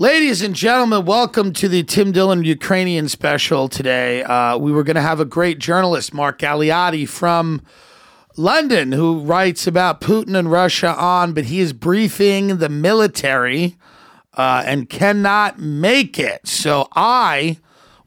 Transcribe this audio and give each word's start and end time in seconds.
Ladies 0.00 0.40
and 0.40 0.54
gentlemen, 0.54 1.04
welcome 1.04 1.52
to 1.52 1.68
the 1.68 1.82
Tim 1.82 2.10
Dillon 2.10 2.42
Ukrainian 2.42 3.06
special 3.06 3.68
today. 3.68 4.22
Uh, 4.22 4.56
we 4.56 4.72
were 4.72 4.82
going 4.82 4.96
to 4.96 5.02
have 5.02 5.20
a 5.20 5.26
great 5.26 5.58
journalist, 5.58 6.14
Mark 6.14 6.38
Galeotti 6.38 7.06
from 7.06 7.60
London, 8.34 8.92
who 8.92 9.20
writes 9.20 9.66
about 9.66 10.00
Putin 10.00 10.38
and 10.38 10.50
Russia 10.50 10.94
on, 10.96 11.34
but 11.34 11.44
he 11.44 11.60
is 11.60 11.74
briefing 11.74 12.56
the 12.56 12.70
military 12.70 13.76
uh, 14.38 14.62
and 14.64 14.88
cannot 14.88 15.58
make 15.58 16.18
it. 16.18 16.48
So 16.48 16.88
I, 16.96 17.58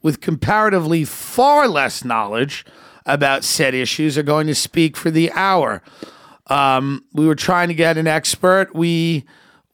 with 0.01 0.19
comparatively 0.19 1.05
far 1.05 1.67
less 1.67 2.03
knowledge 2.03 2.65
about 3.05 3.43
said 3.43 3.75
issues, 3.75 4.17
are 4.17 4.23
going 4.23 4.47
to 4.47 4.55
speak 4.55 4.97
for 4.97 5.11
the 5.11 5.31
hour. 5.33 5.83
Um, 6.47 7.05
we 7.13 7.27
were 7.27 7.35
trying 7.35 7.67
to 7.67 7.75
get 7.75 7.99
an 7.99 8.07
expert. 8.07 8.73
We 8.73 9.25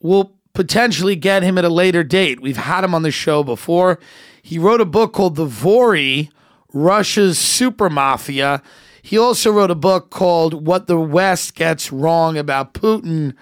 will 0.01 0.35
potentially 0.59 1.15
get 1.15 1.41
him 1.41 1.57
at 1.57 1.63
a 1.63 1.69
later 1.69 2.03
date. 2.03 2.41
We've 2.41 2.57
had 2.57 2.83
him 2.83 2.93
on 2.93 3.03
the 3.03 3.11
show 3.11 3.45
before. 3.45 3.97
He 4.41 4.59
wrote 4.59 4.81
a 4.81 4.85
book 4.85 5.13
called 5.13 5.37
The 5.37 5.45
Vory 5.45 6.29
Russia's 6.73 7.39
Super 7.39 7.89
Mafia. 7.89 8.61
He 9.01 9.17
also 9.17 9.53
wrote 9.53 9.71
a 9.71 9.75
book 9.75 10.09
called 10.09 10.67
What 10.67 10.87
the 10.87 10.99
West 10.99 11.55
Gets 11.55 11.93
Wrong 11.93 12.37
About 12.37 12.73
Putin. 12.73 13.35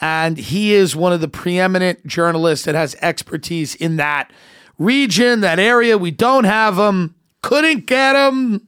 And 0.00 0.36
he 0.36 0.74
is 0.74 0.96
one 0.96 1.12
of 1.12 1.20
the 1.20 1.28
preeminent 1.28 2.04
journalists 2.04 2.64
that 2.64 2.74
has 2.74 2.96
expertise 3.00 3.76
in 3.76 3.94
that 3.98 4.32
region, 4.78 5.42
that 5.42 5.60
area. 5.60 5.96
We 5.96 6.10
don't 6.10 6.42
have 6.42 6.76
him, 6.76 7.14
couldn't 7.40 7.86
get 7.86 8.16
him, 8.16 8.66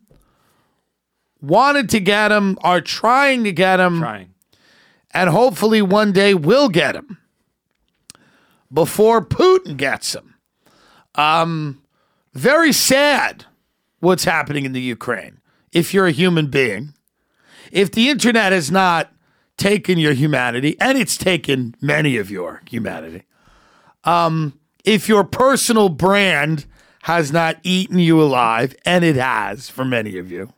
wanted 1.41 1.89
to 1.89 1.99
get 1.99 2.31
him, 2.31 2.57
are 2.63 2.81
trying 2.81 3.43
to 3.43 3.51
get 3.51 3.81
him, 3.81 3.99
Trying. 3.99 4.33
and 5.13 5.29
hopefully 5.31 5.83
one 5.83 6.13
day 6.13 6.35
we'll 6.35 6.69
get 6.69 6.95
him 6.95 7.19
before 8.73 9.25
Putin 9.25 9.77
gets 9.77 10.15
him. 10.15 10.35
Um, 11.15 11.83
very 12.35 12.73
sad 12.73 13.45
what's 14.01 14.25
happening 14.25 14.65
in 14.65 14.73
the 14.73 14.81
Ukraine. 14.81 15.41
If 15.73 15.93
you're 15.93 16.07
a 16.07 16.13
human 16.13 16.47
being, 16.47 16.95
if 17.71 17.93
the 17.93 18.09
internet 18.09 18.53
has 18.53 18.71
not 18.71 19.13
taken 19.57 19.99
your 19.99 20.15
humanity, 20.15 20.77
and 20.81 20.97
it's 20.97 21.17
taken 21.17 21.75
many 21.81 22.17
of 22.17 22.31
your 22.31 22.63
humanity, 22.69 23.25
um, 24.05 24.59
if 24.85 25.09
your 25.09 25.25
personal 25.25 25.89
brand 25.89 26.67
has 27.03 27.31
not 27.33 27.59
eaten 27.63 27.99
you 27.99 28.21
alive, 28.21 28.75
and 28.85 29.05
it 29.05 29.17
has 29.17 29.69
for 29.69 29.85
many 29.85 30.17
of 30.17 30.31
you, 30.31 30.53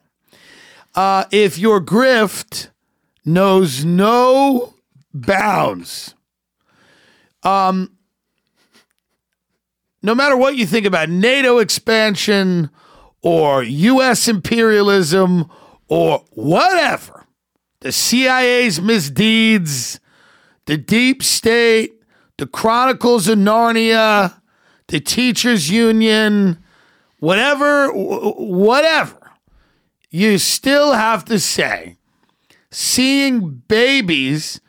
uh, 0.94 1.24
if 1.30 1.58
your 1.58 1.80
grift 1.80 2.68
knows 3.24 3.84
no 3.84 4.74
bounds, 5.12 6.14
um, 7.42 7.91
no 10.02 10.14
matter 10.14 10.36
what 10.36 10.56
you 10.56 10.66
think 10.66 10.86
about 10.86 11.08
NATO 11.08 11.58
expansion 11.58 12.70
or 13.22 13.62
U.S. 13.62 14.28
imperialism 14.28 15.50
or 15.88 16.24
whatever, 16.30 17.26
the 17.80 17.92
CIA's 17.92 18.80
misdeeds, 18.80 20.00
the 20.66 20.76
deep 20.76 21.22
state, 21.22 21.92
the 22.38 22.46
Chronicles 22.46 23.28
of 23.28 23.38
Narnia, 23.38 24.40
the 24.88 25.00
teachers 25.00 25.70
union, 25.70 26.62
whatever, 27.18 27.88
whatever, 27.92 29.32
you 30.10 30.38
still 30.38 30.92
have 30.92 31.24
to 31.26 31.38
say, 31.38 31.96
seeing 32.70 33.62
babies 33.68 34.60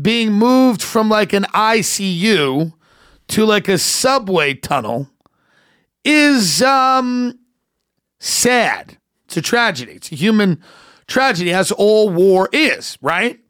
being 0.00 0.32
moved 0.32 0.82
from 0.82 1.08
like 1.08 1.32
an 1.32 1.44
ICU 1.54 2.72
to 3.30 3.44
like 3.44 3.68
a 3.68 3.78
subway 3.78 4.54
tunnel 4.54 5.08
is 6.04 6.62
um 6.62 7.38
sad. 8.18 8.98
It's 9.24 9.36
a 9.36 9.42
tragedy. 9.42 9.92
It's 9.92 10.12
a 10.12 10.16
human 10.16 10.62
tragedy, 11.06 11.52
as 11.52 11.70
all 11.72 12.10
war 12.10 12.48
is, 12.52 12.98
right? 13.00 13.40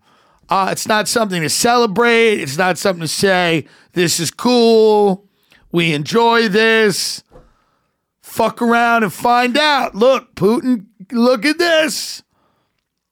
Uh, 0.49 0.69
it's 0.73 0.87
not 0.89 1.09
something 1.09 1.43
to 1.43 1.49
celebrate. 1.49 2.41
It's 2.41 2.59
not 2.59 2.77
something 2.77 3.03
to 3.03 3.09
say, 3.09 3.67
this 3.93 4.19
is 4.19 4.31
cool. 4.31 5.29
We 5.71 5.95
enjoy 5.95 6.49
this. 6.49 7.23
Fuck 8.21 8.61
around 8.61 9.05
and 9.05 9.13
find 9.13 9.57
out. 9.57 9.95
Look, 9.95 10.35
Putin, 10.35 10.87
look 11.13 11.45
at 11.47 11.59
this. 11.59 12.23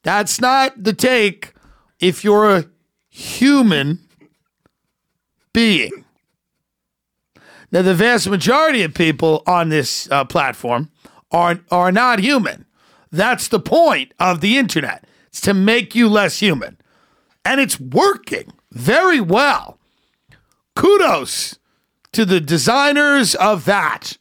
That's 0.03 0.41
not 0.41 0.83
the 0.83 0.93
take 0.93 1.55
if 2.01 2.25
you're 2.25 2.51
a 2.51 2.65
human 3.09 4.01
being. 5.53 6.05
Now, 7.71 7.83
the 7.83 7.95
vast 7.95 8.29
majority 8.29 8.83
of 8.83 8.95
people 8.95 9.43
on 9.47 9.69
this 9.69 10.11
uh, 10.11 10.25
platform 10.25 10.91
are 11.31 11.61
are 11.71 11.93
not 11.93 12.19
human. 12.19 12.65
That's 13.11 13.49
the 13.49 13.61
point 13.61 14.13
of 14.19 14.41
the 14.41 14.57
internet. 14.57 15.05
It's 15.29 15.41
to 15.43 15.55
make 15.55 15.95
you 15.95 16.09
less 16.09 16.41
human, 16.41 16.79
and 17.45 17.61
it's 17.61 17.79
working 17.79 18.53
very 18.73 19.21
well. 19.21 19.79
Kudos 20.75 21.59
to 22.13 22.25
the 22.25 22.41
designers 22.41 23.35
of 23.35 23.67
that, 23.67 24.17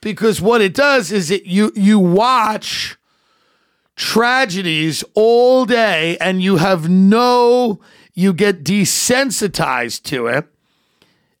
because 0.00 0.42
what 0.42 0.60
it 0.60 0.74
does 0.74 1.10
is 1.10 1.30
it 1.30 1.46
you 1.46 1.72
you 1.74 1.98
watch 1.98 2.96
tragedies 3.96 5.02
all 5.14 5.64
day, 5.64 6.18
and 6.18 6.42
you 6.42 6.56
have 6.56 6.88
no 6.88 7.80
you 8.12 8.32
get 8.34 8.62
desensitized 8.62 10.02
to 10.02 10.26
it 10.26 10.46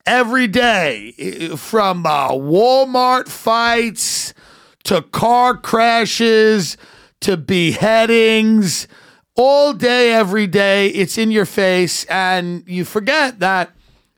every 0.06 0.46
day 0.46 1.12
from 1.56 2.04
uh, 2.06 2.30
Walmart 2.30 3.28
fights 3.28 4.34
to 4.84 5.02
car 5.02 5.56
crashes 5.56 6.76
to 7.20 7.36
beheadings 7.36 8.86
all 9.36 9.72
day 9.72 10.12
every 10.12 10.46
day 10.46 10.88
it's 10.88 11.18
in 11.18 11.30
your 11.30 11.46
face 11.46 12.04
and 12.04 12.62
you 12.66 12.84
forget 12.84 13.40
that 13.40 13.70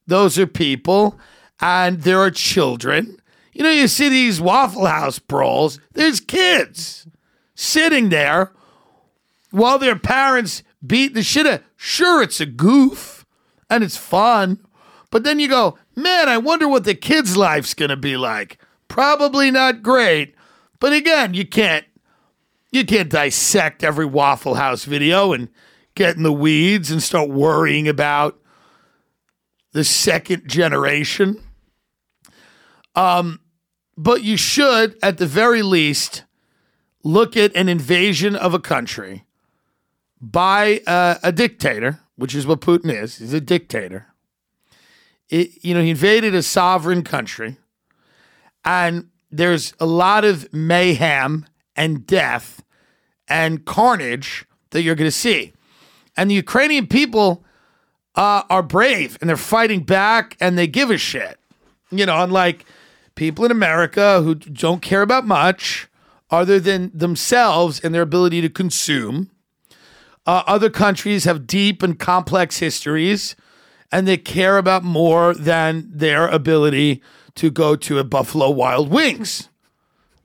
those 0.06 0.38
are 0.38 0.46
people 0.46 1.18
and 1.60 2.02
there 2.02 2.18
are 2.18 2.30
children. 2.30 3.18
You 3.52 3.62
know 3.62 3.70
you 3.70 3.88
see 3.88 4.08
these 4.08 4.40
waffle 4.40 4.86
house 4.86 5.18
brawls 5.18 5.80
there's 5.92 6.20
kids 6.20 7.06
sitting 7.54 8.10
there 8.10 8.52
while 9.50 9.78
their 9.78 9.96
parents 9.96 10.62
beat 10.84 11.14
the 11.14 11.22
shit 11.22 11.46
out. 11.46 11.62
Sure 11.76 12.22
it's 12.22 12.40
a 12.40 12.46
goof 12.46 13.24
and 13.70 13.82
it's 13.82 13.96
fun 13.96 14.58
but 15.10 15.24
then 15.24 15.38
you 15.38 15.48
go, 15.48 15.78
man, 15.94 16.28
I 16.28 16.38
wonder 16.38 16.68
what 16.68 16.84
the 16.84 16.94
kid's 16.94 17.36
life's 17.36 17.74
going 17.74 17.90
to 17.90 17.96
be 17.96 18.16
like. 18.16 18.58
Probably 18.88 19.50
not 19.50 19.82
great. 19.82 20.34
But 20.80 20.92
again, 20.92 21.34
you 21.34 21.46
can't 21.46 21.84
you 22.72 22.84
can't 22.84 23.08
dissect 23.08 23.82
every 23.82 24.04
Waffle 24.04 24.54
House 24.54 24.84
video 24.84 25.32
and 25.32 25.48
get 25.94 26.16
in 26.16 26.22
the 26.22 26.32
weeds 26.32 26.90
and 26.90 27.02
start 27.02 27.30
worrying 27.30 27.88
about 27.88 28.38
the 29.72 29.84
second 29.84 30.46
generation. 30.46 31.42
Um, 32.94 33.40
but 33.96 34.22
you 34.22 34.36
should, 34.36 34.98
at 35.02 35.18
the 35.18 35.26
very 35.26 35.62
least, 35.62 36.24
look 37.02 37.36
at 37.36 37.54
an 37.56 37.68
invasion 37.68 38.36
of 38.36 38.52
a 38.52 38.58
country 38.58 39.24
by 40.20 40.80
uh, 40.86 41.16
a 41.22 41.32
dictator, 41.32 42.00
which 42.16 42.34
is 42.34 42.46
what 42.46 42.60
Putin 42.60 42.92
is. 42.92 43.18
He's 43.18 43.32
a 43.32 43.40
dictator 43.40 44.08
it, 45.28 45.64
you 45.64 45.74
know, 45.74 45.82
he 45.82 45.90
invaded 45.90 46.34
a 46.34 46.42
sovereign 46.42 47.02
country, 47.02 47.56
and 48.64 49.08
there's 49.30 49.74
a 49.80 49.86
lot 49.86 50.24
of 50.24 50.52
mayhem 50.52 51.46
and 51.74 52.06
death 52.06 52.62
and 53.28 53.64
carnage 53.64 54.46
that 54.70 54.82
you're 54.82 54.94
going 54.94 55.08
to 55.08 55.16
see. 55.16 55.52
And 56.16 56.30
the 56.30 56.34
Ukrainian 56.34 56.86
people 56.86 57.44
uh, 58.14 58.42
are 58.48 58.62
brave 58.62 59.18
and 59.20 59.28
they're 59.28 59.36
fighting 59.36 59.82
back 59.82 60.36
and 60.40 60.56
they 60.56 60.66
give 60.66 60.90
a 60.90 60.96
shit. 60.96 61.38
You 61.90 62.06
know, 62.06 62.22
unlike 62.22 62.64
people 63.14 63.44
in 63.44 63.50
America 63.50 64.22
who 64.22 64.34
don't 64.34 64.82
care 64.82 65.02
about 65.02 65.26
much 65.26 65.88
other 66.30 66.58
than 66.58 66.90
themselves 66.94 67.80
and 67.80 67.94
their 67.94 68.02
ability 68.02 68.40
to 68.40 68.48
consume. 68.48 69.30
Uh, 70.26 70.42
other 70.46 70.70
countries 70.70 71.24
have 71.24 71.46
deep 71.46 71.82
and 71.82 71.98
complex 71.98 72.58
histories 72.58 73.36
and 73.96 74.06
they 74.06 74.18
care 74.18 74.58
about 74.58 74.84
more 74.84 75.32
than 75.32 75.88
their 75.90 76.28
ability 76.28 77.00
to 77.34 77.50
go 77.50 77.74
to 77.74 77.98
a 77.98 78.04
Buffalo 78.04 78.50
Wild 78.50 78.90
Wings. 78.90 79.48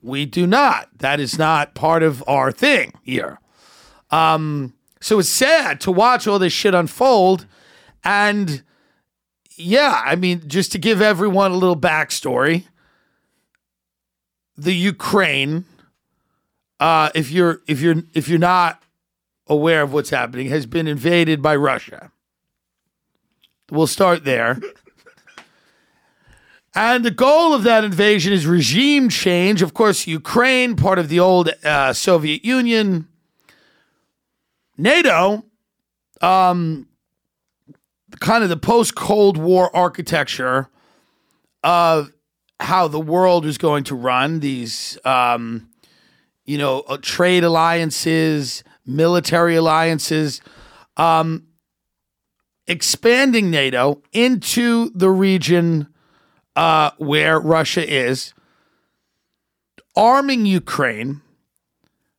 We 0.01 0.25
do 0.25 0.45
not. 0.45 0.89
That 0.97 1.21
is 1.21 1.39
not 1.39 1.73
part 1.73 2.03
of 2.03 2.21
our 2.27 2.51
thing 2.51 2.91
here. 3.01 3.39
Um, 4.09 4.73
so 4.99 5.19
it's 5.19 5.29
sad 5.29 5.79
to 5.81 5.91
watch 5.91 6.27
all 6.27 6.37
this 6.37 6.51
shit 6.51 6.75
unfold. 6.75 7.45
And 8.03 8.61
yeah, 9.55 10.01
I 10.05 10.17
mean, 10.17 10.49
just 10.49 10.73
to 10.73 10.77
give 10.77 11.01
everyone 11.01 11.51
a 11.51 11.55
little 11.55 11.79
backstory, 11.79 12.65
the 14.57 14.73
Ukraine, 14.73 15.63
uh, 16.81 17.09
if 17.15 17.31
you're 17.31 17.61
if 17.69 17.79
you're 17.79 18.03
if 18.13 18.27
you're 18.27 18.37
not 18.37 18.83
aware 19.47 19.81
of 19.81 19.93
what's 19.93 20.09
happening, 20.09 20.49
has 20.49 20.65
been 20.65 20.89
invaded 20.89 21.41
by 21.41 21.55
Russia. 21.55 22.11
We'll 23.71 23.87
start 23.87 24.25
there. 24.25 24.59
And 26.75 27.05
the 27.05 27.11
goal 27.11 27.53
of 27.53 27.63
that 27.63 27.85
invasion 27.85 28.33
is 28.33 28.45
regime 28.45 29.07
change. 29.07 29.61
Of 29.61 29.73
course, 29.73 30.05
Ukraine, 30.07 30.75
part 30.75 30.99
of 30.99 31.07
the 31.07 31.21
old 31.21 31.49
uh, 31.63 31.93
Soviet 31.93 32.43
Union, 32.43 33.07
NATO, 34.77 35.45
um, 36.19 36.89
kind 38.19 38.43
of 38.43 38.49
the 38.49 38.57
post 38.57 38.95
Cold 38.95 39.37
War 39.37 39.73
architecture 39.73 40.67
of 41.63 42.11
how 42.59 42.89
the 42.89 42.99
world 42.99 43.45
is 43.45 43.57
going 43.57 43.85
to 43.85 43.95
run 43.95 44.41
these, 44.41 44.97
um, 45.05 45.69
you 46.43 46.57
know, 46.57 46.81
uh, 46.81 46.97
trade 47.01 47.45
alliances, 47.45 48.65
military 48.85 49.55
alliances, 49.55 50.41
um, 50.97 51.47
expanding 52.67 53.49
NATO 53.49 54.01
into 54.11 54.89
the 54.91 55.09
region 55.09 55.87
uh, 56.55 56.91
where 56.97 57.39
Russia 57.39 57.87
is, 57.87 58.33
arming 59.95 60.45
Ukraine, 60.45 61.21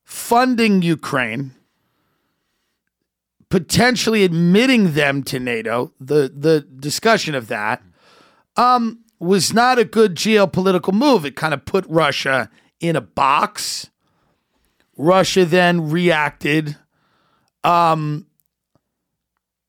funding 0.04 0.82
Ukraine, 0.82 1.52
potentially 3.48 4.24
admitting 4.24 4.94
them 4.94 5.22
to 5.24 5.38
NATO. 5.38 5.92
The 6.00 6.32
the 6.34 6.60
discussion 6.60 7.34
of 7.34 7.48
that 7.48 7.82
um, 8.56 9.00
was 9.18 9.52
not 9.52 9.78
a 9.78 9.84
good 9.84 10.14
geopolitical 10.14 10.92
move. 10.92 11.24
It 11.24 11.36
kind 11.36 11.54
of 11.54 11.64
put 11.64 11.84
Russia 11.88 12.50
in 12.80 12.96
a 12.96 13.00
box. 13.00 13.90
Russia 14.96 15.44
then 15.44 15.90
reacted 15.90 16.76
um, 17.64 18.26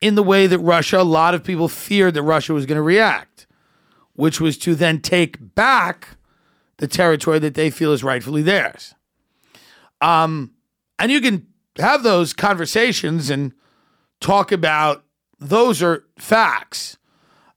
in 0.04 0.16
the 0.16 0.24
way 0.24 0.48
that 0.48 0.60
Russia, 0.60 1.00
a 1.00 1.04
lot 1.04 1.34
of 1.34 1.44
people 1.44 1.68
feared 1.68 2.14
that 2.14 2.24
Russia 2.24 2.54
was 2.54 2.66
going 2.66 2.76
to 2.76 2.82
react 2.82 3.34
which 4.14 4.40
was 4.40 4.58
to 4.60 4.76
then 4.76 5.00
take 5.00 5.56
back 5.56 6.18
the 6.78 6.88
territory 6.88 7.40
that 7.40 7.56
they 7.56 7.70
feel 7.70 7.92
is 7.92 8.04
rightfully 8.04 8.42
theirs. 8.42 8.94
Um, 10.02 10.52
and 11.00 11.12
you 11.12 11.22
can 11.22 11.48
have 11.78 12.04
those 12.04 12.34
conversations 12.34 13.30
and 13.30 13.54
talk 14.20 14.52
about 14.52 15.04
those 15.40 15.82
are 15.82 16.06
facts. 16.18 16.98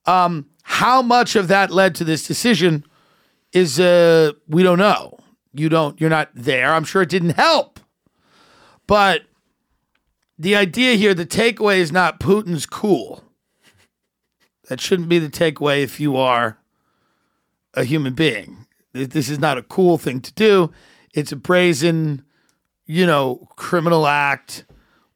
Um, 0.07 0.47
how 0.63 1.03
much 1.03 1.37
of 1.37 1.49
that 1.49 1.71
led 1.71 1.95
to 1.97 2.05
this 2.05 2.27
decision 2.27 2.85
is 3.53 3.79
uh, 3.79 4.33
we 4.49 4.63
don't 4.63 4.79
know. 4.79 5.19
You 5.53 5.69
don't. 5.69 5.99
You're 6.01 6.11
not 6.11 6.31
there. 6.35 6.73
I'm 6.75 6.85
sure 6.85 7.03
it 7.03 7.09
didn't 7.09 7.31
help, 7.31 7.81
but 8.87 9.23
the 10.39 10.57
idea 10.57 10.95
here, 10.95 11.15
the 11.15 11.27
takeaway 11.27 11.79
is 11.79 11.93
not 11.93 12.21
Putin's 12.21 12.67
cool. 12.67 13.25
That 14.69 14.81
shouldn't 14.81 15.09
be 15.09 15.19
the 15.19 15.29
takeaway 15.29 15.83
if 15.83 16.01
you 16.01 16.17
are 16.17 16.59
a 17.75 17.85
human 17.85 18.15
being. 18.15 18.67
This 18.93 19.29
is 19.29 19.39
not 19.39 19.59
a 19.59 19.63
cool 19.63 19.99
thing 19.99 20.21
to 20.21 20.33
do. 20.33 20.73
It's 21.15 21.33
a 21.33 21.37
brazen, 21.37 22.25
you 22.87 23.07
know, 23.07 23.49
criminal 23.57 24.07
act 24.07 24.65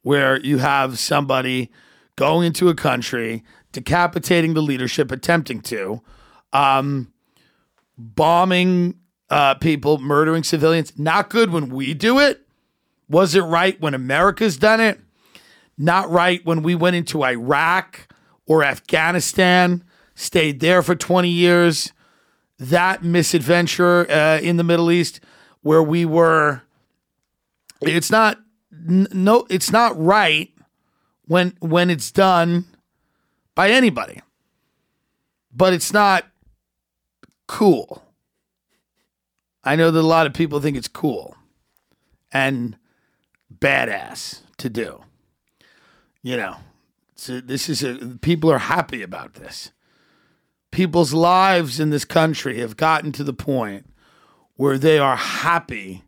where 0.03 0.39
you 0.39 0.59
have 0.59 0.97
somebody 0.97 1.71
going 2.15 2.47
into 2.47 2.69
a 2.69 2.75
country, 2.75 3.43
decapitating 3.71 4.53
the 4.53 4.61
leadership, 4.61 5.11
attempting 5.11 5.61
to, 5.61 6.01
um, 6.53 7.11
bombing 7.97 8.95
uh, 9.29 9.55
people, 9.55 9.97
murdering 9.99 10.43
civilians. 10.43 10.93
Not 10.97 11.29
good 11.29 11.51
when 11.51 11.69
we 11.69 11.93
do 11.93 12.19
it. 12.19 12.41
Was 13.09 13.35
it 13.35 13.41
right 13.41 13.79
when 13.81 13.93
America's 13.93 14.57
done 14.57 14.79
it? 14.79 14.99
Not 15.77 16.09
right 16.09 16.45
when 16.45 16.63
we 16.63 16.75
went 16.75 16.95
into 16.95 17.23
Iraq 17.23 18.07
or 18.45 18.63
Afghanistan, 18.63 19.83
stayed 20.15 20.59
there 20.59 20.81
for 20.81 20.95
20 20.95 21.29
years. 21.29 21.93
That 22.59 23.03
misadventure 23.03 24.09
uh, 24.09 24.39
in 24.39 24.57
the 24.57 24.63
Middle 24.63 24.91
East, 24.91 25.19
where 25.61 25.81
we 25.81 26.05
were, 26.05 26.61
it's 27.81 28.11
not 28.11 28.37
no, 28.71 29.47
it's 29.49 29.71
not 29.71 29.99
right 29.99 30.51
when 31.25 31.55
when 31.59 31.89
it's 31.89 32.11
done 32.11 32.65
by 33.55 33.71
anybody. 33.71 34.21
But 35.53 35.73
it's 35.73 35.91
not 35.91 36.25
cool. 37.47 38.03
I 39.63 39.75
know 39.75 39.91
that 39.91 39.99
a 39.99 40.01
lot 40.01 40.25
of 40.25 40.33
people 40.33 40.59
think 40.59 40.77
it's 40.77 40.87
cool 40.87 41.35
and 42.31 42.77
badass 43.53 44.39
to 44.57 44.69
do. 44.69 45.03
You 46.23 46.37
know, 46.37 46.57
this 47.27 47.69
is 47.69 47.83
a 47.83 47.95
people 48.21 48.51
are 48.51 48.59
happy 48.59 49.01
about 49.01 49.35
this. 49.35 49.71
People's 50.71 51.13
lives 51.13 51.79
in 51.79 51.89
this 51.89 52.05
country 52.05 52.59
have 52.59 52.77
gotten 52.77 53.11
to 53.13 53.23
the 53.23 53.33
point 53.33 53.85
where 54.55 54.77
they 54.77 54.99
are 54.99 55.17
happy 55.17 56.03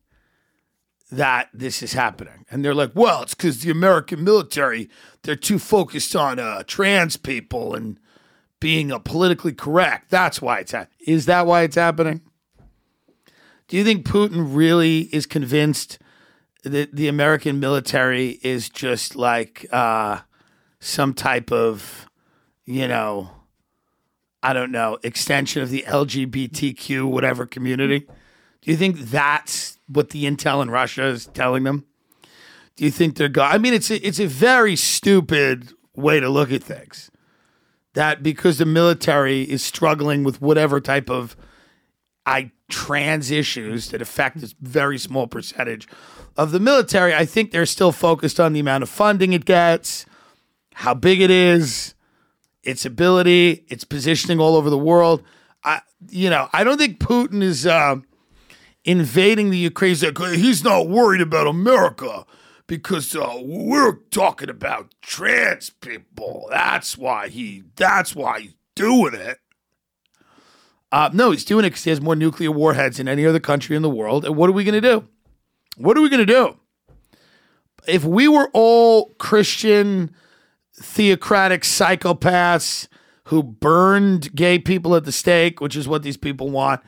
that 1.12 1.50
this 1.54 1.84
is 1.84 1.94
happening. 1.94 2.46
And 2.50 2.64
they're 2.64 2.74
like, 2.74 2.92
well, 2.96 3.24
it's 3.24 3.36
because 3.36 3.62
the 3.62 3.72
American 3.72 4.24
military, 4.24 4.90
they're 5.24 5.36
too 5.36 5.60
focused 5.60 6.16
on 6.16 6.40
uh, 6.40 6.64
trans 6.66 7.18
people 7.18 7.76
and 7.76 8.00
being 8.60 8.92
a 8.92 9.00
politically 9.00 9.54
correct. 9.54 10.10
That's 10.10 10.42
why 10.42 10.60
it's 10.60 10.72
happening. 10.72 10.98
Is 11.06 11.26
that 11.26 11.46
why 11.46 11.64
it's 11.64 11.76
happening? 11.76 12.22
Do 13.68 13.78
you 13.78 13.84
think 13.84 14.06
Putin 14.06 14.56
really 14.56 15.02
is 15.14 15.26
convinced 15.26 16.00
that 16.64 16.96
the 16.96 17.08
American 17.08 17.60
military 17.60 18.40
is 18.42 18.70
just 18.70 19.16
like 19.16 19.66
uh, 19.72 20.20
some 20.80 21.14
type 21.14 21.52
of, 21.52 22.10
you 22.66 22.88
know, 22.88 23.32
I 24.42 24.54
don't 24.54 24.72
know, 24.72 24.98
extension 25.04 25.62
of 25.62 25.70
the 25.70 25.86
LGBTQ 25.88 27.10
whatever 27.10 27.46
community? 27.46 28.00
Do 28.00 28.72
you 28.72 28.78
think 28.78 29.00
that's 29.00 29.78
what 29.88 30.10
the 30.10 30.26
intel 30.26 30.62
in 30.62 30.70
Russia 30.70 31.06
is 31.06 31.28
telling 31.28 31.64
them? 31.64 31.86
Do 32.76 32.86
you 32.86 32.92
think 32.92 33.16
they're 33.16 33.30
going? 33.30 33.52
I 33.52 33.58
mean, 33.58 33.74
it's 33.74 33.92
a, 33.92 34.06
it's 34.06 34.20
a 34.20 34.26
very 34.26 34.76
stupid 34.76 35.72
way 35.96 36.20
to 36.20 36.30
look 36.30 36.52
at 36.52 36.64
things. 36.64 37.12
That 37.94 38.24
because 38.24 38.58
the 38.58 38.66
military 38.66 39.44
is 39.44 39.64
struggling 39.64 40.24
with 40.24 40.42
whatever 40.42 40.82
type 40.82 41.10
of 41.10 41.38
I 42.26 42.52
trans 42.70 43.30
issues 43.30 43.90
that 43.90 44.02
affect 44.02 44.40
this 44.40 44.56
very 44.60 44.98
small 44.98 45.28
percentage 45.28 45.88
of 46.38 46.52
the 46.52 46.60
military, 46.60 47.14
I 47.14 47.26
think 47.26 47.52
they're 47.52 47.66
still 47.66 47.92
focused 47.92 48.40
on 48.40 48.54
the 48.54 48.60
amount 48.60 48.84
of 48.84 48.90
funding 48.90 49.34
it 49.34 49.46
gets, 49.46 50.06
how 50.74 50.94
big 50.94 51.22
it 51.22 51.30
is, 51.30 51.94
its 52.64 52.86
ability, 52.86 53.66
its 53.68 53.84
positioning 53.84 54.40
all 54.40 54.56
over 54.56 54.70
the 54.70 54.78
world. 54.78 55.24
I, 55.64 55.82
you 56.10 56.30
know, 56.30 56.50
I 56.54 56.64
don't 56.64 56.78
think 56.78 57.00
Putin 57.00 57.42
is 57.42 57.66
uh, 57.66 57.98
invading 58.84 59.50
the 59.50 59.58
Ukraine. 59.58 59.96
He's 59.96 60.64
not 60.64 60.90
worried 60.90 61.22
about 61.22 61.48
America 61.48 62.26
because 62.68 63.16
uh, 63.16 63.40
we're 63.42 63.98
talking 64.12 64.50
about 64.50 64.94
trans 65.02 65.70
people. 65.70 66.48
That's 66.50 66.98
why 66.98 67.28
he. 67.30 67.64
That's 67.76 68.16
why 68.16 68.42
he's 68.42 68.56
doing 68.76 69.14
it. 69.14 69.40
Uh, 70.92 71.10
no, 71.12 71.32
he's 71.32 71.46
doing 71.46 71.66
it 71.66 71.70
because 71.70 71.84
he 71.84 71.90
has 71.90 72.02
more 72.02 72.16
nuclear 72.16 72.52
warheads 72.52 72.98
than 72.98 73.08
any 73.08 73.26
other 73.26 73.40
country 73.40 73.76
in 73.76 73.82
the 73.82 73.90
world. 73.90 74.26
And 74.26 74.36
what 74.36 74.50
are 74.50 74.54
we 74.54 74.64
going 74.64 74.80
to 74.80 74.82
do? 74.82 75.08
What 75.78 75.98
are 75.98 76.02
we 76.02 76.10
going 76.10 76.26
to 76.26 76.26
do? 76.26 76.58
If 77.88 78.06
we 78.06 78.28
were 78.28 78.50
all 78.54 79.10
Christian 79.18 80.16
theocratic 80.76 81.64
psychopaths 81.64 82.88
who 83.26 83.44
burned 83.44 84.34
gay 84.36 84.60
people 84.60 84.96
at 84.96 85.06
the 85.06 85.12
stake, 85.12 85.62
which 85.62 85.76
is 85.76 85.88
what 85.88 86.04
these 86.04 86.18
people 86.18 86.50
want. 86.50 86.82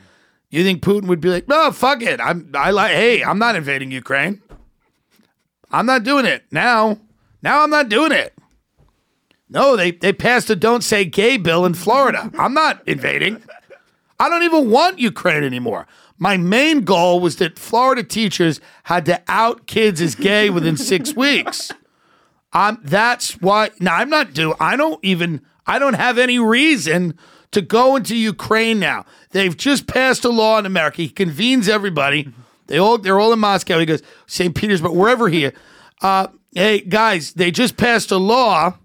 You 0.50 0.64
think 0.64 0.82
Putin 0.84 1.08
would 1.08 1.22
be 1.22 1.30
like, 1.30 1.48
"No, 1.48 1.72
fuck 1.72 2.02
it. 2.02 2.20
I'm 2.20 2.52
I 2.54 2.72
like 2.72 2.92
hey, 2.92 3.24
I'm 3.24 3.40
not 3.40 3.56
invading 3.56 3.92
Ukraine. 3.92 4.42
I'm 5.72 5.86
not 5.86 6.04
doing 6.04 6.26
it 6.26 6.44
now. 6.52 7.00
Now 7.42 7.64
I'm 7.64 7.70
not 7.70 7.90
doing 7.90 8.12
it." 8.12 8.34
No, 9.50 9.76
they 9.76 9.92
they 9.92 10.14
passed 10.14 10.50
a 10.50 10.56
don't 10.56 10.84
say 10.84 11.06
gay 11.06 11.38
bill 11.38 11.66
in 11.66 11.74
Florida. 11.74 12.32
I'm 12.38 12.54
not 12.54 12.86
invading. 12.88 13.42
I 14.20 14.30
don't 14.30 14.44
even 14.44 14.70
want 14.70 15.00
Ukraine 15.00 15.44
anymore. 15.44 15.88
My 16.18 16.38
main 16.38 16.82
goal 16.82 17.20
was 17.20 17.38
that 17.38 17.60
Florida 17.60 18.04
teachers 18.04 18.62
had 18.84 19.06
to 19.06 19.22
out 19.28 19.68
kids 19.68 20.02
as 20.02 20.16
gay 20.16 20.50
within 20.50 20.78
6 20.78 21.14
weeks. 21.16 21.72
I'm 22.54 22.80
that's 22.84 23.42
why 23.42 23.72
now 23.82 23.96
I'm 23.96 24.10
not 24.10 24.34
do 24.34 24.56
I 24.60 24.78
don't 24.78 25.04
even 25.04 25.42
I 25.68 25.78
don't 25.78 25.96
have 25.96 26.18
any 26.18 26.40
reason 26.40 27.18
to 27.52 27.62
go 27.62 27.98
into 27.98 28.16
Ukraine 28.16 28.80
now. 28.80 29.06
They've 29.32 29.56
just 29.56 29.88
passed 29.88 30.24
a 30.24 30.30
law 30.30 30.58
in 30.58 30.66
America. 30.66 31.02
He 31.02 31.10
convenes 31.10 31.68
everybody. 31.68 32.32
They 32.68 32.78
all 32.78 32.98
they're 32.98 33.20
all 33.20 33.34
in 33.34 33.40
Moscow. 33.40 33.80
He 33.80 33.86
goes 33.86 34.02
St. 34.28 34.56
Petersburg, 34.56 34.94
wherever 34.94 35.28
he. 35.28 35.52
Uh, 36.02 36.28
hey 36.54 36.80
guys, 36.80 37.34
they 37.34 37.52
just 37.52 37.76
passed 37.76 38.12
a 38.12 38.18
law 38.18 38.78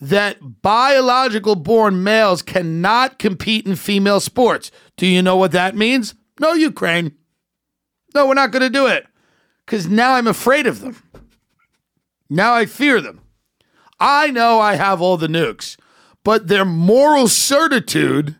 that 0.00 0.62
biological 0.62 1.56
born 1.56 2.02
males 2.02 2.42
cannot 2.42 3.18
compete 3.18 3.66
in 3.66 3.74
female 3.74 4.20
sports. 4.20 4.70
Do 4.96 5.06
you 5.06 5.22
know 5.22 5.36
what 5.36 5.52
that 5.52 5.74
means? 5.74 6.14
No, 6.40 6.52
Ukraine. 6.52 7.12
No, 8.14 8.26
we're 8.26 8.34
not 8.34 8.50
going 8.50 8.62
to 8.62 8.70
do 8.70 8.86
it 8.86 9.06
because 9.64 9.88
now 9.88 10.14
I'm 10.14 10.26
afraid 10.26 10.66
of 10.66 10.80
them. 10.80 11.02
Now 12.30 12.54
I 12.54 12.66
fear 12.66 13.00
them. 13.00 13.20
I 14.00 14.30
know 14.30 14.60
I 14.60 14.74
have 14.74 15.00
all 15.00 15.16
the 15.16 15.28
nukes, 15.28 15.76
but 16.24 16.48
their 16.48 16.64
moral 16.64 17.28
certitude 17.28 18.36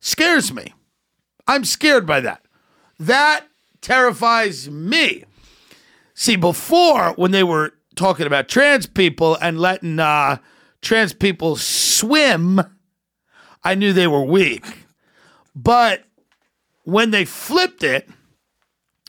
scares 0.00 0.52
me. 0.52 0.74
I'm 1.46 1.64
scared 1.64 2.06
by 2.06 2.20
that. 2.20 2.42
That 2.98 3.46
terrifies 3.80 4.70
me. 4.70 5.24
See, 6.14 6.36
before 6.36 7.12
when 7.14 7.30
they 7.30 7.42
were 7.42 7.72
talking 7.96 8.26
about 8.26 8.48
trans 8.48 8.86
people 8.86 9.36
and 9.36 9.58
letting 9.58 9.98
uh, 9.98 10.38
trans 10.80 11.12
people 11.12 11.56
swim, 11.56 12.60
I 13.64 13.74
knew 13.74 13.92
they 13.92 14.06
were 14.06 14.24
weak. 14.24 14.64
But 15.54 16.04
when 16.84 17.10
they 17.10 17.24
flipped 17.24 17.82
it, 17.82 18.08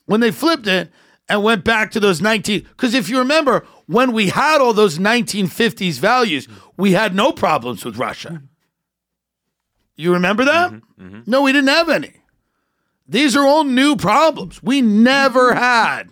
when 0.05 0.19
they 0.19 0.31
flipped 0.31 0.67
it 0.67 0.91
and 1.29 1.43
went 1.43 1.63
back 1.63 1.91
to 1.91 1.99
those 1.99 2.21
19, 2.21 2.61
because 2.61 2.93
if 2.93 3.09
you 3.09 3.19
remember, 3.19 3.65
when 3.87 4.11
we 4.11 4.29
had 4.29 4.61
all 4.61 4.73
those 4.73 4.99
1950s 4.99 5.99
values, 5.99 6.47
we 6.77 6.91
had 6.91 7.15
no 7.15 7.31
problems 7.31 7.83
with 7.85 7.97
Russia. 7.97 8.41
You 9.95 10.13
remember 10.13 10.45
that? 10.45 10.71
Mm-hmm, 10.71 11.05
mm-hmm. 11.05 11.31
No, 11.31 11.41
we 11.41 11.51
didn't 11.51 11.69
have 11.69 11.89
any. 11.89 12.13
These 13.07 13.35
are 13.35 13.45
all 13.45 13.63
new 13.63 13.95
problems. 13.95 14.61
We 14.63 14.81
never 14.81 15.53
had. 15.55 16.09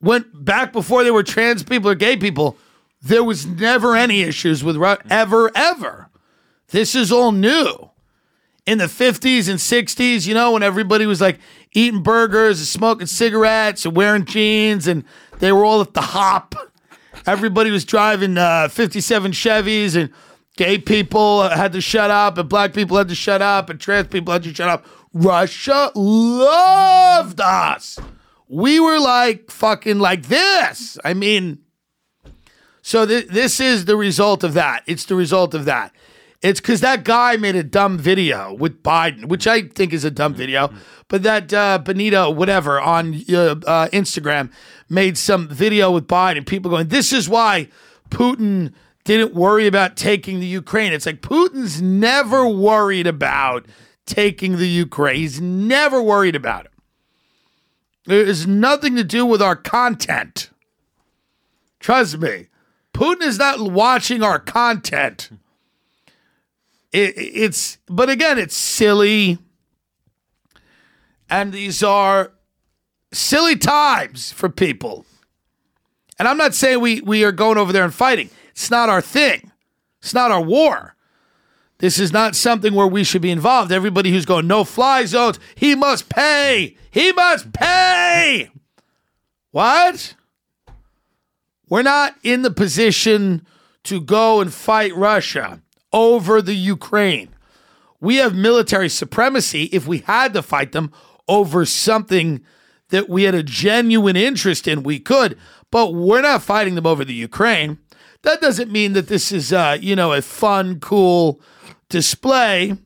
Went 0.00 0.44
back 0.44 0.72
before 0.72 1.02
there 1.02 1.14
were 1.14 1.22
trans 1.22 1.62
people 1.62 1.90
or 1.90 1.94
gay 1.94 2.16
people, 2.16 2.56
there 3.02 3.24
was 3.24 3.46
never 3.46 3.96
any 3.96 4.22
issues 4.22 4.62
with 4.62 4.76
Russia, 4.76 5.02
ever, 5.10 5.50
ever. 5.54 6.08
This 6.68 6.94
is 6.94 7.10
all 7.10 7.32
new. 7.32 7.90
In 8.68 8.76
the 8.76 8.84
50s 8.84 9.48
and 9.48 9.58
60s, 9.58 10.26
you 10.26 10.34
know, 10.34 10.52
when 10.52 10.62
everybody 10.62 11.06
was 11.06 11.22
like 11.22 11.38
eating 11.72 12.02
burgers 12.02 12.58
and 12.58 12.66
smoking 12.68 13.06
cigarettes 13.06 13.86
and 13.86 13.96
wearing 13.96 14.26
jeans 14.26 14.86
and 14.86 15.04
they 15.38 15.52
were 15.52 15.64
all 15.64 15.80
at 15.80 15.94
the 15.94 16.02
hop. 16.02 16.54
Everybody 17.26 17.70
was 17.70 17.86
driving 17.86 18.36
uh, 18.36 18.68
57 18.68 19.32
Chevys 19.32 19.96
and 19.96 20.10
gay 20.58 20.76
people 20.76 21.48
had 21.48 21.72
to 21.72 21.80
shut 21.80 22.10
up 22.10 22.36
and 22.36 22.46
black 22.46 22.74
people 22.74 22.98
had 22.98 23.08
to 23.08 23.14
shut 23.14 23.40
up 23.40 23.70
and 23.70 23.80
trans 23.80 24.08
people 24.08 24.34
had 24.34 24.42
to 24.42 24.54
shut 24.54 24.68
up. 24.68 24.84
Russia 25.14 25.90
loved 25.94 27.40
us. 27.40 27.98
We 28.48 28.80
were 28.80 29.00
like 29.00 29.50
fucking 29.50 29.98
like 29.98 30.24
this. 30.24 30.98
I 31.04 31.14
mean, 31.14 31.60
so 32.82 33.06
th- 33.06 33.28
this 33.28 33.60
is 33.60 33.86
the 33.86 33.96
result 33.96 34.44
of 34.44 34.52
that. 34.54 34.82
It's 34.86 35.06
the 35.06 35.14
result 35.14 35.54
of 35.54 35.64
that. 35.64 35.94
It's 36.40 36.60
because 36.60 36.80
that 36.82 37.04
guy 37.04 37.36
made 37.36 37.56
a 37.56 37.64
dumb 37.64 37.98
video 37.98 38.52
with 38.54 38.82
Biden, 38.82 39.24
which 39.24 39.46
I 39.46 39.62
think 39.62 39.92
is 39.92 40.04
a 40.04 40.10
dumb 40.10 40.34
video. 40.34 40.72
But 41.08 41.24
that 41.24 41.52
uh, 41.52 41.78
Benito, 41.78 42.30
whatever, 42.30 42.80
on 42.80 43.14
uh, 43.28 43.56
uh, 43.66 43.88
Instagram 43.88 44.52
made 44.88 45.18
some 45.18 45.48
video 45.48 45.90
with 45.90 46.06
Biden. 46.06 46.46
People 46.46 46.70
going, 46.70 46.88
this 46.88 47.12
is 47.12 47.28
why 47.28 47.68
Putin 48.10 48.72
didn't 49.02 49.34
worry 49.34 49.66
about 49.66 49.96
taking 49.96 50.38
the 50.38 50.46
Ukraine. 50.46 50.92
It's 50.92 51.06
like 51.06 51.22
Putin's 51.22 51.82
never 51.82 52.46
worried 52.46 53.08
about 53.08 53.66
taking 54.06 54.58
the 54.58 54.68
Ukraine. 54.68 55.16
He's 55.16 55.40
never 55.40 56.00
worried 56.00 56.36
about 56.36 56.66
it. 56.66 56.72
It 58.12 58.28
has 58.28 58.46
nothing 58.46 58.94
to 58.94 59.04
do 59.04 59.26
with 59.26 59.42
our 59.42 59.56
content. 59.56 60.50
Trust 61.80 62.18
me. 62.18 62.46
Putin 62.94 63.22
is 63.22 63.38
not 63.38 63.60
watching 63.60 64.22
our 64.22 64.38
content. 64.38 65.30
It, 66.92 67.14
it's, 67.16 67.78
but 67.86 68.08
again, 68.08 68.38
it's 68.38 68.56
silly. 68.56 69.38
And 71.28 71.52
these 71.52 71.82
are 71.82 72.32
silly 73.12 73.56
times 73.56 74.32
for 74.32 74.48
people. 74.48 75.04
And 76.18 76.26
I'm 76.26 76.36
not 76.38 76.54
saying 76.54 76.80
we, 76.80 77.00
we 77.00 77.24
are 77.24 77.32
going 77.32 77.58
over 77.58 77.72
there 77.72 77.84
and 77.84 77.94
fighting. 77.94 78.30
It's 78.50 78.70
not 78.70 78.88
our 78.88 79.00
thing. 79.00 79.52
It's 80.00 80.14
not 80.14 80.30
our 80.30 80.40
war. 80.42 80.96
This 81.78 82.00
is 82.00 82.12
not 82.12 82.34
something 82.34 82.74
where 82.74 82.88
we 82.88 83.04
should 83.04 83.22
be 83.22 83.30
involved. 83.30 83.70
Everybody 83.70 84.10
who's 84.10 84.26
going 84.26 84.48
no 84.48 84.64
fly 84.64 85.04
zones, 85.04 85.38
he 85.54 85.76
must 85.76 86.08
pay. 86.08 86.76
He 86.90 87.12
must 87.12 87.52
pay. 87.52 88.50
What? 89.52 90.14
We're 91.68 91.82
not 91.82 92.16
in 92.24 92.42
the 92.42 92.50
position 92.50 93.46
to 93.84 94.00
go 94.00 94.40
and 94.40 94.52
fight 94.52 94.94
Russia 94.96 95.60
over 95.92 96.42
the 96.42 96.54
Ukraine. 96.54 97.30
We 98.00 98.16
have 98.16 98.34
military 98.34 98.88
supremacy 98.88 99.64
if 99.64 99.86
we 99.86 99.98
had 99.98 100.32
to 100.34 100.42
fight 100.42 100.72
them 100.72 100.92
over 101.26 101.64
something 101.64 102.42
that 102.90 103.08
we 103.08 103.24
had 103.24 103.34
a 103.34 103.42
genuine 103.42 104.16
interest 104.16 104.66
in, 104.66 104.82
we 104.82 104.98
could, 104.98 105.36
but 105.70 105.92
we're 105.92 106.22
not 106.22 106.42
fighting 106.42 106.74
them 106.74 106.86
over 106.86 107.04
the 107.04 107.14
Ukraine. 107.14 107.78
That 108.22 108.40
doesn't 108.40 108.72
mean 108.72 108.94
that 108.94 109.08
this 109.08 109.30
is, 109.30 109.52
uh, 109.52 109.76
you 109.80 109.94
know, 109.94 110.12
a 110.12 110.22
fun, 110.22 110.80
cool 110.80 111.40
display 111.88 112.76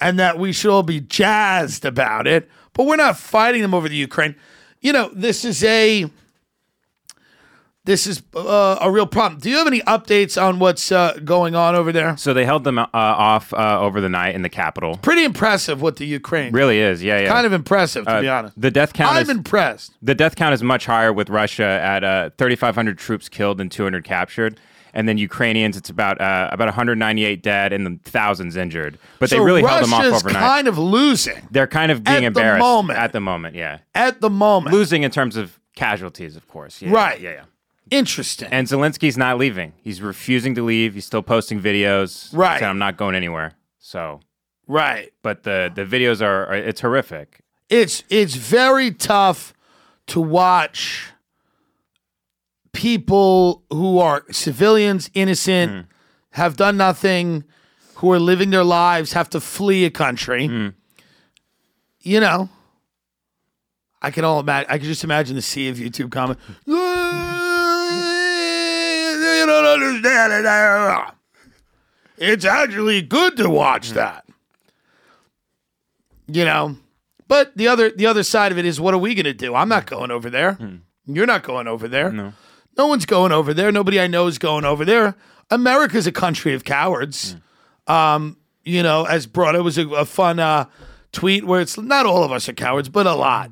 and 0.00 0.18
that 0.18 0.38
we 0.38 0.52
should 0.52 0.70
all 0.70 0.82
be 0.82 1.00
jazzed 1.00 1.84
about 1.84 2.26
it, 2.26 2.48
but 2.72 2.84
we're 2.84 2.96
not 2.96 3.16
fighting 3.16 3.62
them 3.62 3.74
over 3.74 3.88
the 3.88 3.96
Ukraine. 3.96 4.36
You 4.80 4.92
know, 4.92 5.10
this 5.14 5.44
is 5.44 5.64
a 5.64 6.10
this 7.86 8.06
is 8.06 8.22
uh, 8.34 8.78
a 8.80 8.90
real 8.90 9.06
problem. 9.06 9.40
Do 9.40 9.50
you 9.50 9.56
have 9.58 9.66
any 9.66 9.80
updates 9.82 10.40
on 10.40 10.58
what's 10.58 10.90
uh, 10.90 11.18
going 11.24 11.54
on 11.54 11.74
over 11.74 11.92
there? 11.92 12.16
So 12.16 12.32
they 12.32 12.44
held 12.46 12.64
them 12.64 12.78
uh, 12.78 12.86
off 12.92 13.52
uh, 13.52 13.78
over 13.80 14.00
the 14.00 14.08
night 14.08 14.34
in 14.34 14.42
the 14.42 14.48
capital. 14.48 14.96
Pretty 14.98 15.24
impressive 15.24 15.82
what 15.82 15.96
the 15.96 16.06
Ukraine. 16.06 16.52
Really 16.52 16.78
is, 16.80 17.02
yeah, 17.02 17.20
yeah. 17.20 17.28
Kind 17.28 17.46
of 17.46 17.52
impressive, 17.52 18.04
to 18.06 18.10
Uh, 18.10 18.20
be 18.22 18.28
honest. 18.28 18.58
The 18.60 18.70
death 18.70 18.92
count 18.94 19.16
I'm 19.16 19.22
is 19.22 19.28
impressed. 19.28 19.92
the 20.00 20.14
death 20.14 20.34
count 20.36 20.54
is 20.54 20.62
much 20.62 20.86
higher 20.86 21.12
with 21.12 21.28
Russia 21.28 21.64
at 21.64 22.02
uh, 22.04 22.30
3,500 22.38 22.96
troops 22.98 23.28
killed 23.28 23.60
and 23.60 23.70
200 23.70 24.02
captured, 24.04 24.58
and 24.94 25.06
then 25.08 25.18
Ukrainians 25.18 25.76
it's 25.76 25.90
about 25.90 26.20
uh, 26.20 26.48
about 26.52 26.68
198 26.68 27.42
dead 27.42 27.72
and 27.74 28.02
thousands 28.04 28.56
injured. 28.56 28.98
But 29.18 29.28
they 29.30 29.40
really 29.40 29.62
Russia's 29.62 29.90
held 29.90 30.02
them 30.04 30.14
off 30.14 30.20
overnight. 30.24 30.42
kind 30.42 30.68
of 30.68 30.78
losing 30.78 31.48
They're 31.50 31.66
kind 31.66 31.92
of 31.92 32.02
being 32.02 32.16
at 32.24 32.32
the 32.34 32.40
embarrassed 32.40 32.60
moment. 32.60 32.98
at 32.98 33.12
the 33.12 33.20
moment. 33.20 33.56
Yeah, 33.56 33.78
at 33.94 34.20
the 34.22 34.30
moment. 34.30 34.72
losing 34.74 35.02
in 35.02 35.10
terms 35.10 35.36
of 35.36 35.58
casualties, 35.76 36.34
of 36.36 36.46
course. 36.48 36.80
Yeah, 36.80 36.90
Right. 36.92 37.20
Yeah, 37.20 37.30
yeah. 37.32 37.42
Interesting. 37.90 38.48
And 38.50 38.66
Zelensky's 38.66 39.16
not 39.18 39.38
leaving. 39.38 39.72
He's 39.82 40.00
refusing 40.00 40.54
to 40.54 40.62
leave. 40.62 40.94
He's 40.94 41.04
still 41.04 41.22
posting 41.22 41.60
videos. 41.60 42.30
Right. 42.36 42.58
Saying, 42.58 42.70
I'm 42.70 42.78
not 42.78 42.96
going 42.96 43.14
anywhere. 43.14 43.52
So, 43.78 44.20
right. 44.66 45.12
but 45.22 45.42
the 45.42 45.70
the 45.74 45.84
videos 45.84 46.22
are, 46.22 46.46
are 46.46 46.54
it's 46.54 46.80
horrific. 46.80 47.40
It's 47.68 48.02
it's 48.08 48.34
very 48.34 48.90
tough 48.90 49.52
to 50.08 50.20
watch 50.20 51.10
people 52.72 53.62
who 53.70 53.98
are 53.98 54.24
civilians, 54.30 55.10
innocent, 55.14 55.72
Hmm. 55.72 55.80
have 56.30 56.56
done 56.56 56.76
nothing, 56.76 57.44
who 57.96 58.10
are 58.12 58.18
living 58.18 58.50
their 58.50 58.64
lives, 58.64 59.12
have 59.12 59.30
to 59.30 59.40
flee 59.40 59.84
a 59.84 59.90
country. 59.90 60.46
Hmm. 60.48 60.68
You 62.00 62.20
know, 62.20 62.48
I 64.02 64.10
can 64.10 64.24
all 64.24 64.40
imagine. 64.40 64.70
I 64.70 64.78
can 64.78 64.86
just 64.86 65.04
imagine 65.04 65.36
the 65.36 65.42
sea 65.42 65.68
of 65.68 65.76
YouTube 65.76 66.10
comment. 66.10 66.38
Don't 69.62 69.82
understand 69.82 70.32
it. 70.46 71.14
It's 72.16 72.44
actually 72.44 73.02
good 73.02 73.36
to 73.38 73.48
watch 73.50 73.90
Hmm. 73.90 73.94
that. 73.96 74.24
You 76.26 76.44
know, 76.44 76.76
but 77.28 77.54
the 77.56 77.68
other 77.68 77.90
the 77.90 78.06
other 78.06 78.22
side 78.22 78.50
of 78.52 78.58
it 78.58 78.64
is, 78.64 78.80
what 78.80 78.94
are 78.94 78.98
we 78.98 79.14
going 79.14 79.24
to 79.24 79.34
do? 79.34 79.54
I'm 79.54 79.68
not 79.68 79.86
going 79.86 80.10
over 80.10 80.30
there. 80.30 80.56
You're 81.06 81.26
not 81.26 81.42
going 81.42 81.68
over 81.68 81.86
there. 81.86 82.10
No. 82.10 82.32
No 82.78 82.86
one's 82.86 83.04
going 83.06 83.30
over 83.30 83.52
there. 83.52 83.70
Nobody 83.70 84.00
I 84.00 84.06
know 84.06 84.26
is 84.26 84.38
going 84.38 84.64
over 84.64 84.84
there. 84.84 85.14
America's 85.50 86.06
a 86.06 86.12
country 86.12 86.54
of 86.54 86.64
cowards. 86.64 87.36
Um, 87.86 88.38
you 88.64 88.82
know, 88.82 89.04
as 89.04 89.26
brought 89.26 89.54
it 89.54 89.60
was 89.60 89.76
a, 89.76 89.86
a 89.90 90.04
fun 90.06 90.38
uh, 90.38 90.64
tweet 91.12 91.44
where 91.44 91.60
it's 91.60 91.78
not 91.78 92.06
all 92.06 92.24
of 92.24 92.32
us 92.32 92.48
are 92.48 92.54
cowards, 92.54 92.88
but 92.88 93.06
a 93.06 93.14
lot. 93.14 93.50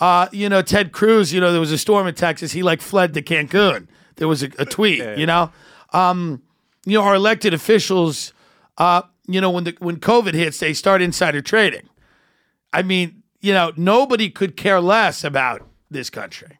Uh, 0.00 0.26
you 0.32 0.48
know, 0.48 0.60
Ted 0.60 0.90
Cruz. 0.90 1.32
You 1.32 1.40
know, 1.40 1.52
there 1.52 1.60
was 1.60 1.70
a 1.72 1.78
storm 1.78 2.08
in 2.08 2.14
Texas. 2.16 2.50
He 2.52 2.62
like 2.64 2.80
fled 2.82 3.14
to 3.14 3.22
Cancun. 3.22 3.86
There 4.18 4.28
was 4.28 4.42
a, 4.42 4.50
a 4.58 4.64
tweet. 4.64 5.00
You 5.18 5.26
know, 5.26 5.50
um, 5.92 6.42
you 6.84 6.98
know, 6.98 7.04
our 7.04 7.14
elected 7.14 7.54
officials. 7.54 8.32
Uh, 8.76 9.02
you 9.26 9.40
know, 9.40 9.50
when 9.50 9.64
the 9.64 9.76
when 9.78 9.98
COVID 9.98 10.34
hits, 10.34 10.58
they 10.58 10.72
start 10.72 11.02
insider 11.02 11.40
trading. 11.40 11.88
I 12.72 12.82
mean, 12.82 13.22
you 13.40 13.52
know, 13.52 13.72
nobody 13.76 14.30
could 14.30 14.56
care 14.56 14.80
less 14.80 15.24
about 15.24 15.66
this 15.90 16.10
country. 16.10 16.58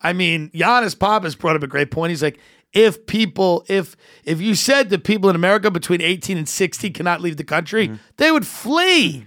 I 0.00 0.12
mean, 0.12 0.50
Yannis 0.50 0.98
Pappas 0.98 1.34
brought 1.34 1.56
up 1.56 1.62
a 1.62 1.66
great 1.66 1.90
point. 1.90 2.10
He's 2.10 2.22
like, 2.22 2.38
if 2.72 3.06
people 3.06 3.64
if 3.68 3.96
if 4.24 4.40
you 4.40 4.54
said 4.54 4.90
that 4.90 5.04
people 5.04 5.28
in 5.28 5.36
America 5.36 5.70
between 5.70 6.00
18 6.00 6.38
and 6.38 6.48
60 6.48 6.90
cannot 6.90 7.20
leave 7.20 7.36
the 7.36 7.44
country, 7.44 7.98
they 8.16 8.30
would 8.30 8.46
flee. 8.46 9.26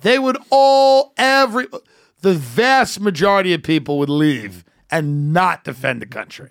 They 0.00 0.18
would 0.18 0.38
all 0.50 1.12
every 1.16 1.66
the 2.20 2.34
vast 2.34 3.00
majority 3.00 3.52
of 3.52 3.62
people 3.62 3.98
would 3.98 4.08
leave 4.08 4.64
and 4.94 5.32
not 5.32 5.64
defend 5.64 6.00
the 6.00 6.06
country. 6.06 6.50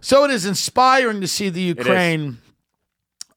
So 0.00 0.24
it 0.24 0.30
is 0.30 0.44
inspiring 0.44 1.20
to 1.20 1.28
see 1.28 1.48
the 1.48 1.60
Ukraine 1.62 2.38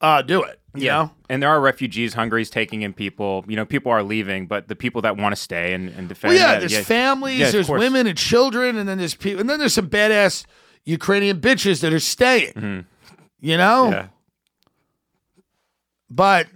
uh, 0.00 0.22
do 0.22 0.42
it. 0.42 0.60
You 0.74 0.88
know? 0.88 1.10
And 1.28 1.42
there 1.42 1.48
are 1.50 1.60
refugees. 1.60 2.14
Hungary's 2.14 2.50
taking 2.50 2.82
in 2.82 2.92
people. 2.92 3.44
You 3.48 3.56
know, 3.56 3.64
people 3.64 3.90
are 3.90 4.02
leaving, 4.02 4.46
but 4.46 4.68
the 4.68 4.76
people 4.76 5.02
that 5.02 5.16
want 5.16 5.34
to 5.34 5.40
stay 5.40 5.72
and, 5.72 5.88
and 5.90 6.08
defend. 6.08 6.34
Well, 6.34 6.40
yeah, 6.40 6.56
uh, 6.56 6.60
there's 6.60 6.78
families, 6.86 7.38
Yeah, 7.40 7.50
there's 7.50 7.66
course. 7.66 7.80
women 7.80 8.06
and 8.06 8.16
children, 8.18 8.76
and 8.76 8.88
then 8.88 8.98
there's 8.98 9.14
people, 9.14 9.40
and 9.40 9.48
then 9.50 9.58
there's 9.58 9.74
some 9.74 9.88
badass 9.88 10.44
Ukrainian 10.84 11.40
bitches 11.40 11.80
that 11.80 11.92
are 11.92 11.98
staying. 12.00 12.52
You 13.40 13.56
know, 13.56 13.84
Mm-hmm. 13.84 13.92
Yeah. 13.92 14.06
but 16.10 16.46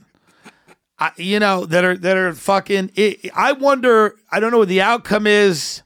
I, 0.99 1.11
you 1.17 1.39
know 1.41 1.67
that 1.67 1.85
are 1.85 1.97
that 1.97 2.17
are 2.17 2.33
fucking. 2.33 2.93
It, 2.95 3.31
I 3.35 3.53
wonder. 3.53 4.15
I 4.31 4.41
don't 4.41 4.53
know 4.53 4.59
what 4.59 4.69
the 4.69 4.83
outcome 4.83 5.27
is. 5.27 5.83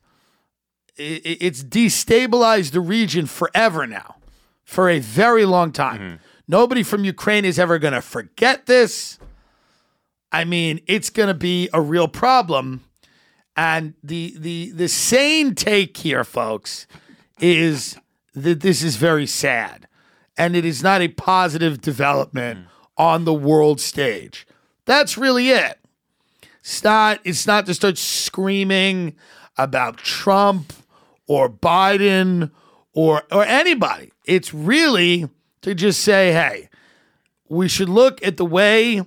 It, 0.96 1.24
it- 1.26 1.38
it's 1.40 1.62
destabilized 1.62 2.72
the 2.72 2.80
region 2.80 3.26
forever 3.26 3.86
now, 3.86 4.16
for 4.64 4.88
a 4.88 4.98
very 4.98 5.44
long 5.44 5.72
time. 5.72 6.00
Mm-hmm. 6.00 6.16
Nobody 6.48 6.82
from 6.82 7.04
Ukraine 7.04 7.44
is 7.44 7.58
ever 7.58 7.78
going 7.78 7.92
to 7.94 8.00
forget 8.00 8.66
this. 8.66 9.18
I 10.32 10.44
mean, 10.44 10.80
it's 10.86 11.10
going 11.10 11.28
to 11.28 11.34
be 11.34 11.68
a 11.72 11.80
real 11.80 12.08
problem. 12.08 12.84
And 13.56 13.94
the 14.02 14.34
the 14.38 14.70
the 14.72 14.88
sane 14.88 15.54
take 15.54 15.96
here, 15.96 16.24
folks, 16.24 16.86
is 17.40 17.96
that 18.34 18.60
this 18.60 18.82
is 18.82 18.96
very 18.96 19.26
sad, 19.26 19.88
and 20.36 20.54
it 20.54 20.64
is 20.66 20.82
not 20.82 21.00
a 21.00 21.08
positive 21.08 21.80
development 21.80 22.66
on 22.98 23.24
the 23.24 23.32
world 23.32 23.80
stage. 23.80 24.46
That's 24.84 25.16
really 25.16 25.48
it. 25.50 25.78
It's 26.60 26.84
not. 26.84 27.20
It's 27.24 27.46
not 27.46 27.64
to 27.66 27.72
start 27.74 27.96
screaming 27.96 29.16
about 29.56 29.96
Trump 29.96 30.72
or 31.26 31.48
Biden 31.48 32.50
or 32.92 33.22
or 33.30 33.44
anybody. 33.44 34.12
It's 34.24 34.54
really 34.54 35.28
to 35.62 35.74
just 35.74 36.00
say, 36.00 36.32
hey, 36.32 36.68
we 37.48 37.68
should 37.68 37.88
look 37.88 38.24
at 38.24 38.36
the 38.36 38.44
way 38.44 39.02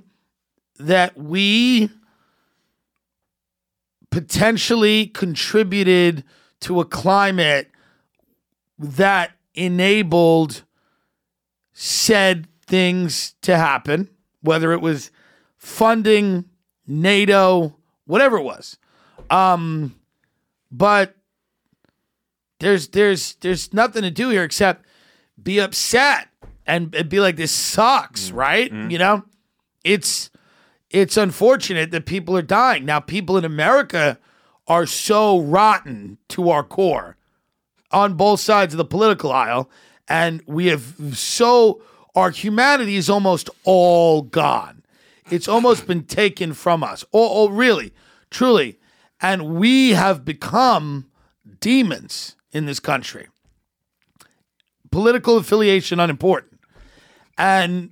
that 0.78 1.18
we 1.18 1.90
potentially 4.12 5.08
contributed 5.08 6.24
to 6.62 6.80
a 6.80 6.86
climate 6.86 7.70
that 8.78 9.32
enabled 9.54 10.64
said 11.74 12.48
things 12.66 13.36
to 13.42 13.58
happen, 13.58 14.10
whether 14.42 14.72
it 14.74 14.82
was 14.82 15.12
funding 15.58 16.46
NATO, 16.88 17.76
whatever 18.06 18.38
it 18.38 18.44
was. 18.44 18.78
Um, 19.30 19.96
but 20.72 21.16
there's 22.60 22.90
there's 22.90 23.36
there's 23.36 23.74
nothing 23.74 24.04
to 24.04 24.12
do 24.12 24.30
here 24.30 24.44
except 24.44 24.86
be 25.42 25.60
upset 25.60 26.28
and, 26.66 26.94
and 26.94 27.10
be 27.10 27.20
like 27.20 27.36
this 27.36 27.52
sucks, 27.52 28.28
mm-hmm. 28.28 28.38
right? 28.38 28.72
Mm-hmm. 28.72 28.92
You 28.92 28.98
know, 28.98 29.24
it's 29.84 30.30
it's 30.90 31.18
unfortunate 31.18 31.92
that 31.92 32.06
people 32.06 32.36
are 32.38 32.42
dying. 32.42 32.86
Now, 32.86 33.00
people 33.00 33.38
in 33.38 33.46
America 33.46 34.18
are 34.68 34.86
so 34.86 35.40
rotten 35.40 36.18
to 36.30 36.50
our 36.50 36.64
core 36.64 37.16
on 37.92 38.14
both 38.16 38.40
sides 38.40 38.74
of 38.74 38.78
the 38.78 38.86
political 38.86 39.32
aisle. 39.32 39.70
And 40.08 40.42
we 40.48 40.68
have 40.68 41.18
so, 41.18 41.82
our 42.16 42.32
humanity 42.32 42.96
is 42.96 43.10
almost 43.10 43.50
all 43.64 44.24
gone. 44.24 44.84
It's 45.30 45.48
almost 45.48 45.86
been 45.86 46.04
taken 46.04 46.54
from 46.54 46.84
us. 46.84 47.04
Oh, 47.14 47.44
oh 47.44 47.50
really, 47.50 47.94
truly. 48.32 48.80
And 49.22 49.56
we 49.56 49.92
have 49.92 50.26
become 50.26 51.10
demons 51.60 52.36
in 52.52 52.66
this 52.66 52.80
country. 52.80 53.28
Political 54.92 55.38
affiliation 55.38 56.00
unimportant. 56.00 56.60
And 57.38 57.92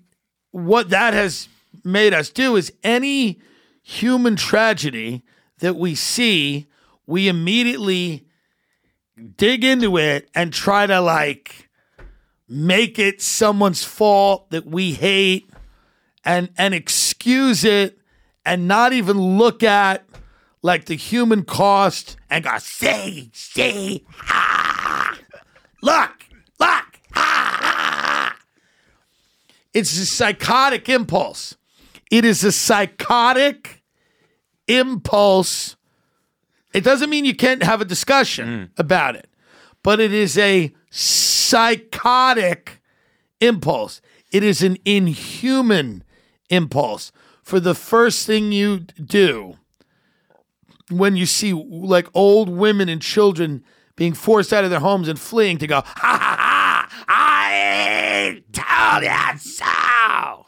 what 0.52 0.89
that 0.89 1.13
has 1.13 1.48
made 1.84 2.13
us 2.13 2.30
do 2.30 2.56
is 2.56 2.74
any 2.84 3.39
human 3.84 4.36
tragedy 4.36 5.24
that 5.60 5.76
we 5.76 5.96
see, 5.96 6.67
we 7.06 7.28
immediately 7.28 8.26
dig 9.38 9.63
into 9.63 9.98
it 9.98 10.30
and 10.36 10.54
try 10.54 10.86
to 10.86 11.00
like 11.02 11.70
make 12.48 13.00
it 13.00 13.22
someone's 13.22 13.84
fault 13.84 14.50
that 14.52 14.65
we 14.65 14.93
hate 14.93 15.50
and 16.24 16.50
and 16.58 16.74
excuse 16.74 17.63
it 17.63 17.98
and 18.46 18.67
not 18.67 18.93
even 18.93 19.38
look 19.38 19.63
at 19.63 20.06
like 20.62 20.86
the 20.86 20.96
human 20.96 21.43
cost 21.43 22.15
and 22.30 22.43
go 22.43 22.58
see 22.60 23.30
see 23.34 24.06
look 25.88 26.26
look 26.60 27.00
ah. 27.15 28.36
it's 29.73 29.97
a 29.97 30.06
psychotic 30.06 30.88
impulse 30.89 31.58
it 32.12 32.23
is 32.23 32.43
a 32.43 32.52
psychotic 32.52 33.84
impulse 34.67 35.78
it 36.78 36.84
doesn't 36.84 37.10
mean 37.10 37.26
you 37.26 37.36
can't 37.36 37.63
have 37.63 37.82
a 37.82 37.86
discussion 37.86 38.69
about 38.78 39.15
it, 39.15 39.28
but 39.82 40.00
it 40.00 40.13
is 40.13 40.38
a 40.38 40.71
psychotic 40.91 42.82
impulse. 43.41 44.00
It 44.32 44.43
is 44.43 44.62
an 44.62 44.78
inhuman 44.86 46.04
impulse. 46.52 47.12
For 47.41 47.60
the 47.60 47.73
first 47.73 48.28
thing 48.28 48.52
you 48.52 48.82
do 49.04 49.56
when 50.91 51.15
you 51.15 51.26
see 51.26 51.52
like 51.54 52.08
old 52.13 52.47
women 52.47 52.89
and 52.89 53.02
children 53.02 53.63
being 53.97 54.13
forced 54.13 54.53
out 54.53 54.63
of 54.63 54.69
their 54.69 54.79
homes 54.79 55.10
and 55.10 55.19
fleeing 55.19 55.57
to 55.57 55.67
go, 55.67 55.81
ha 55.83 55.91
ha 55.93 56.38
ha, 56.39 57.05
I 57.10 58.43
told 58.53 59.03
you 59.03 59.39
so. 59.39 60.45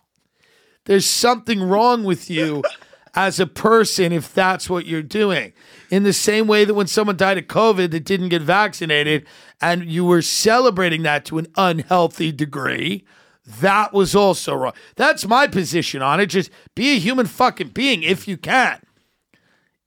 There's 0.85 1.05
something 1.05 1.62
wrong 1.62 2.05
with 2.05 2.29
you 2.29 2.63
as 3.15 3.39
a 3.39 3.47
person 3.47 4.13
if 4.13 4.33
that's 4.33 4.69
what 4.69 4.85
you're 4.85 5.01
doing. 5.01 5.51
In 5.89 6.03
the 6.03 6.13
same 6.13 6.47
way 6.47 6.63
that 6.63 6.75
when 6.75 6.88
someone 6.88 7.17
died 7.17 7.39
of 7.39 7.45
COVID 7.45 7.91
that 7.91 8.05
didn't 8.05 8.29
get 8.29 8.43
vaccinated 8.43 9.25
and 9.59 9.85
you 9.85 10.05
were 10.05 10.21
celebrating 10.21 11.01
that 11.03 11.25
to 11.25 11.39
an 11.39 11.47
unhealthy 11.57 12.31
degree, 12.31 13.03
that 13.45 13.93
was 13.93 14.15
also 14.15 14.53
wrong. 14.53 14.73
That's 14.95 15.25
my 15.25 15.47
position 15.47 16.03
on 16.03 16.19
it. 16.19 16.27
Just 16.27 16.51
be 16.75 16.95
a 16.95 16.99
human 16.99 17.25
fucking 17.25 17.69
being 17.69 18.03
if 18.03 18.27
you 18.27 18.38
can. 18.38 18.79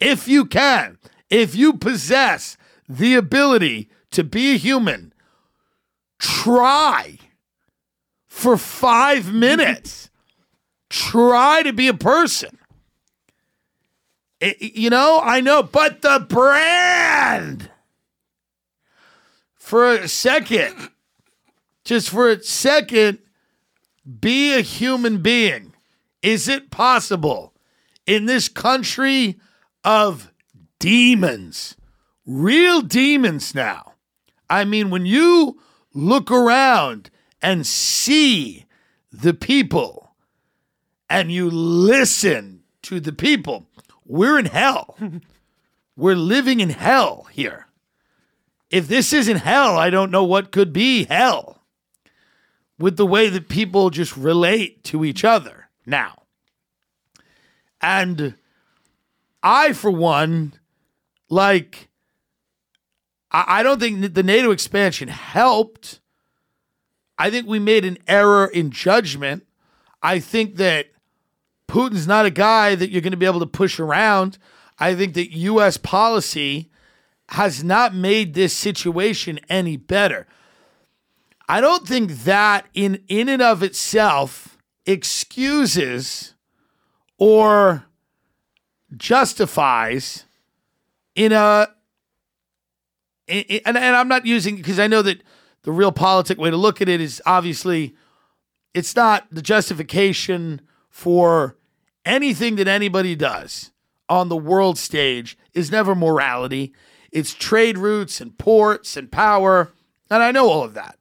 If 0.00 0.26
you 0.26 0.44
can. 0.44 0.98
If 1.30 1.54
you 1.54 1.74
possess 1.74 2.56
the 2.96 3.14
ability 3.14 3.88
to 4.10 4.22
be 4.24 4.52
a 4.54 4.58
human, 4.58 5.12
try 6.18 7.18
for 8.28 8.56
five 8.56 9.32
minutes. 9.32 10.10
try 10.90 11.62
to 11.62 11.72
be 11.72 11.88
a 11.88 11.94
person. 11.94 12.58
It- 14.40 14.60
you 14.76 14.90
know, 14.90 15.20
I 15.22 15.40
know, 15.40 15.62
but 15.62 16.02
the 16.02 16.20
brand 16.28 17.70
for 19.54 19.90
a 19.94 20.06
second, 20.08 20.90
just 21.84 22.10
for 22.10 22.28
a 22.28 22.42
second, 22.42 23.20
be 24.20 24.52
a 24.52 24.60
human 24.60 25.22
being. 25.22 25.72
Is 26.20 26.46
it 26.46 26.70
possible 26.70 27.54
in 28.06 28.26
this 28.26 28.48
country 28.50 29.40
of 29.84 30.30
demons, 30.78 31.74
real 32.26 32.82
demons 32.82 33.54
now? 33.54 33.94
I 34.48 34.64
mean, 34.64 34.90
when 34.90 35.06
you 35.06 35.60
look 35.94 36.30
around 36.30 37.10
and 37.40 37.66
see 37.66 38.66
the 39.10 39.34
people 39.34 40.14
and 41.08 41.30
you 41.32 41.50
listen 41.50 42.62
to 42.82 43.00
the 43.00 43.12
people, 43.12 43.66
we're 44.04 44.38
in 44.38 44.46
hell. 44.46 44.96
we're 45.96 46.16
living 46.16 46.60
in 46.60 46.70
hell 46.70 47.28
here. 47.32 47.66
If 48.70 48.88
this 48.88 49.12
isn't 49.12 49.38
hell, 49.38 49.76
I 49.76 49.90
don't 49.90 50.10
know 50.10 50.24
what 50.24 50.52
could 50.52 50.72
be 50.72 51.04
hell 51.04 51.62
with 52.78 52.96
the 52.96 53.06
way 53.06 53.28
that 53.28 53.48
people 53.48 53.90
just 53.90 54.16
relate 54.16 54.82
to 54.84 55.04
each 55.04 55.24
other 55.24 55.68
now. 55.86 56.22
And 57.80 58.36
I, 59.42 59.72
for 59.72 59.90
one, 59.90 60.54
like, 61.28 61.88
I, 63.32 63.44
I 63.48 63.62
don't 63.62 63.80
think 63.80 64.14
the 64.14 64.22
NATO 64.22 64.50
expansion 64.50 65.08
helped. 65.08 66.00
I 67.18 67.30
think 67.30 67.46
we 67.46 67.58
made 67.58 67.84
an 67.84 67.98
error 68.06 68.46
in 68.46 68.70
judgment. 68.70 69.46
I 70.02 70.18
think 70.18 70.56
that 70.56 70.86
Putin's 71.68 72.06
not 72.06 72.26
a 72.26 72.30
guy 72.30 72.74
that 72.74 72.90
you're 72.90 73.00
going 73.00 73.12
to 73.12 73.16
be 73.16 73.26
able 73.26 73.40
to 73.40 73.46
push 73.46 73.80
around. 73.80 74.38
I 74.78 74.94
think 74.94 75.14
that 75.14 75.32
U.S. 75.32 75.76
policy 75.76 76.70
has 77.30 77.64
not 77.64 77.94
made 77.94 78.34
this 78.34 78.52
situation 78.54 79.40
any 79.48 79.76
better. 79.76 80.26
I 81.48 81.60
don't 81.60 81.86
think 81.86 82.24
that 82.24 82.66
in 82.74 83.02
in 83.08 83.28
and 83.28 83.42
of 83.42 83.62
itself 83.62 84.58
excuses 84.86 86.34
or 87.18 87.86
justifies 88.96 90.24
in 91.14 91.32
a 91.32 91.68
and, 93.32 93.76
and 93.76 93.96
I'm 93.96 94.08
not 94.08 94.26
using 94.26 94.56
because 94.56 94.78
I 94.78 94.86
know 94.86 95.02
that 95.02 95.22
the 95.62 95.72
real 95.72 95.92
politic 95.92 96.38
way 96.38 96.50
to 96.50 96.56
look 96.56 96.80
at 96.80 96.88
it 96.88 97.00
is 97.00 97.22
obviously 97.24 97.94
it's 98.74 98.96
not 98.96 99.26
the 99.30 99.42
justification 99.42 100.60
for 100.90 101.56
anything 102.04 102.56
that 102.56 102.68
anybody 102.68 103.14
does 103.14 103.70
on 104.08 104.28
the 104.28 104.36
world 104.36 104.78
stage 104.78 105.38
is 105.54 105.70
never 105.70 105.94
morality. 105.94 106.74
It's 107.10 107.34
trade 107.34 107.78
routes 107.78 108.20
and 108.20 108.36
ports 108.36 108.96
and 108.96 109.10
power. 109.10 109.72
And 110.10 110.22
I 110.22 110.32
know 110.32 110.48
all 110.48 110.64
of 110.64 110.74
that. 110.74 110.98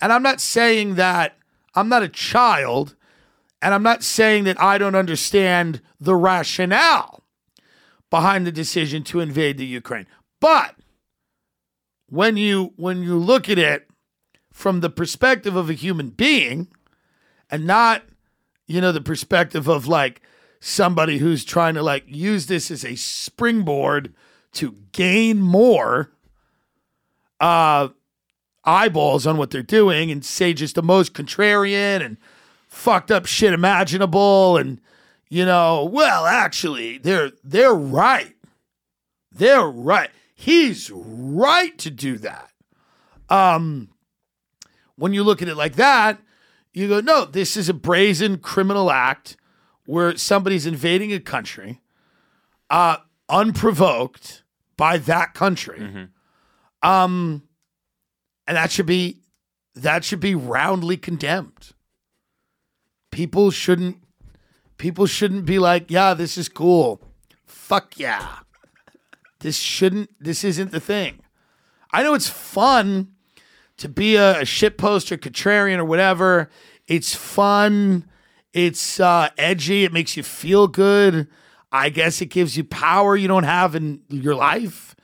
And 0.00 0.12
I'm 0.12 0.22
not 0.22 0.40
saying 0.40 0.94
that 0.94 1.36
I'm 1.74 1.88
not 1.88 2.02
a 2.02 2.08
child 2.08 2.94
and 3.60 3.72
I'm 3.72 3.82
not 3.82 4.02
saying 4.02 4.44
that 4.44 4.60
I 4.60 4.76
don't 4.78 4.94
understand 4.94 5.80
the 5.98 6.14
rationale 6.14 7.24
behind 8.10 8.46
the 8.46 8.52
decision 8.52 9.02
to 9.04 9.20
invade 9.20 9.56
the 9.56 9.64
Ukraine. 9.64 10.06
But 10.38 10.76
when 12.14 12.36
you 12.36 12.72
when 12.76 13.02
you 13.02 13.18
look 13.18 13.48
at 13.48 13.58
it 13.58 13.88
from 14.52 14.80
the 14.80 14.90
perspective 14.90 15.56
of 15.56 15.68
a 15.68 15.74
human 15.74 16.10
being 16.10 16.68
and 17.50 17.66
not 17.66 18.04
you 18.68 18.80
know 18.80 18.92
the 18.92 19.00
perspective 19.00 19.66
of 19.66 19.88
like 19.88 20.22
somebody 20.60 21.18
who's 21.18 21.44
trying 21.44 21.74
to 21.74 21.82
like 21.82 22.04
use 22.06 22.46
this 22.46 22.70
as 22.70 22.84
a 22.84 22.94
springboard 22.94 24.14
to 24.52 24.76
gain 24.92 25.40
more 25.40 26.12
uh 27.40 27.88
eyeballs 28.64 29.26
on 29.26 29.36
what 29.36 29.50
they're 29.50 29.62
doing 29.62 30.12
and 30.12 30.24
say 30.24 30.54
just 30.54 30.76
the 30.76 30.82
most 30.82 31.14
contrarian 31.14 32.00
and 32.00 32.16
fucked 32.68 33.10
up 33.10 33.26
shit 33.26 33.52
imaginable 33.52 34.56
and 34.56 34.80
you 35.28 35.44
know 35.44 35.84
well 35.84 36.26
actually 36.26 36.96
they're 36.98 37.32
they're 37.42 37.74
right. 37.74 38.30
They're 39.36 39.66
right 39.66 40.10
he's 40.44 40.90
right 40.94 41.76
to 41.78 41.90
do 41.90 42.18
that. 42.18 42.50
Um 43.30 43.88
when 44.96 45.14
you 45.14 45.24
look 45.24 45.40
at 45.40 45.48
it 45.48 45.56
like 45.56 45.76
that 45.76 46.20
you 46.74 46.86
go 46.86 47.00
no 47.00 47.24
this 47.24 47.56
is 47.56 47.68
a 47.70 47.74
brazen 47.74 48.36
criminal 48.38 48.90
act 48.90 49.36
where 49.86 50.16
somebody's 50.16 50.66
invading 50.66 51.12
a 51.12 51.18
country 51.20 51.80
uh 52.68 52.98
unprovoked 53.28 54.42
by 54.76 54.98
that 54.98 55.32
country. 55.32 56.08
Um 56.82 57.42
and 58.46 58.56
that 58.58 58.70
should 58.70 58.86
be 58.86 59.22
that 59.74 60.04
should 60.04 60.20
be 60.20 60.34
roundly 60.34 60.98
condemned. 60.98 61.72
People 63.10 63.50
shouldn't 63.50 63.96
people 64.76 65.06
shouldn't 65.06 65.46
be 65.46 65.58
like 65.58 65.90
yeah 65.90 66.12
this 66.12 66.36
is 66.36 66.50
cool. 66.50 67.00
Fuck 67.46 67.98
yeah 67.98 68.40
this 69.44 69.58
shouldn't 69.58 70.10
this 70.18 70.42
isn't 70.42 70.72
the 70.72 70.80
thing 70.80 71.20
i 71.92 72.02
know 72.02 72.14
it's 72.14 72.28
fun 72.28 73.08
to 73.76 73.88
be 73.88 74.16
a, 74.16 74.40
a 74.40 74.44
shit 74.44 74.76
poster 74.78 75.16
contrarian 75.16 75.78
or 75.78 75.84
whatever 75.84 76.50
it's 76.86 77.14
fun 77.14 78.04
it's 78.52 78.98
uh, 79.00 79.28
edgy 79.38 79.84
it 79.84 79.92
makes 79.92 80.16
you 80.16 80.22
feel 80.22 80.66
good 80.66 81.28
i 81.70 81.88
guess 81.88 82.20
it 82.20 82.26
gives 82.26 82.56
you 82.56 82.64
power 82.64 83.16
you 83.16 83.28
don't 83.28 83.44
have 83.44 83.74
in 83.74 84.00
your 84.08 84.34
life 84.34 84.94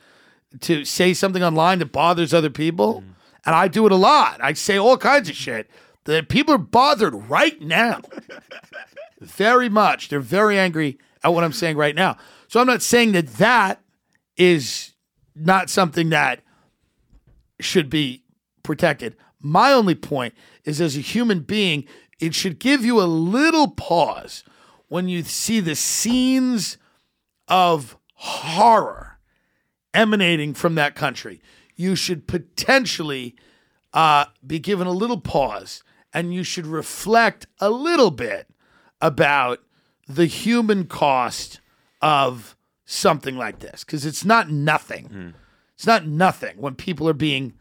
to 0.59 0.83
say 0.85 1.13
something 1.13 1.43
online 1.43 1.79
that 1.79 1.91
bothers 1.91 2.33
other 2.33 2.49
people. 2.49 3.03
And 3.45 3.55
I 3.55 3.67
do 3.67 3.85
it 3.85 3.91
a 3.91 3.95
lot. 3.95 4.39
I 4.41 4.53
say 4.53 4.77
all 4.77 4.97
kinds 4.97 5.29
of 5.29 5.35
shit 5.35 5.69
that 6.03 6.29
people 6.29 6.53
are 6.53 6.59
bothered 6.59 7.29
right 7.29 7.59
now. 7.61 8.01
very 9.19 9.69
much. 9.69 10.09
They're 10.09 10.19
very 10.19 10.59
angry 10.59 10.99
at 11.23 11.33
what 11.33 11.43
I'm 11.43 11.53
saying 11.53 11.77
right 11.77 11.95
now. 11.95 12.17
So 12.47 12.59
I'm 12.59 12.67
not 12.67 12.81
saying 12.81 13.13
that 13.13 13.27
that 13.35 13.80
is 14.41 14.93
not 15.35 15.69
something 15.69 16.09
that 16.09 16.41
should 17.59 17.91
be 17.91 18.23
protected. 18.63 19.15
My 19.39 19.71
only 19.71 19.93
point 19.93 20.33
is 20.65 20.81
as 20.81 20.97
a 20.97 21.01
human 21.01 21.41
being, 21.41 21.85
it 22.19 22.33
should 22.33 22.57
give 22.57 22.83
you 22.83 22.99
a 22.99 23.03
little 23.05 23.67
pause 23.67 24.43
when 24.87 25.07
you 25.07 25.21
see 25.21 25.59
the 25.59 25.75
scenes 25.75 26.79
of 27.47 27.95
horror 28.15 29.19
emanating 29.93 30.55
from 30.55 30.73
that 30.73 30.95
country. 30.95 31.39
You 31.75 31.95
should 31.95 32.27
potentially 32.27 33.35
uh, 33.93 34.25
be 34.45 34.57
given 34.57 34.87
a 34.87 34.91
little 34.91 35.21
pause 35.21 35.83
and 36.11 36.33
you 36.33 36.43
should 36.43 36.65
reflect 36.65 37.45
a 37.59 37.69
little 37.69 38.11
bit 38.11 38.47
about 38.99 39.59
the 40.07 40.25
human 40.25 40.87
cost 40.87 41.61
of 42.01 42.55
something 42.91 43.37
like 43.37 43.59
this 43.59 43.83
because 43.83 44.05
it's 44.05 44.25
not 44.25 44.49
nothing. 44.49 45.33
It's 45.75 45.87
not 45.87 46.05
nothing 46.05 46.57
when 46.57 46.75
people 46.75 47.07
are 47.09 47.13
being 47.13 47.53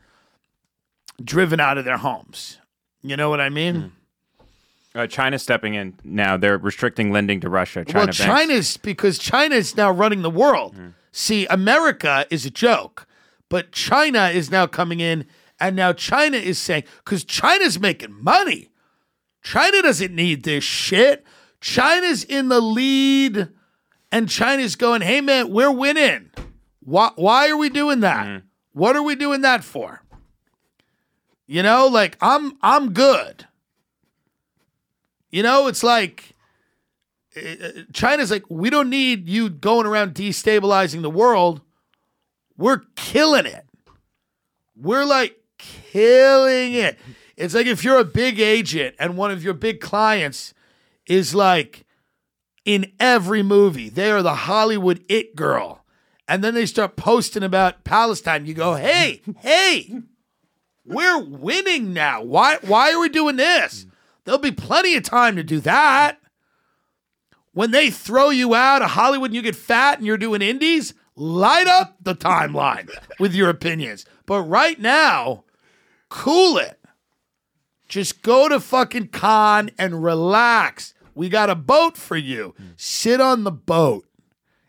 driven 1.22 1.60
out 1.60 1.78
of 1.78 1.84
their 1.84 1.98
homes. 1.98 2.58
You 3.02 3.16
know 3.16 3.30
what 3.30 3.40
I 3.40 3.48
mean? 3.48 3.92
Uh, 4.94 5.06
China's 5.06 5.42
stepping 5.42 5.74
in 5.74 5.94
now. 6.02 6.36
They're 6.36 6.58
restricting 6.58 7.12
lending 7.12 7.40
to 7.40 7.48
Russia. 7.48 7.84
China 7.84 7.98
well, 7.98 8.06
banks. 8.06 8.18
China's 8.18 8.76
because 8.76 9.18
China 9.18 9.54
is 9.54 9.76
now 9.76 9.90
running 9.90 10.22
the 10.22 10.30
world. 10.30 10.74
Mm. 10.76 10.94
See, 11.12 11.46
America 11.46 12.26
is 12.28 12.44
a 12.44 12.50
joke, 12.50 13.06
but 13.48 13.70
China 13.72 14.28
is 14.28 14.50
now 14.50 14.66
coming 14.66 14.98
in, 14.98 15.26
and 15.60 15.76
now 15.76 15.92
China 15.92 16.36
is 16.36 16.58
saying 16.58 16.84
because 17.04 17.24
China's 17.24 17.78
making 17.78 18.22
money. 18.22 18.70
China 19.42 19.80
doesn't 19.80 20.14
need 20.14 20.42
this 20.42 20.64
shit. 20.64 21.24
China's 21.60 22.24
in 22.24 22.48
the 22.48 22.60
lead, 22.60 23.48
and 24.12 24.28
China's 24.28 24.76
going, 24.76 25.02
"Hey 25.02 25.20
man, 25.20 25.50
we're 25.50 25.70
winning. 25.70 26.30
Why? 26.80 27.10
Why 27.16 27.48
are 27.48 27.56
we 27.56 27.68
doing 27.68 28.00
that? 28.00 28.26
Mm. 28.26 28.42
What 28.72 28.96
are 28.96 29.02
we 29.02 29.14
doing 29.14 29.40
that 29.42 29.64
for? 29.64 30.02
You 31.46 31.62
know, 31.62 31.86
like 31.86 32.16
I'm 32.20 32.56
I'm 32.62 32.92
good. 32.92 33.46
You 35.30 35.42
know, 35.42 35.68
it's 35.68 35.82
like 35.82 36.34
China's 37.92 38.30
like, 38.30 38.44
we 38.48 38.70
don't 38.70 38.90
need 38.90 39.28
you 39.28 39.48
going 39.48 39.86
around 39.86 40.14
destabilizing 40.14 41.02
the 41.02 41.10
world. 41.10 41.60
We're 42.56 42.82
killing 42.96 43.46
it. 43.46 43.64
We're 44.76 45.04
like 45.04 45.36
killing 45.58 46.74
it. 46.74 46.98
It's 47.36 47.54
like 47.54 47.66
if 47.66 47.84
you're 47.84 47.98
a 47.98 48.04
big 48.04 48.40
agent 48.40 48.96
and 48.98 49.16
one 49.16 49.30
of 49.30 49.44
your 49.44 49.54
big 49.54 49.80
clients 49.80 50.52
is 51.06 51.34
like 51.34 51.86
in 52.64 52.92
every 53.00 53.42
movie, 53.42 53.88
they 53.88 54.10
are 54.10 54.22
the 54.22 54.34
Hollywood 54.34 55.04
it 55.08 55.34
girl. 55.34 55.84
And 56.28 56.44
then 56.44 56.54
they 56.54 56.66
start 56.66 56.96
posting 56.96 57.42
about 57.42 57.82
Palestine. 57.82 58.46
You 58.46 58.54
go, 58.54 58.74
hey, 58.74 59.20
hey, 59.38 60.02
we're 60.84 61.18
winning 61.22 61.92
now. 61.92 62.22
Why 62.22 62.58
why 62.62 62.92
are 62.92 63.00
we 63.00 63.08
doing 63.08 63.36
this? 63.36 63.86
There'll 64.24 64.38
be 64.38 64.52
plenty 64.52 64.94
of 64.94 65.02
time 65.02 65.36
to 65.36 65.42
do 65.42 65.60
that. 65.60 66.20
When 67.52 67.72
they 67.72 67.90
throw 67.90 68.30
you 68.30 68.54
out 68.54 68.82
of 68.82 68.90
Hollywood 68.90 69.30
and 69.30 69.34
you 69.34 69.42
get 69.42 69.56
fat 69.56 69.98
and 69.98 70.06
you're 70.06 70.16
doing 70.16 70.40
indies, 70.40 70.94
light 71.16 71.66
up 71.66 71.96
the 72.00 72.14
timeline 72.14 72.88
with 73.18 73.34
your 73.34 73.48
opinions. 73.48 74.06
But 74.24 74.42
right 74.42 74.78
now, 74.78 75.44
cool 76.08 76.58
it. 76.58 76.78
Just 77.88 78.22
go 78.22 78.48
to 78.48 78.60
fucking 78.60 79.08
Cannes 79.08 79.72
and 79.76 80.04
relax. 80.04 80.94
We 81.20 81.28
got 81.28 81.50
a 81.50 81.54
boat 81.54 81.98
for 81.98 82.16
you. 82.16 82.54
Sit 82.78 83.20
on 83.20 83.44
the 83.44 83.50
boat 83.50 84.06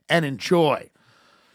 and 0.10 0.26
enjoy. 0.26 0.90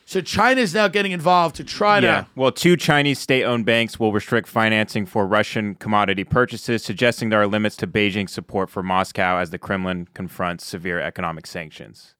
So 0.07 0.23
China's 0.23 0.73
now 0.73 0.89
getting 0.89 1.13
involved 1.13 1.55
to 1.57 1.65
try 1.65 1.99
Yeah. 1.99 2.23
to 2.23 2.27
Well, 2.35 2.51
two 2.51 2.79
Chinese 2.79 3.19
state 3.19 3.45
owned 3.45 3.67
banks 3.67 4.01
will 4.01 4.11
restrict 4.11 4.49
financing 4.49 5.05
for 5.05 5.27
Russian 5.27 5.75
commodity 5.75 6.25
purchases, 6.25 6.83
suggesting 6.83 7.29
there 7.29 7.43
are 7.43 7.47
limits 7.47 7.77
to 7.77 7.87
Beijing's 7.87 8.33
support 8.33 8.71
for 8.71 8.83
Moscow 8.83 9.37
as 9.37 9.51
the 9.51 9.59
Kremlin 9.59 10.09
confronts 10.15 10.65
severe 10.65 10.99
economic 10.99 11.47
sanctions. 11.47 12.15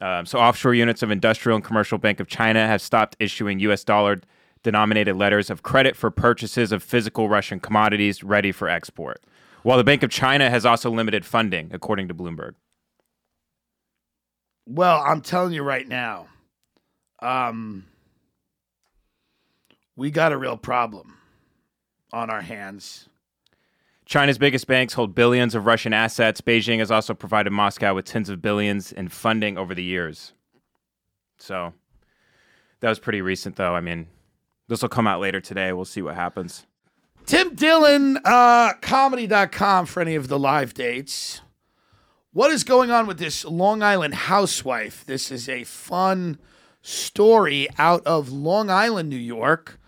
Um, 0.00 0.24
so, 0.24 0.38
offshore 0.38 0.72
units 0.72 1.02
of 1.02 1.10
Industrial 1.10 1.54
and 1.54 1.62
Commercial 1.62 1.98
Bank 1.98 2.18
of 2.18 2.28
China 2.28 2.66
have 2.66 2.80
stopped 2.80 3.14
issuing 3.20 3.60
U.S. 3.60 3.84
dollar 3.84 4.20
denominated 4.62 5.16
letters 5.16 5.50
of 5.50 5.62
credit 5.62 5.94
for 5.94 6.10
purchases 6.10 6.72
of 6.72 6.82
physical 6.82 7.28
Russian 7.28 7.60
commodities 7.60 8.24
ready 8.24 8.52
for 8.52 8.70
export. 8.70 9.20
While 9.62 9.78
the 9.78 9.84
Bank 9.84 10.02
of 10.02 10.10
China 10.10 10.48
has 10.48 10.64
also 10.64 10.90
limited 10.90 11.24
funding, 11.24 11.70
according 11.72 12.08
to 12.08 12.14
Bloomberg. 12.14 12.54
Well, 14.66 15.02
I'm 15.04 15.20
telling 15.20 15.52
you 15.52 15.62
right 15.62 15.86
now, 15.86 16.26
um, 17.20 17.86
we 19.96 20.10
got 20.10 20.32
a 20.32 20.36
real 20.36 20.56
problem 20.56 21.16
on 22.12 22.30
our 22.30 22.42
hands. 22.42 23.08
China's 24.04 24.38
biggest 24.38 24.66
banks 24.68 24.94
hold 24.94 25.14
billions 25.14 25.54
of 25.54 25.66
Russian 25.66 25.92
assets. 25.92 26.40
Beijing 26.40 26.78
has 26.78 26.90
also 26.92 27.12
provided 27.12 27.50
Moscow 27.50 27.94
with 27.94 28.04
tens 28.04 28.28
of 28.28 28.40
billions 28.40 28.92
in 28.92 29.08
funding 29.08 29.58
over 29.58 29.74
the 29.74 29.82
years. 29.82 30.32
So 31.38 31.74
that 32.80 32.88
was 32.88 33.00
pretty 33.00 33.20
recent, 33.20 33.56
though. 33.56 33.74
I 33.74 33.80
mean, 33.80 34.06
this 34.68 34.82
will 34.82 34.88
come 34.88 35.06
out 35.06 35.20
later 35.20 35.40
today. 35.40 35.72
We'll 35.72 35.84
see 35.84 36.02
what 36.02 36.14
happens. 36.14 36.66
Tim 37.26 37.56
Dillon, 37.56 38.18
uh, 38.24 38.74
comedy.com 38.80 39.86
for 39.86 40.00
any 40.00 40.14
of 40.14 40.28
the 40.28 40.38
live 40.38 40.74
dates. 40.74 41.40
What 42.32 42.52
is 42.52 42.62
going 42.62 42.92
on 42.92 43.08
with 43.08 43.18
this 43.18 43.44
Long 43.44 43.82
Island 43.82 44.14
housewife? 44.14 45.04
This 45.04 45.32
is 45.32 45.48
a 45.48 45.64
fun 45.64 46.38
story 46.82 47.66
out 47.78 48.06
of 48.06 48.30
Long 48.30 48.70
Island, 48.70 49.08
New 49.08 49.16
York. 49.16 49.80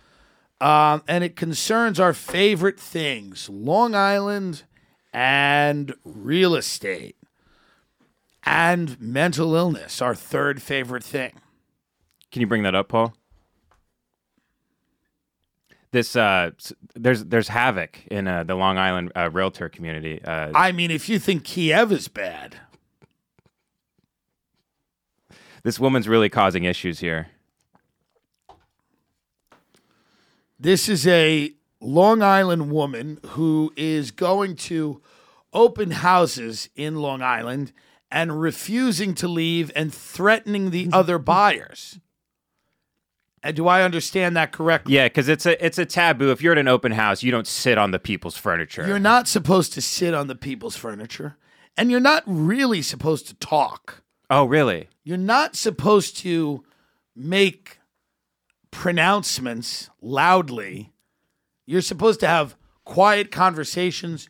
Um, 0.60 1.04
and 1.06 1.22
it 1.22 1.36
concerns 1.36 2.00
our 2.00 2.12
favorite 2.12 2.80
things 2.80 3.48
Long 3.48 3.94
Island 3.94 4.64
and 5.12 5.94
real 6.04 6.56
estate 6.56 7.16
and 8.44 9.00
mental 9.00 9.54
illness, 9.54 10.02
our 10.02 10.16
third 10.16 10.60
favorite 10.60 11.04
thing. 11.04 11.34
Can 12.32 12.40
you 12.40 12.48
bring 12.48 12.64
that 12.64 12.74
up, 12.74 12.88
Paul? 12.88 13.14
This 15.90 16.16
uh, 16.16 16.50
there's 16.94 17.24
there's 17.24 17.48
havoc 17.48 17.98
in 18.10 18.28
uh, 18.28 18.44
the 18.44 18.54
Long 18.54 18.76
Island 18.78 19.12
uh, 19.16 19.30
realtor 19.30 19.68
community. 19.68 20.22
Uh, 20.22 20.52
I 20.54 20.72
mean, 20.72 20.90
if 20.90 21.08
you 21.08 21.18
think 21.18 21.44
Kiev 21.44 21.90
is 21.92 22.08
bad, 22.08 22.56
this 25.62 25.80
woman's 25.80 26.08
really 26.08 26.28
causing 26.28 26.64
issues 26.64 27.00
here. 27.00 27.28
this 30.58 30.88
is 30.88 31.06
a 31.06 31.52
Long 31.80 32.22
Island 32.22 32.72
woman 32.72 33.20
who 33.24 33.72
is 33.76 34.10
going 34.10 34.56
to 34.56 35.00
open 35.52 35.92
houses 35.92 36.68
in 36.74 36.96
Long 36.96 37.22
Island 37.22 37.72
and 38.10 38.40
refusing 38.40 39.14
to 39.14 39.28
leave 39.28 39.70
and 39.76 39.94
threatening 39.94 40.70
the 40.70 40.88
other 40.92 41.18
buyers. 41.18 42.00
And 43.42 43.56
do 43.56 43.68
I 43.68 43.82
understand 43.82 44.36
that 44.36 44.52
correctly? 44.52 44.94
Yeah, 44.94 45.06
because 45.06 45.28
it's 45.28 45.46
a 45.46 45.64
it's 45.64 45.78
a 45.78 45.86
taboo. 45.86 46.30
If 46.30 46.42
you're 46.42 46.52
at 46.52 46.58
an 46.58 46.68
open 46.68 46.92
house, 46.92 47.22
you 47.22 47.30
don't 47.30 47.46
sit 47.46 47.78
on 47.78 47.90
the 47.90 47.98
people's 47.98 48.36
furniture. 48.36 48.86
You're 48.86 48.98
not 48.98 49.28
supposed 49.28 49.72
to 49.74 49.80
sit 49.80 50.14
on 50.14 50.26
the 50.26 50.34
people's 50.34 50.76
furniture, 50.76 51.36
and 51.76 51.90
you're 51.90 52.00
not 52.00 52.22
really 52.26 52.82
supposed 52.82 53.28
to 53.28 53.34
talk. 53.34 54.02
oh, 54.30 54.44
really? 54.44 54.88
You're 55.04 55.16
not 55.16 55.56
supposed 55.56 56.16
to 56.18 56.64
make 57.14 57.78
pronouncements 58.70 59.88
loudly. 60.00 60.92
You're 61.66 61.80
supposed 61.80 62.20
to 62.20 62.26
have 62.26 62.56
quiet 62.84 63.30
conversations. 63.30 64.28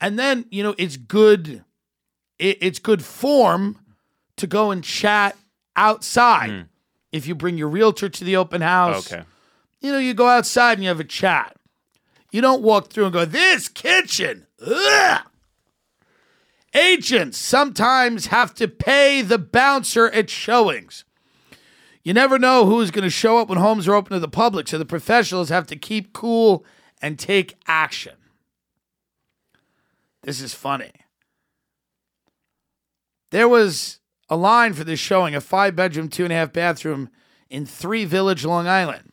And 0.00 0.18
then, 0.18 0.46
you 0.50 0.62
know, 0.62 0.74
it's 0.78 0.96
good 0.96 1.64
it, 2.38 2.58
it's 2.60 2.78
good 2.78 3.04
form 3.04 3.78
to 4.36 4.46
go 4.46 4.70
and 4.70 4.82
chat 4.82 5.36
outside. 5.76 6.50
Hmm. 6.50 6.60
If 7.12 7.26
you 7.26 7.34
bring 7.34 7.56
your 7.56 7.68
realtor 7.68 8.08
to 8.08 8.24
the 8.24 8.36
open 8.36 8.60
house, 8.60 9.10
Okay. 9.12 9.24
you 9.80 9.92
know, 9.92 9.98
you 9.98 10.14
go 10.14 10.28
outside 10.28 10.74
and 10.74 10.82
you 10.82 10.88
have 10.88 11.00
a 11.00 11.04
chat. 11.04 11.56
You 12.30 12.40
don't 12.42 12.62
walk 12.62 12.88
through 12.90 13.04
and 13.04 13.12
go, 13.12 13.24
this 13.24 13.68
kitchen. 13.68 14.46
Ugh. 14.64 15.22
Agents 16.74 17.38
sometimes 17.38 18.26
have 18.26 18.54
to 18.54 18.68
pay 18.68 19.22
the 19.22 19.38
bouncer 19.38 20.08
at 20.10 20.28
showings. 20.28 21.04
You 22.04 22.12
never 22.12 22.38
know 22.38 22.66
who's 22.66 22.90
going 22.90 23.04
to 23.04 23.10
show 23.10 23.38
up 23.38 23.48
when 23.48 23.58
homes 23.58 23.88
are 23.88 23.94
open 23.94 24.12
to 24.12 24.20
the 24.20 24.28
public, 24.28 24.68
so 24.68 24.76
the 24.78 24.84
professionals 24.84 25.48
have 25.48 25.66
to 25.68 25.76
keep 25.76 26.12
cool 26.12 26.64
and 27.00 27.18
take 27.18 27.56
action. 27.66 28.14
This 30.22 30.40
is 30.42 30.52
funny. 30.52 30.92
There 33.30 33.48
was 33.48 33.97
a 34.28 34.36
line 34.36 34.74
for 34.74 34.84
this 34.84 35.00
showing 35.00 35.34
a 35.34 35.40
five 35.40 35.74
bedroom, 35.74 36.08
two 36.08 36.24
and 36.24 36.32
a 36.32 36.36
half 36.36 36.52
bathroom 36.52 37.10
in 37.48 37.64
Three 37.64 38.04
Village, 38.04 38.44
Long 38.44 38.66
Island. 38.66 39.12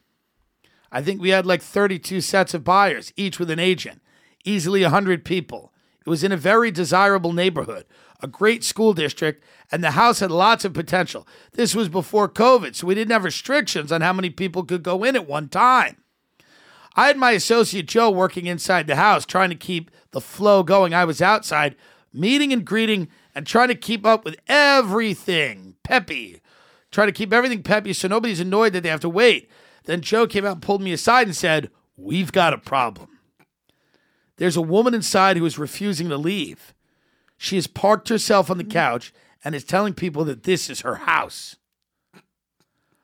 I 0.91 1.01
think 1.01 1.21
we 1.21 1.29
had 1.29 1.45
like 1.45 1.61
32 1.61 2.21
sets 2.21 2.53
of 2.53 2.63
buyers, 2.63 3.11
each 3.15 3.39
with 3.39 3.49
an 3.49 3.59
agent, 3.59 4.01
easily 4.43 4.81
100 4.81 5.25
people. 5.25 5.73
It 6.05 6.09
was 6.09 6.23
in 6.23 6.31
a 6.31 6.37
very 6.37 6.71
desirable 6.71 7.33
neighborhood, 7.33 7.85
a 8.21 8.27
great 8.27 8.63
school 8.63 8.93
district, 8.93 9.43
and 9.71 9.83
the 9.83 9.91
house 9.91 10.19
had 10.19 10.31
lots 10.31 10.63
of 10.63 10.73
potential. 10.73 11.27
This 11.53 11.73
was 11.75 11.89
before 11.89 12.29
COVID, 12.29 12.75
so 12.75 12.87
we 12.87 12.95
didn't 12.95 13.11
have 13.11 13.23
restrictions 13.23 13.91
on 13.91 14.01
how 14.01 14.13
many 14.13 14.29
people 14.29 14.63
could 14.63 14.83
go 14.83 15.03
in 15.03 15.15
at 15.15 15.27
one 15.27 15.49
time. 15.49 15.97
I 16.95 17.07
had 17.07 17.17
my 17.17 17.31
associate 17.31 17.87
Joe 17.87 18.09
working 18.09 18.45
inside 18.45 18.87
the 18.87 18.95
house, 18.95 19.25
trying 19.25 19.49
to 19.49 19.55
keep 19.55 19.91
the 20.11 20.21
flow 20.21 20.63
going. 20.63 20.93
I 20.93 21.03
was 21.03 21.21
outside, 21.21 21.75
meeting 22.13 22.53
and 22.53 22.63
greeting, 22.63 23.09
and 23.35 23.45
trying 23.45 23.67
to 23.67 23.75
keep 23.75 24.05
up 24.05 24.23
with 24.23 24.37
everything 24.47 25.75
peppy. 25.83 26.41
Trying 26.89 27.09
to 27.09 27.13
keep 27.13 27.33
everything 27.33 27.61
peppy 27.61 27.91
so 27.91 28.07
nobody's 28.07 28.39
annoyed 28.39 28.73
that 28.73 28.81
they 28.83 28.89
have 28.89 29.01
to 29.01 29.09
wait. 29.09 29.51
Then 29.83 30.01
Joe 30.01 30.25
came 30.25 30.45
out 30.45 30.53
and 30.53 30.61
pulled 30.61 30.81
me 30.81 30.93
aside 30.93 31.27
and 31.27 31.35
said, 31.35 31.69
We've 31.97 32.31
got 32.31 32.53
a 32.53 32.57
problem. 32.57 33.19
There's 34.37 34.57
a 34.57 34.61
woman 34.61 34.93
inside 34.93 35.37
who 35.37 35.45
is 35.45 35.59
refusing 35.59 36.09
to 36.09 36.17
leave. 36.17 36.73
She 37.37 37.55
has 37.55 37.67
parked 37.67 38.09
herself 38.09 38.49
on 38.49 38.57
the 38.57 38.63
mm-hmm. 38.63 38.71
couch 38.71 39.13
and 39.43 39.53
is 39.53 39.63
telling 39.63 39.93
people 39.93 40.23
that 40.25 40.43
this 40.43 40.69
is 40.69 40.81
her 40.81 40.95
house. 40.95 41.57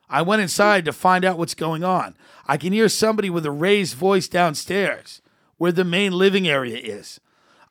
I 0.09 0.21
went 0.21 0.41
inside 0.41 0.83
to 0.85 0.93
find 0.93 1.23
out 1.23 1.37
what's 1.37 1.55
going 1.55 1.83
on. 1.83 2.15
I 2.45 2.57
can 2.57 2.73
hear 2.73 2.89
somebody 2.89 3.29
with 3.29 3.45
a 3.45 3.51
raised 3.51 3.95
voice 3.95 4.27
downstairs 4.27 5.21
where 5.57 5.71
the 5.71 5.85
main 5.85 6.11
living 6.11 6.47
area 6.47 6.77
is. 6.77 7.21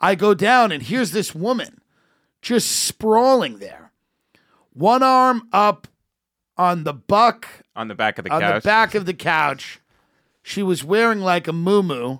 I 0.00 0.14
go 0.14 0.32
down 0.32 0.72
and 0.72 0.82
here's 0.82 1.12
this 1.12 1.34
woman 1.34 1.79
just 2.42 2.70
sprawling 2.70 3.58
there. 3.58 3.92
One 4.72 5.02
arm 5.02 5.48
up 5.52 5.88
on 6.56 6.84
the 6.84 6.92
buck 6.92 7.46
On 7.74 7.88
the 7.88 7.94
back 7.94 8.18
of 8.18 8.24
the 8.24 8.32
on 8.32 8.40
couch. 8.40 8.62
the 8.62 8.66
back 8.66 8.94
of 8.94 9.06
the 9.06 9.14
couch. 9.14 9.80
She 10.42 10.62
was 10.62 10.84
wearing 10.84 11.20
like 11.20 11.48
a 11.48 11.52
moo 11.52 12.18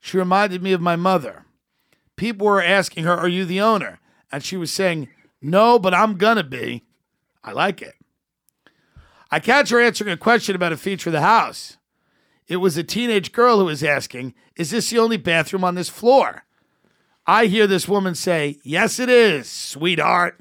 She 0.00 0.16
reminded 0.18 0.62
me 0.62 0.72
of 0.72 0.80
my 0.80 0.96
mother. 0.96 1.44
People 2.16 2.46
were 2.46 2.62
asking 2.62 3.04
her, 3.04 3.12
Are 3.16 3.28
you 3.28 3.44
the 3.44 3.60
owner? 3.60 4.00
And 4.30 4.44
she 4.44 4.56
was 4.56 4.70
saying, 4.72 5.08
No, 5.40 5.78
but 5.78 5.94
I'm 5.94 6.16
gonna 6.16 6.44
be. 6.44 6.84
I 7.42 7.52
like 7.52 7.82
it. 7.82 7.94
I 9.30 9.40
catch 9.40 9.70
her 9.70 9.80
answering 9.80 10.10
a 10.12 10.16
question 10.16 10.54
about 10.54 10.72
a 10.72 10.76
feature 10.76 11.08
of 11.10 11.14
the 11.14 11.22
house. 11.22 11.78
It 12.48 12.56
was 12.56 12.76
a 12.76 12.84
teenage 12.84 13.32
girl 13.32 13.58
who 13.58 13.64
was 13.64 13.82
asking, 13.82 14.34
Is 14.56 14.70
this 14.70 14.90
the 14.90 14.98
only 14.98 15.16
bathroom 15.16 15.64
on 15.64 15.74
this 15.74 15.88
floor? 15.88 16.44
I 17.26 17.46
hear 17.46 17.66
this 17.66 17.88
woman 17.88 18.14
say, 18.14 18.58
Yes, 18.62 18.98
it 18.98 19.08
is, 19.08 19.48
sweetheart. 19.48 20.38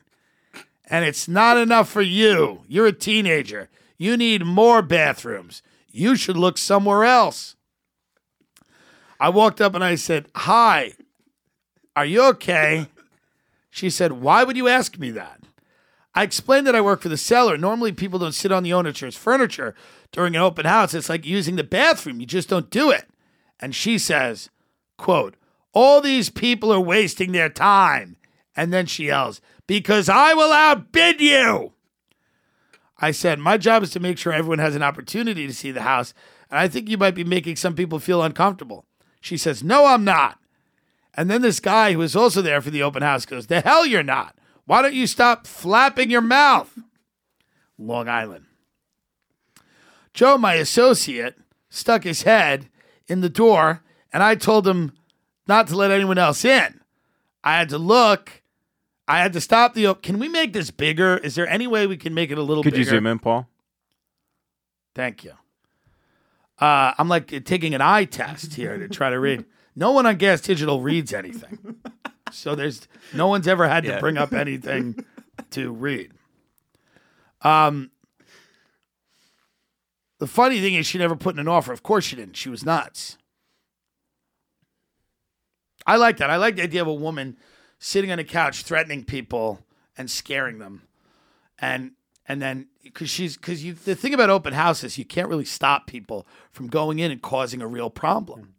And 0.89 1.06
it's 1.06 1.28
not 1.28 1.58
enough 1.58 1.89
for 1.89 2.02
you. 2.02 2.63
You're 2.67 2.88
a 2.88 2.91
teenager. 2.91 3.70
You 3.98 4.17
need 4.17 4.46
more 4.46 4.82
bathrooms. 4.82 5.62
You 5.89 6.15
should 6.15 6.38
look 6.38 6.58
somewhere 6.58 7.04
else. 7.04 7.56
I 9.20 9.30
walked 9.30 9.62
up 9.62 9.76
and 9.76 9.84
I 9.84 9.96
said, 9.96 10.28
Hi, 10.36 10.94
are 11.96 12.06
you 12.06 12.24
okay? 12.30 12.88
She 13.70 13.89
said, 13.89 14.13
Why 14.13 14.44
would 14.44 14.58
you 14.58 14.67
ask 14.67 14.98
me 14.98 15.12
that? 15.12 15.41
I 16.13 16.24
explained 16.24 16.67
that 16.67 16.76
I 16.76 16.82
work 16.82 17.02
for 17.02 17.10
the 17.10 17.17
seller. 17.17 17.58
Normally, 17.58 17.94
people 17.94 18.20
don't 18.20 18.34
sit 18.34 18.52
on 18.52 18.63
the 18.63 18.74
owner's 18.74 19.15
furniture 19.15 19.76
during 20.12 20.36
an 20.36 20.41
open 20.41 20.65
house. 20.65 20.94
It's 20.94 21.08
like 21.08 21.26
using 21.26 21.56
the 21.56 21.63
bathroom. 21.63 22.20
You 22.20 22.26
just 22.26 22.50
don't 22.50 22.70
do 22.70 22.89
it. 22.89 23.08
And 23.60 23.74
she 23.74 23.98
says, 23.98 24.50
quote, 24.98 25.36
all 25.73 26.01
these 26.01 26.29
people 26.29 26.71
are 26.73 26.79
wasting 26.79 27.31
their 27.31 27.49
time. 27.49 28.17
And 28.55 28.73
then 28.73 28.86
she 28.86 29.05
yells, 29.05 29.39
because 29.67 30.10
I 30.10 30.34
will 30.34 30.51
outbid 30.51 31.21
you. 31.21 31.73
I 32.97 33.12
said, 33.12 33.39
my 33.39 33.57
job 33.57 33.81
is 33.81 33.89
to 33.91 33.99
make 33.99 34.17
sure 34.17 34.34
everyone 34.34 34.60
has 34.60 34.75
an 34.75 34.84
opportunity 34.84 35.47
to 35.47 35.53
see 35.53 35.71
the 35.71 35.81
house. 35.81 36.13
And 36.49 36.60
I 36.60 36.67
think 36.67 36.89
you 36.89 36.97
might 36.97 37.15
be 37.15 37.23
making 37.23 37.55
some 37.55 37.75
people 37.75 37.97
feel 37.97 38.21
uncomfortable. 38.21 38.86
She 39.21 39.38
says, 39.38 39.63
no, 39.63 39.86
I'm 39.86 40.03
not. 40.03 40.38
And 41.13 41.29
then 41.29 41.41
this 41.41 41.60
guy 41.60 41.93
who 41.93 41.99
was 41.99 42.15
also 42.15 42.41
there 42.41 42.62
for 42.62 42.69
the 42.69 42.84
open 42.84 43.01
house 43.01 43.25
goes, 43.25 43.47
the 43.47 43.62
hell 43.62 43.86
you're 43.86 44.03
not. 44.03 44.36
Why 44.65 44.81
don't 44.81 44.93
you 44.93 45.07
stop 45.07 45.47
flapping 45.47 46.12
your 46.12 46.21
mouth? 46.21 46.77
Long 47.77 48.07
Island. 48.07 48.45
Joe, 50.13 50.38
my 50.38 50.55
associate, 50.55 51.38
stuck 51.69 52.03
his 52.03 52.23
head 52.23 52.69
in 53.07 53.21
the 53.21 53.29
door, 53.29 53.81
and 54.13 54.21
I 54.21 54.36
told 54.36 54.67
him 54.67 54.91
not 55.51 55.67
to 55.67 55.75
let 55.75 55.91
anyone 55.91 56.17
else 56.17 56.45
in. 56.45 56.79
I 57.43 57.57
had 57.57 57.67
to 57.69 57.77
look. 57.77 58.41
I 59.05 59.19
had 59.19 59.33
to 59.33 59.41
stop 59.41 59.73
the. 59.73 59.93
Can 59.95 60.17
we 60.17 60.29
make 60.29 60.53
this 60.53 60.71
bigger? 60.71 61.17
Is 61.17 61.35
there 61.35 61.45
any 61.47 61.67
way 61.67 61.85
we 61.87 61.97
can 61.97 62.13
make 62.13 62.31
it 62.31 62.37
a 62.37 62.41
little 62.41 62.63
bigger? 62.63 62.75
Could 62.75 62.79
bigger? 62.79 62.91
you 62.91 62.97
zoom 62.97 63.05
in, 63.07 63.19
Paul? 63.19 63.49
Thank 64.95 65.25
you. 65.25 65.33
Uh, 66.57 66.93
I'm 66.97 67.09
like 67.09 67.43
taking 67.43 67.73
an 67.75 67.81
eye 67.81 68.05
test 68.05 68.53
here 68.53 68.77
to 68.77 68.87
try 68.87 69.09
to 69.09 69.19
read. 69.19 69.45
No 69.73 69.91
one 69.93 70.05
on 70.05 70.17
Gas 70.17 70.41
Digital 70.41 70.81
reads 70.81 71.13
anything. 71.13 71.77
So 72.33 72.55
there's 72.55 72.89
no 73.13 73.27
one's 73.27 73.47
ever 73.47 73.69
had 73.69 73.83
to 73.85 73.91
Yeah. 73.91 73.99
bring 74.01 74.17
up 74.17 74.33
anything 74.33 75.05
to 75.51 75.71
read. 75.71 76.11
Um, 77.41 77.89
the 80.19 80.27
funny 80.27 80.59
thing 80.59 80.73
is, 80.75 80.85
she 80.85 80.97
never 80.97 81.15
put 81.15 81.35
in 81.35 81.39
an 81.39 81.47
offer. 81.47 81.71
Of 81.71 81.83
course, 81.83 82.03
she 82.03 82.17
didn't. 82.17 82.35
She 82.35 82.49
was 82.49 82.65
nuts. 82.65 83.17
I 85.91 85.97
like 85.97 86.15
that. 86.17 86.30
I 86.30 86.38
like 86.38 86.56
the 86.56 86.63
idea 86.63 86.82
of 86.82 86.88
a 86.88 86.93
woman 86.93 87.36
sitting 87.77 88.13
on 88.13 88.19
a 88.19 88.23
couch 88.23 88.63
threatening 88.63 89.04
people 89.04 89.60
and 89.97 90.10
scaring 90.10 90.58
them, 90.60 90.84
and 91.60 91.91
and 92.25 92.41
then 92.41 92.67
because 92.82 93.10
she's 93.10 93.36
because 93.36 93.62
you 93.62 93.73
the 93.73 93.93
thing 93.93 94.13
about 94.13 94.30
open 94.30 94.54
houses, 94.54 94.97
you 94.97 95.04
can't 95.04 95.27
really 95.27 95.43
stop 95.43 95.88
people 95.88 96.25
from 96.49 96.67
going 96.67 96.99
in 96.99 97.12
and 97.12 97.21
causing 97.21 97.62
a 97.62 97.67
real 97.67 97.89
problem. 97.89 98.54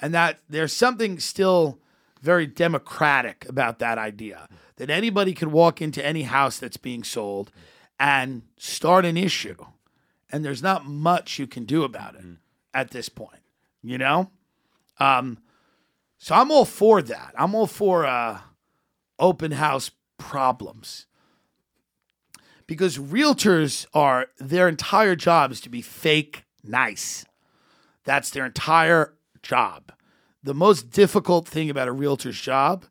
And 0.00 0.14
that 0.14 0.38
there's 0.48 0.72
something 0.72 1.18
still 1.18 1.78
very 2.22 2.46
democratic 2.46 3.46
about 3.46 3.78
that 3.80 3.98
idea 3.98 4.48
that 4.76 4.88
anybody 4.88 5.34
could 5.34 5.52
walk 5.52 5.82
into 5.82 6.02
any 6.02 6.22
house 6.22 6.58
that's 6.58 6.78
being 6.78 7.04
sold 7.04 7.52
and 7.98 8.44
start 8.56 9.04
an 9.04 9.18
issue. 9.18 9.56
And 10.32 10.42
there's 10.42 10.62
not 10.62 10.86
much 10.86 11.38
you 11.38 11.46
can 11.46 11.66
do 11.66 11.84
about 11.84 12.14
it 12.14 12.24
at 12.72 12.92
this 12.92 13.10
point, 13.10 13.42
you 13.82 13.98
know? 13.98 14.30
Um, 14.98 15.36
so 16.22 16.34
I'm 16.34 16.50
all 16.50 16.66
for 16.66 17.00
that. 17.00 17.32
I'm 17.36 17.54
all 17.54 17.66
for 17.66 18.04
uh, 18.04 18.40
open 19.18 19.52
house 19.52 19.90
problems 20.18 21.06
because 22.66 22.98
realtors 22.98 23.86
are 23.94 24.26
their 24.38 24.68
entire 24.68 25.16
job 25.16 25.50
is 25.50 25.62
to 25.62 25.70
be 25.70 25.80
fake 25.80 26.44
nice. 26.62 27.24
That's 28.04 28.28
their 28.30 28.44
entire 28.44 29.14
job. 29.42 29.92
The 30.42 30.52
most 30.52 30.90
difficult 30.90 31.48
thing 31.48 31.70
about 31.70 31.88
a 31.88 31.92
realtor's 31.92 32.38
job 32.38 32.84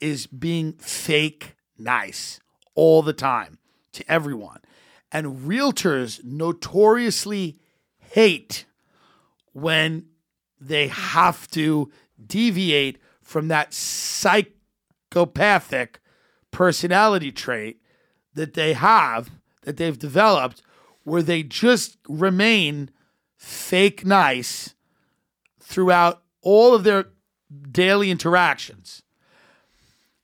is 0.00 0.26
being 0.26 0.72
fake 0.72 1.54
nice 1.78 2.40
all 2.74 3.00
the 3.00 3.12
time 3.12 3.58
to 3.92 4.04
everyone. 4.10 4.58
And 5.12 5.46
realtors 5.46 6.22
notoriously 6.24 7.60
hate 7.98 8.64
when 9.52 10.06
they 10.60 10.88
have 10.88 11.48
to 11.52 11.90
deviate 12.28 12.98
from 13.20 13.48
that 13.48 13.74
psychopathic 13.74 16.00
personality 16.50 17.32
trait 17.32 17.82
that 18.34 18.54
they 18.54 18.72
have, 18.72 19.30
that 19.62 19.76
they've 19.76 19.98
developed, 19.98 20.62
where 21.04 21.22
they 21.22 21.42
just 21.42 21.98
remain 22.08 22.90
fake 23.36 24.06
nice 24.06 24.74
throughout 25.60 26.22
all 26.42 26.74
of 26.74 26.84
their 26.84 27.06
daily 27.70 28.10
interactions. 28.10 29.02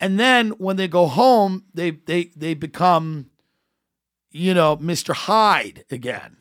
And 0.00 0.18
then 0.18 0.50
when 0.50 0.76
they 0.76 0.88
go 0.88 1.06
home, 1.06 1.64
they 1.74 1.90
they 1.90 2.30
they 2.36 2.54
become, 2.54 3.30
you 4.30 4.54
know, 4.54 4.76
Mr. 4.76 5.14
Hyde 5.14 5.84
again. 5.90 6.36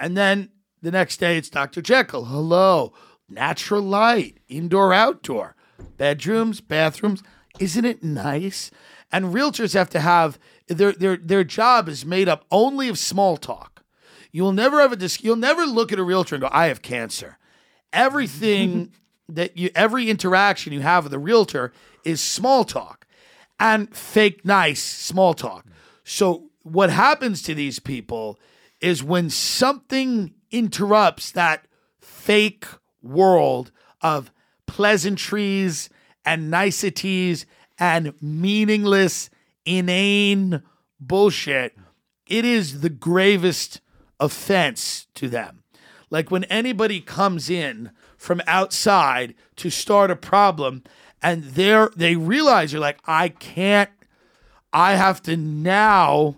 And 0.00 0.16
then 0.16 0.50
the 0.80 0.90
next 0.90 1.18
day 1.18 1.36
it's 1.36 1.50
Dr. 1.50 1.82
Jekyll. 1.82 2.26
Hello. 2.26 2.94
Natural 3.28 3.82
light, 3.82 4.38
indoor, 4.48 4.92
outdoor, 4.92 5.54
bedrooms, 5.96 6.60
bathrooms. 6.60 7.22
Isn't 7.58 7.84
it 7.84 8.02
nice? 8.02 8.70
And 9.12 9.26
realtors 9.34 9.74
have 9.74 9.90
to 9.90 10.00
have 10.00 10.38
their 10.68 10.92
their 10.92 11.16
their 11.16 11.44
job 11.44 11.88
is 11.88 12.04
made 12.04 12.28
up 12.28 12.44
only 12.50 12.88
of 12.88 12.98
small 12.98 13.36
talk. 13.36 13.82
You'll 14.32 14.52
never 14.52 14.80
have 14.80 14.92
a 14.92 14.96
dis- 14.96 15.22
you'll 15.22 15.36
never 15.36 15.64
look 15.64 15.92
at 15.92 15.98
a 15.98 16.02
realtor 16.02 16.34
and 16.34 16.42
go, 16.42 16.48
I 16.52 16.66
have 16.66 16.82
cancer. 16.82 17.38
Everything 17.92 18.92
that 19.28 19.56
you 19.56 19.70
every 19.74 20.08
interaction 20.10 20.72
you 20.72 20.80
have 20.80 21.04
with 21.04 21.14
a 21.14 21.18
realtor 21.18 21.72
is 22.04 22.20
small 22.20 22.64
talk 22.64 23.06
and 23.58 23.94
fake 23.94 24.44
nice 24.44 24.82
small 24.82 25.34
talk. 25.34 25.66
So 26.04 26.50
what 26.62 26.90
happens 26.90 27.42
to 27.42 27.54
these 27.54 27.78
people 27.78 28.38
is 28.80 29.02
when 29.02 29.30
something 29.30 30.34
interrupts 30.50 31.30
that 31.32 31.66
fake 32.00 32.66
world 33.02 33.70
of 34.02 34.30
pleasantries 34.66 35.88
and 36.24 36.50
niceties 36.50 37.46
and 37.78 38.12
meaningless, 38.20 39.30
inane 39.64 40.62
bullshit, 41.00 41.76
it 42.26 42.44
is 42.44 42.80
the 42.80 42.90
gravest 42.90 43.80
offense 44.20 45.06
to 45.14 45.28
them. 45.28 45.62
Like 46.10 46.30
when 46.30 46.44
anybody 46.44 47.00
comes 47.00 47.48
in 47.50 47.90
from 48.16 48.42
outside 48.46 49.34
to 49.56 49.70
start 49.70 50.10
a 50.10 50.16
problem 50.16 50.82
and 51.22 51.44
they're 51.44 51.90
they 51.96 52.16
realize 52.16 52.72
you're 52.72 52.80
like, 52.80 52.98
I 53.06 53.28
can't 53.28 53.90
I 54.72 54.94
have 54.94 55.22
to 55.22 55.36
now 55.36 56.36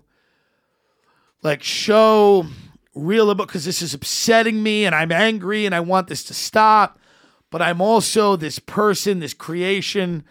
like 1.42 1.62
show 1.62 2.46
real 3.00 3.30
about 3.30 3.48
because 3.48 3.64
this 3.64 3.82
is 3.82 3.94
upsetting 3.94 4.62
me 4.62 4.84
and 4.84 4.94
I'm 4.94 5.12
angry 5.12 5.66
and 5.66 5.74
I 5.74 5.80
want 5.80 6.08
this 6.08 6.24
to 6.24 6.34
stop. 6.34 6.98
But 7.50 7.62
I'm 7.62 7.80
also 7.80 8.36
this 8.36 8.58
person, 8.58 9.18
this 9.18 9.34
creation 9.34 10.24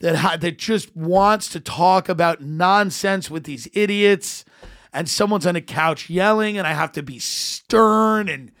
that 0.00 0.16
ha- 0.16 0.36
that 0.36 0.58
just 0.58 0.94
wants 0.96 1.48
to 1.50 1.60
talk 1.60 2.08
about 2.08 2.40
nonsense 2.40 3.30
with 3.30 3.44
these 3.44 3.68
idiots. 3.72 4.44
And 4.92 5.08
someone's 5.08 5.46
on 5.46 5.56
a 5.56 5.62
couch 5.62 6.10
yelling, 6.10 6.58
and 6.58 6.66
I 6.66 6.74
have 6.74 6.92
to 6.92 7.02
be 7.02 7.18
stern 7.18 8.28
and 8.28 8.52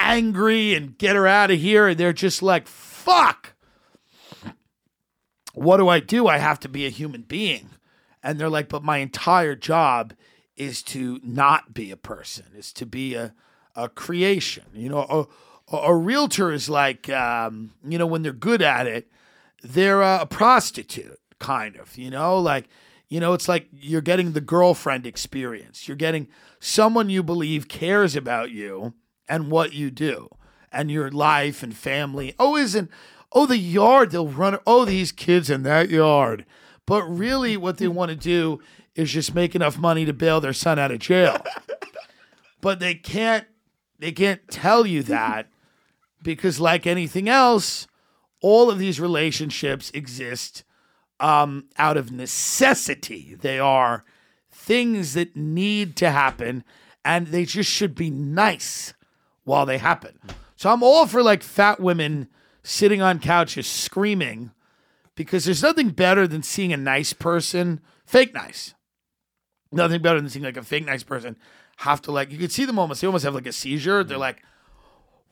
angry 0.00 0.74
and 0.74 0.96
get 0.96 1.14
her 1.14 1.26
out 1.26 1.50
of 1.50 1.58
here. 1.58 1.88
And 1.88 1.98
they're 1.98 2.14
just 2.14 2.42
like, 2.42 2.66
fuck. 2.66 3.54
What 5.52 5.76
do 5.76 5.88
I 5.88 6.00
do? 6.00 6.26
I 6.26 6.38
have 6.38 6.60
to 6.60 6.68
be 6.68 6.86
a 6.86 6.90
human 6.90 7.22
being. 7.22 7.70
And 8.22 8.38
they're 8.38 8.48
like, 8.48 8.68
but 8.68 8.82
my 8.82 8.98
entire 8.98 9.54
job 9.54 10.14
is 10.58 10.82
to 10.82 11.20
not 11.22 11.72
be 11.72 11.90
a 11.90 11.96
person, 11.96 12.46
is 12.56 12.72
to 12.74 12.84
be 12.84 13.14
a, 13.14 13.32
a 13.76 13.88
creation. 13.88 14.64
You 14.74 14.88
know, 14.88 15.28
a, 15.72 15.76
a 15.76 15.94
realtor 15.94 16.52
is 16.52 16.68
like, 16.68 17.08
um, 17.08 17.72
you 17.86 17.96
know, 17.96 18.06
when 18.06 18.22
they're 18.22 18.32
good 18.32 18.60
at 18.60 18.86
it, 18.86 19.10
they're 19.62 20.02
a 20.02 20.26
prostitute, 20.26 21.18
kind 21.38 21.76
of, 21.76 21.96
you 21.96 22.10
know, 22.10 22.38
like, 22.38 22.68
you 23.08 23.20
know, 23.20 23.32
it's 23.32 23.48
like 23.48 23.68
you're 23.72 24.00
getting 24.00 24.32
the 24.32 24.40
girlfriend 24.40 25.06
experience. 25.06 25.88
You're 25.88 25.96
getting 25.96 26.28
someone 26.60 27.08
you 27.08 27.22
believe 27.22 27.68
cares 27.68 28.16
about 28.16 28.50
you 28.50 28.94
and 29.28 29.50
what 29.50 29.72
you 29.72 29.90
do 29.90 30.28
and 30.70 30.90
your 30.90 31.10
life 31.10 31.62
and 31.62 31.74
family. 31.74 32.34
Oh, 32.38 32.56
isn't, 32.56 32.90
oh, 33.32 33.46
the 33.46 33.58
yard, 33.58 34.10
they'll 34.10 34.28
run, 34.28 34.58
oh, 34.66 34.84
these 34.84 35.12
kids 35.12 35.48
in 35.50 35.62
that 35.62 35.88
yard. 35.88 36.44
But 36.84 37.02
really, 37.04 37.56
what 37.56 37.78
they 37.78 37.88
want 37.88 38.10
to 38.10 38.16
do 38.16 38.60
is 38.98 39.12
just 39.12 39.32
make 39.32 39.54
enough 39.54 39.78
money 39.78 40.04
to 40.04 40.12
bail 40.12 40.40
their 40.40 40.52
son 40.52 40.76
out 40.76 40.90
of 40.90 40.98
jail. 40.98 41.40
but 42.60 42.80
they 42.80 42.96
can't, 42.96 43.46
they 44.00 44.10
can't 44.10 44.46
tell 44.48 44.84
you 44.84 45.04
that 45.04 45.46
because, 46.20 46.58
like 46.58 46.84
anything 46.84 47.28
else, 47.28 47.86
all 48.42 48.68
of 48.68 48.80
these 48.80 48.98
relationships 48.98 49.92
exist 49.94 50.64
um, 51.20 51.68
out 51.78 51.96
of 51.96 52.10
necessity. 52.10 53.36
They 53.40 53.60
are 53.60 54.04
things 54.50 55.14
that 55.14 55.36
need 55.36 55.94
to 55.96 56.10
happen, 56.10 56.64
and 57.04 57.28
they 57.28 57.44
just 57.44 57.70
should 57.70 57.94
be 57.94 58.10
nice 58.10 58.94
while 59.44 59.64
they 59.64 59.78
happen. 59.78 60.18
So 60.56 60.70
I'm 60.70 60.82
all 60.82 61.06
for 61.06 61.22
like 61.22 61.44
fat 61.44 61.78
women 61.78 62.28
sitting 62.64 63.00
on 63.00 63.20
couches 63.20 63.68
screaming 63.68 64.50
because 65.14 65.44
there's 65.44 65.62
nothing 65.62 65.90
better 65.90 66.26
than 66.26 66.42
seeing 66.42 66.72
a 66.72 66.76
nice 66.76 67.12
person, 67.12 67.80
fake 68.04 68.34
nice. 68.34 68.74
Nothing 69.70 70.00
better 70.00 70.20
than 70.20 70.30
seeing 70.30 70.44
like 70.44 70.56
a 70.56 70.62
fake 70.62 70.86
nice 70.86 71.02
person 71.02 71.36
have 71.78 72.02
to 72.02 72.10
like 72.10 72.32
you 72.32 72.38
can 72.38 72.48
see 72.48 72.64
them 72.64 72.78
almost 72.78 73.00
they 73.00 73.06
almost 73.06 73.24
have 73.24 73.34
like 73.34 73.46
a 73.46 73.52
seizure. 73.52 74.02
They're 74.02 74.16
mm. 74.16 74.20
like, 74.20 74.42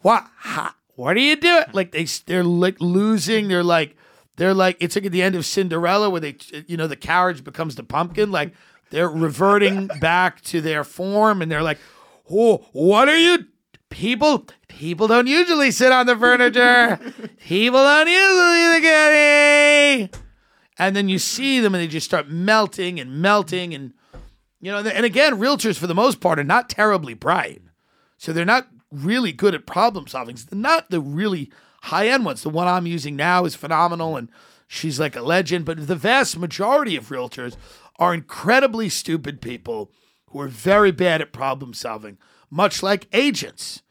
what? 0.02 0.26
Ha, 0.38 0.76
what 0.94 1.16
are 1.16 1.20
you 1.20 1.36
doing? 1.36 1.64
Like 1.72 1.90
they 1.90 2.04
they're 2.26 2.44
like 2.44 2.80
losing. 2.80 3.48
They're 3.48 3.64
like 3.64 3.96
they're 4.36 4.54
like 4.54 4.76
it's 4.78 4.94
like 4.94 5.06
at 5.06 5.12
the 5.12 5.22
end 5.22 5.34
of 5.34 5.44
Cinderella 5.44 6.08
where 6.08 6.20
they 6.20 6.36
you 6.66 6.76
know 6.76 6.86
the 6.86 6.96
carriage 6.96 7.42
becomes 7.42 7.74
the 7.74 7.82
pumpkin. 7.82 8.30
Like 8.30 8.52
they're 8.90 9.08
reverting 9.08 9.88
back 10.00 10.40
to 10.42 10.60
their 10.60 10.84
form 10.84 11.42
and 11.42 11.50
they're 11.50 11.62
like, 11.62 11.78
oh, 12.30 12.66
what 12.72 13.08
are 13.08 13.18
you? 13.18 13.46
People, 13.88 14.46
people 14.68 15.06
don't 15.08 15.26
usually 15.26 15.70
sit 15.70 15.92
on 15.92 16.06
the 16.06 16.16
furniture. 16.16 16.98
people 17.46 17.82
don't 17.82 18.08
usually 18.08 18.80
get 18.80 19.12
it. 19.12 20.18
And 20.78 20.94
then 20.94 21.08
you 21.08 21.18
see 21.18 21.60
them 21.60 21.74
and 21.74 21.82
they 21.82 21.88
just 21.88 22.06
start 22.06 22.28
melting 22.28 23.00
and 23.00 23.22
melting 23.22 23.74
and 23.74 23.94
you 24.60 24.72
know, 24.72 24.78
and 24.78 25.04
again, 25.04 25.38
realtors 25.38 25.78
for 25.78 25.86
the 25.86 25.94
most 25.94 26.20
part 26.20 26.38
are 26.38 26.44
not 26.44 26.68
terribly 26.68 27.14
bright. 27.14 27.62
So 28.18 28.32
they're 28.32 28.44
not 28.44 28.68
really 28.90 29.32
good 29.32 29.54
at 29.54 29.66
problem 29.66 30.06
solving. 30.06 30.36
They're 30.36 30.58
not 30.58 30.90
the 30.90 31.00
really 31.00 31.50
high 31.82 32.08
end 32.08 32.24
ones. 32.24 32.42
The 32.42 32.50
one 32.50 32.66
I'm 32.66 32.86
using 32.86 33.16
now 33.16 33.44
is 33.44 33.54
phenomenal 33.54 34.16
and 34.16 34.30
she's 34.66 34.98
like 34.98 35.16
a 35.16 35.22
legend. 35.22 35.64
But 35.64 35.86
the 35.86 35.96
vast 35.96 36.38
majority 36.38 36.96
of 36.96 37.08
realtors 37.08 37.56
are 37.98 38.14
incredibly 38.14 38.88
stupid 38.88 39.40
people 39.40 39.90
who 40.30 40.40
are 40.40 40.48
very 40.48 40.90
bad 40.90 41.20
at 41.20 41.32
problem 41.32 41.74
solving, 41.74 42.18
much 42.50 42.82
like 42.82 43.08
agents. 43.12 43.82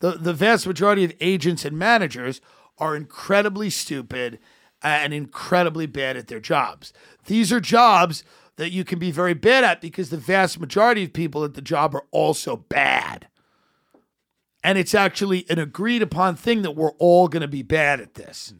The, 0.00 0.12
the 0.12 0.32
vast 0.32 0.66
majority 0.66 1.04
of 1.04 1.12
agents 1.20 1.64
and 1.64 1.78
managers 1.78 2.40
are 2.78 2.96
incredibly 2.96 3.68
stupid 3.68 4.38
and 4.82 5.12
incredibly 5.12 5.86
bad 5.86 6.16
at 6.16 6.28
their 6.28 6.40
jobs. 6.40 6.92
These 7.26 7.52
are 7.52 7.60
jobs 7.60 8.24
that 8.60 8.72
you 8.72 8.84
can 8.84 8.98
be 8.98 9.10
very 9.10 9.32
bad 9.32 9.64
at 9.64 9.80
because 9.80 10.10
the 10.10 10.18
vast 10.18 10.60
majority 10.60 11.04
of 11.04 11.14
people 11.14 11.44
at 11.44 11.54
the 11.54 11.62
job 11.62 11.94
are 11.94 12.04
also 12.10 12.56
bad. 12.56 13.26
And 14.62 14.76
it's 14.76 14.94
actually 14.94 15.46
an 15.48 15.58
agreed 15.58 16.02
upon 16.02 16.36
thing 16.36 16.60
that 16.60 16.72
we're 16.72 16.92
all 16.98 17.26
going 17.26 17.40
to 17.40 17.48
be 17.48 17.62
bad 17.62 18.02
at 18.02 18.16
this. 18.16 18.52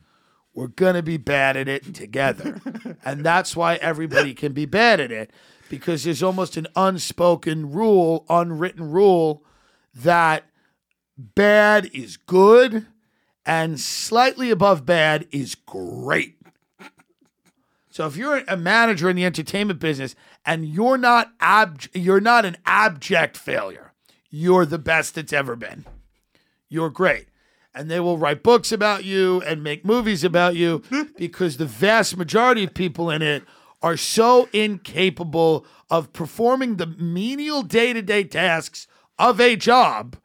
We're 0.54 0.68
going 0.68 0.94
to 0.94 1.02
be 1.02 1.18
bad 1.18 1.58
at 1.58 1.68
it 1.68 1.94
together. 1.94 2.62
and 3.04 3.22
that's 3.22 3.54
why 3.54 3.74
everybody 3.74 4.32
can 4.32 4.54
be 4.54 4.64
bad 4.64 5.00
at 5.00 5.12
it 5.12 5.32
because 5.68 6.04
there's 6.04 6.22
almost 6.22 6.56
an 6.56 6.66
unspoken 6.74 7.70
rule, 7.70 8.24
unwritten 8.30 8.90
rule 8.90 9.44
that 9.94 10.46
bad 11.18 11.90
is 11.92 12.16
good 12.16 12.86
and 13.44 13.78
slightly 13.78 14.50
above 14.50 14.86
bad 14.86 15.28
is 15.30 15.54
great. 15.54 16.39
So 17.90 18.06
if 18.06 18.16
you're 18.16 18.42
a 18.46 18.56
manager 18.56 19.10
in 19.10 19.16
the 19.16 19.24
entertainment 19.24 19.80
business 19.80 20.14
and 20.46 20.64
you're 20.64 20.98
not 20.98 21.32
ab- 21.40 21.82
you're 21.92 22.20
not 22.20 22.44
an 22.44 22.56
abject 22.64 23.36
failure, 23.36 23.92
you're 24.30 24.64
the 24.64 24.78
best 24.78 25.18
it's 25.18 25.32
ever 25.32 25.56
been. 25.56 25.84
You're 26.68 26.90
great. 26.90 27.26
And 27.74 27.90
they 27.90 28.00
will 28.00 28.18
write 28.18 28.42
books 28.42 28.72
about 28.72 29.04
you 29.04 29.42
and 29.42 29.62
make 29.62 29.84
movies 29.84 30.24
about 30.24 30.54
you 30.54 30.82
because 31.16 31.56
the 31.56 31.66
vast 31.66 32.16
majority 32.16 32.64
of 32.64 32.74
people 32.74 33.10
in 33.10 33.22
it 33.22 33.42
are 33.82 33.96
so 33.96 34.48
incapable 34.52 35.66
of 35.88 36.12
performing 36.12 36.76
the 36.76 36.86
menial 36.86 37.62
day-to-day 37.62 38.24
tasks 38.24 38.86
of 39.18 39.40
a 39.40 39.56
job 39.56 40.16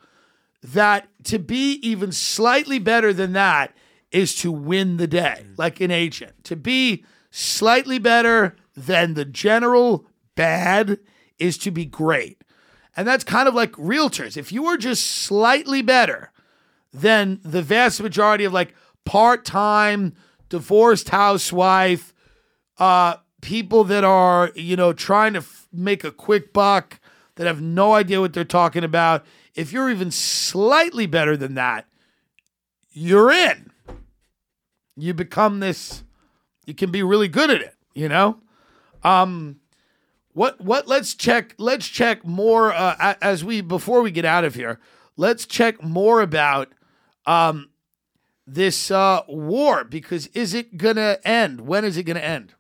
that 0.62 1.08
to 1.24 1.40
be 1.40 1.74
even 1.82 2.12
slightly 2.12 2.80
better 2.80 3.14
than 3.14 3.34
that 3.34 3.74
is 4.12 4.36
to 4.36 4.52
win 4.52 4.98
the 4.98 5.08
day, 5.08 5.46
like 5.58 5.80
an 5.82 5.92
agent. 5.92 6.44
To 6.46 6.56
be 6.56 7.06
slightly 7.36 8.00
better 8.00 8.56
than 8.78 9.14
the 9.14 9.26
general 9.26 10.06
bad 10.36 11.00
is 11.38 11.58
to 11.58 11.70
be 11.70 11.84
great. 11.84 12.42
And 12.96 13.06
that's 13.06 13.26
kind 13.26 13.50
of 13.50 13.54
like 13.54 13.74
realtors. 13.74 14.38
If 14.38 14.54
you 14.54 14.66
are 14.68 14.78
just 14.78 15.06
slightly 15.06 15.82
better 15.82 16.32
than 16.94 17.42
the 17.44 17.62
vast 17.62 18.02
majority 18.02 18.46
of 18.46 18.54
like 18.54 18.74
part 19.04 19.44
time, 19.44 20.16
divorced 20.48 21.10
housewife, 21.10 22.14
uh, 22.78 23.18
people 23.42 23.84
that 23.84 24.06
are, 24.06 24.52
you 24.56 24.78
know, 24.78 24.94
trying 24.94 25.34
to 25.34 25.40
f- 25.40 25.68
make 25.74 26.06
a 26.06 26.12
quick 26.12 26.54
buck, 26.54 27.02
that 27.36 27.48
have 27.48 27.62
no 27.62 27.94
idea 27.94 28.22
what 28.22 28.32
they're 28.32 28.46
talking 28.46 28.86
about, 28.86 29.26
if 29.56 29.74
you're 29.74 29.90
even 29.90 30.10
slightly 30.10 31.06
better 31.06 31.36
than 31.36 31.56
that, 31.56 31.86
you're 32.94 33.30
in. 33.30 33.72
You 34.96 35.14
become 35.14 35.60
this 35.60 36.05
you 36.66 36.74
can 36.74 36.92
be 36.92 37.04
really 37.04 37.28
good 37.28 37.50
at 37.50 37.62
it, 37.62 37.76
you 37.94 38.10
know? 38.10 38.40
Um 39.04 39.60
what 40.34 40.60
what 40.60 40.88
let's 40.88 41.16
check 41.16 41.56
let's 41.58 41.88
check 41.88 42.26
more 42.26 42.74
uh, 42.74 43.16
as 43.22 43.44
we 43.44 43.62
before 43.62 44.02
we 44.02 44.12
get 44.12 44.26
out 44.26 44.44
of 44.44 44.56
here. 44.56 44.80
Let's 45.16 45.46
check 45.46 45.82
more 45.82 46.22
about 46.22 46.74
um 47.26 47.70
this 48.46 48.92
uh 48.92 49.22
war 49.28 49.84
because 49.84 50.28
is 50.28 50.54
it 50.54 50.78
going 50.78 50.98
to 50.98 51.20
end? 51.24 51.62
When 51.62 51.86
is 51.86 51.98
it 51.98 52.04
going 52.04 52.18
to 52.18 52.26
end? 52.26 52.54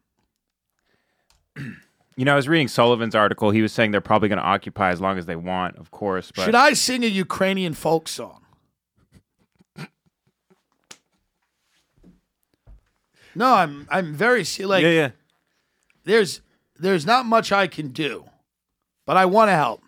You 2.17 2.23
know, 2.23 2.31
I 2.31 2.35
was 2.35 2.47
reading 2.47 2.69
Sullivan's 2.69 3.13
article. 3.13 3.51
He 3.51 3.61
was 3.61 3.73
saying 3.73 3.91
they're 3.91 3.99
probably 3.99 4.29
going 4.29 4.39
to 4.39 4.45
occupy 4.45 4.91
as 4.91 5.01
long 5.01 5.17
as 5.17 5.25
they 5.25 5.35
want, 5.35 5.75
of 5.77 5.91
course. 5.91 6.31
But 6.33 6.45
Should 6.45 6.55
I 6.55 6.71
sing 6.73 7.03
a 7.03 7.07
Ukrainian 7.07 7.73
folk 7.73 8.07
song? 8.07 8.44
No, 13.35 13.53
I'm 13.53 13.87
I'm 13.89 14.13
very 14.13 14.43
se- 14.43 14.65
like 14.65 14.83
yeah, 14.83 14.89
yeah. 14.89 15.09
there's 16.05 16.41
there's 16.79 17.05
not 17.05 17.25
much 17.25 17.51
I 17.51 17.67
can 17.67 17.89
do, 17.89 18.25
but 19.05 19.17
I 19.17 19.25
want 19.25 19.49
to 19.49 19.53
help. 19.53 19.81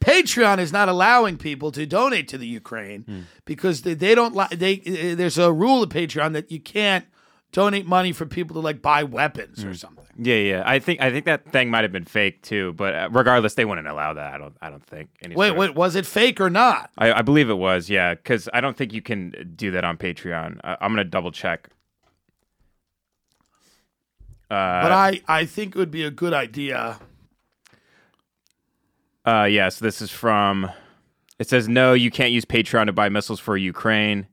Patreon 0.00 0.58
is 0.58 0.72
not 0.72 0.88
allowing 0.88 1.36
people 1.36 1.72
to 1.72 1.84
donate 1.84 2.28
to 2.28 2.38
the 2.38 2.46
Ukraine 2.46 3.26
because 3.44 3.82
they, 3.82 3.94
they 3.94 4.14
don't 4.14 4.34
like 4.34 4.50
they 4.50 4.74
uh, 4.78 5.14
there's 5.16 5.38
a 5.38 5.52
rule 5.52 5.82
of 5.82 5.90
Patreon 5.90 6.32
that 6.34 6.52
you 6.52 6.60
can't 6.60 7.04
donate 7.50 7.86
money 7.86 8.12
for 8.12 8.24
people 8.26 8.54
to 8.54 8.60
like 8.60 8.80
buy 8.80 9.02
weapons 9.02 9.64
or 9.64 9.74
something. 9.74 10.04
Yeah, 10.20 10.36
yeah. 10.36 10.62
I 10.66 10.78
think 10.78 11.00
I 11.00 11.10
think 11.10 11.24
that 11.24 11.50
thing 11.50 11.70
might 11.70 11.82
have 11.82 11.92
been 11.92 12.04
fake 12.04 12.42
too, 12.42 12.74
but 12.74 12.94
uh, 12.94 13.08
regardless, 13.10 13.54
they 13.54 13.64
wouldn't 13.64 13.88
allow 13.88 14.12
that. 14.14 14.34
I 14.34 14.38
don't. 14.38 14.56
I 14.60 14.70
don't 14.70 14.84
think. 14.84 15.10
Any 15.22 15.34
Wait, 15.34 15.50
of- 15.50 15.56
wait, 15.56 15.74
was 15.74 15.96
it 15.96 16.06
fake 16.06 16.40
or 16.40 16.50
not? 16.50 16.90
I, 16.98 17.12
I 17.14 17.22
believe 17.22 17.50
it 17.50 17.58
was. 17.58 17.88
Yeah, 17.90 18.14
because 18.14 18.48
I 18.52 18.60
don't 18.60 18.76
think 18.76 18.92
you 18.92 19.02
can 19.02 19.52
do 19.56 19.70
that 19.72 19.84
on 19.84 19.96
Patreon. 19.96 20.60
I, 20.62 20.76
I'm 20.80 20.92
gonna 20.92 21.04
double 21.04 21.32
check. 21.32 21.70
Uh, 24.50 24.82
But 24.82 24.92
I 24.92 25.20
I 25.28 25.44
think 25.44 25.74
it 25.74 25.78
would 25.78 25.90
be 25.90 26.04
a 26.04 26.10
good 26.10 26.32
idea. 26.32 26.98
Uh, 29.24 29.44
yes, 29.50 29.78
this 29.78 30.00
is 30.00 30.10
from. 30.10 30.70
It 31.38 31.48
says 31.48 31.68
no, 31.68 31.92
you 31.92 32.10
can't 32.10 32.32
use 32.32 32.44
Patreon 32.44 32.86
to 32.86 32.92
buy 32.92 33.08
missiles 33.08 33.38
for 33.40 33.56
Ukraine. 33.56 34.26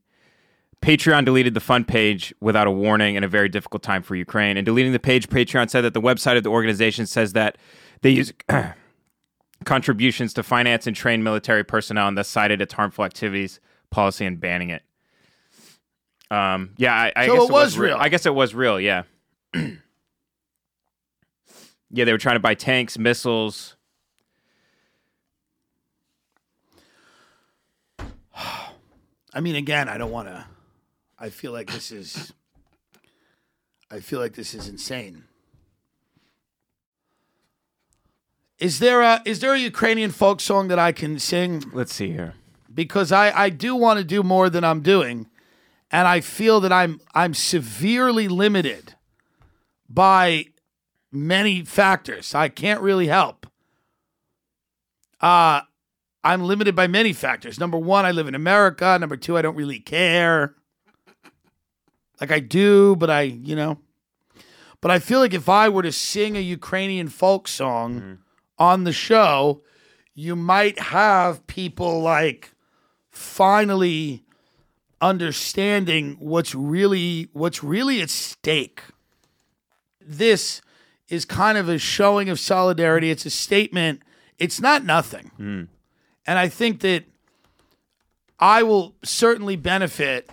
Patreon 0.82 1.26
deleted 1.26 1.54
the 1.54 1.60
fund 1.60 1.88
page 1.88 2.34
without 2.42 2.68
a 2.68 2.72
warning 2.72 3.16
in 3.16 3.24
a 3.24 3.28
very 3.28 3.50
difficult 3.50 3.82
time 3.84 4.04
for 4.04 4.16
Ukraine. 4.16 4.56
And 4.58 4.66
deleting 4.66 4.92
the 4.92 5.00
page, 5.00 5.28
Patreon 5.30 5.70
said 5.70 5.82
that 5.82 5.94
the 5.94 6.02
website 6.02 6.38
of 6.38 6.44
the 6.44 6.50
organization 6.50 7.06
says 7.08 7.34
that 7.34 7.58
they 8.02 8.12
use 8.12 8.32
contributions 9.66 10.34
to 10.36 10.44
finance 10.44 10.86
and 10.86 10.96
train 10.96 11.24
military 11.24 11.64
personnel 11.64 12.08
and 12.08 12.18
thus 12.18 12.28
cited 12.28 12.62
its 12.62 12.74
harmful 12.74 13.04
activities 13.04 13.60
policy 13.90 14.26
and 14.26 14.40
banning 14.40 14.70
it. 14.70 14.84
Um, 16.30 16.72
yeah, 16.78 16.94
I, 16.94 17.14
I 17.16 17.28
So 17.28 17.36
guess 17.36 17.50
it 17.50 17.54
was 17.54 17.78
real. 17.78 17.98
I 18.00 18.10
guess 18.10 18.26
it 18.26 18.36
was 18.36 18.54
real. 18.56 18.80
Yeah, 18.80 19.04
yeah. 21.96 22.06
They 22.06 22.12
were 22.12 22.18
trying 22.18 22.36
to 22.36 22.42
buy 22.42 22.54
tanks, 22.54 22.98
missiles. 22.98 23.76
I 29.34 29.42
mean, 29.42 29.56
again, 29.56 29.90
I 29.90 29.98
don't 29.98 30.12
want 30.12 30.28
to. 30.28 30.46
I 31.18 31.30
feel 31.30 31.52
like 31.52 31.72
this 31.72 31.92
is. 31.92 32.34
I 33.90 34.00
feel 34.00 34.20
like 34.20 34.34
this 34.34 34.54
is 34.54 34.68
insane. 34.68 35.24
Is 38.58 38.80
there 38.80 39.02
a 39.02 39.22
is 39.26 39.40
there 39.40 39.54
a 39.54 39.60
Ukrainian 39.60 40.12
folk 40.12 40.40
song 40.40 40.70
that 40.70 40.80
I 40.80 40.92
can 40.92 41.20
sing? 41.20 41.64
Let's 41.74 41.94
see 41.94 42.12
here. 42.12 42.36
Because 42.74 43.12
I 43.12 43.32
I 43.32 43.50
do 43.50 43.76
want 43.76 44.00
to 44.00 44.06
do 44.06 44.24
more 44.24 44.50
than 44.50 44.64
I'm 44.64 44.82
doing, 44.82 45.28
and 45.92 46.08
I 46.08 46.22
feel 46.22 46.60
that 46.62 46.72
I'm 46.72 47.02
I'm 47.14 47.34
severely 47.34 48.28
limited 48.28 48.96
by 49.90 50.46
many 51.16 51.64
factors. 51.64 52.36
I 52.36 52.50
can't 52.50 52.82
really 52.82 53.08
help. 53.08 53.48
Uh 55.22 55.62
I'm 56.26 56.44
limited 56.44 56.76
by 56.76 56.88
many 56.88 57.14
factors. 57.14 57.60
Number 57.60 57.78
one, 57.78 58.04
I 58.04 58.10
live 58.10 58.28
in 58.28 58.34
America. 58.34 58.98
Number 59.00 59.16
two, 59.16 59.38
I 59.38 59.44
don't 59.44 59.56
really 59.56 59.80
care. 59.80 60.56
Like 62.20 62.32
I 62.32 62.40
do, 62.40 62.96
but 62.96 63.12
I, 63.12 63.22
you 63.22 63.56
know. 63.56 63.78
But 64.82 64.90
I 64.90 64.98
feel 64.98 65.20
like 65.20 65.36
if 65.36 65.48
I 65.48 65.70
were 65.70 65.84
to 65.84 65.92
sing 65.92 66.36
a 66.36 66.40
Ukrainian 66.40 67.10
folk 67.10 67.48
song 67.48 68.20
on 68.58 68.86
the 68.86 68.92
show, 68.92 69.62
you 70.16 70.36
might 70.36 70.80
have 70.80 71.46
people 71.46 72.02
like 72.02 72.54
finally 73.12 74.24
understanding 75.02 76.16
what's 76.20 76.56
really 76.56 77.30
what's 77.34 77.64
really 77.64 78.02
at 78.02 78.10
stake. 78.10 78.82
This 80.02 80.62
is 81.10 81.26
kind 81.26 81.58
of 81.58 81.70
a 81.70 81.78
showing 81.78 82.30
of 82.30 82.40
solidarity. 82.40 83.12
It's 83.12 83.26
a 83.26 83.30
statement. 83.30 84.02
It's 84.38 84.60
not 84.60 84.84
nothing. 84.84 85.32
And 86.28 86.40
I 86.40 86.48
think 86.48 86.80
that 86.82 87.04
I 88.40 88.64
will 88.64 88.96
certainly 89.04 89.56
benefit. 89.56 90.30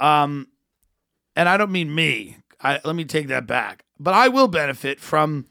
Um, 0.00 0.48
and 1.36 1.48
I 1.48 1.56
don't 1.56 1.70
mean 1.72 1.94
me. 1.94 2.38
I, 2.60 2.80
let 2.84 2.96
me 2.96 3.04
take 3.04 3.28
that 3.28 3.46
back. 3.46 3.84
But 3.98 4.14
I 4.14 4.28
will 4.28 4.48
benefit 4.48 4.98
from 5.00 5.46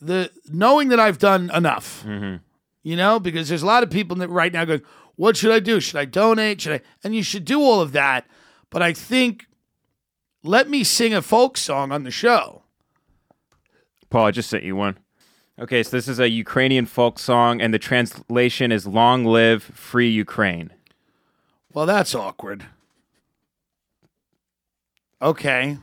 the 0.00 0.30
knowing 0.50 0.88
that 0.88 0.98
I've 1.00 1.18
done 1.18 1.50
enough. 1.54 2.04
You 2.82 2.96
know, 2.96 3.20
because 3.20 3.48
there's 3.48 3.62
a 3.62 3.66
lot 3.66 3.82
of 3.82 3.90
people 3.90 4.16
that 4.16 4.28
right 4.28 4.52
now 4.52 4.64
going, 4.64 4.80
"What 5.16 5.36
should 5.36 5.50
I 5.52 5.60
do? 5.60 5.78
Should 5.80 5.96
I 5.96 6.06
donate? 6.06 6.62
Should 6.62 6.72
I?" 6.74 6.80
And 7.04 7.14
you 7.14 7.22
should 7.22 7.44
do 7.44 7.60
all 7.60 7.82
of 7.82 7.92
that. 7.92 8.26
But 8.70 8.80
I 8.82 8.92
think 8.94 9.46
let 10.42 10.70
me 10.70 10.84
sing 10.84 11.12
a 11.12 11.20
folk 11.20 11.56
song 11.58 11.92
on 11.92 12.04
the 12.04 12.10
show. 12.10 12.62
Paul, 14.10 14.26
I 14.26 14.30
just 14.30 14.50
sent 14.50 14.64
you 14.64 14.76
one. 14.76 14.98
Okay, 15.58 15.82
so 15.82 15.90
this 15.90 16.08
is 16.08 16.20
a 16.20 16.28
Ukrainian 16.28 16.86
folk 16.86 17.18
song, 17.18 17.60
and 17.60 17.74
the 17.74 17.78
translation 17.78 18.70
is 18.70 18.86
"Long 18.86 19.24
live 19.24 19.62
free 19.62 20.08
Ukraine." 20.08 20.72
Well, 21.72 21.84
that's 21.86 22.14
awkward. 22.14 22.66
Okay. 25.20 25.78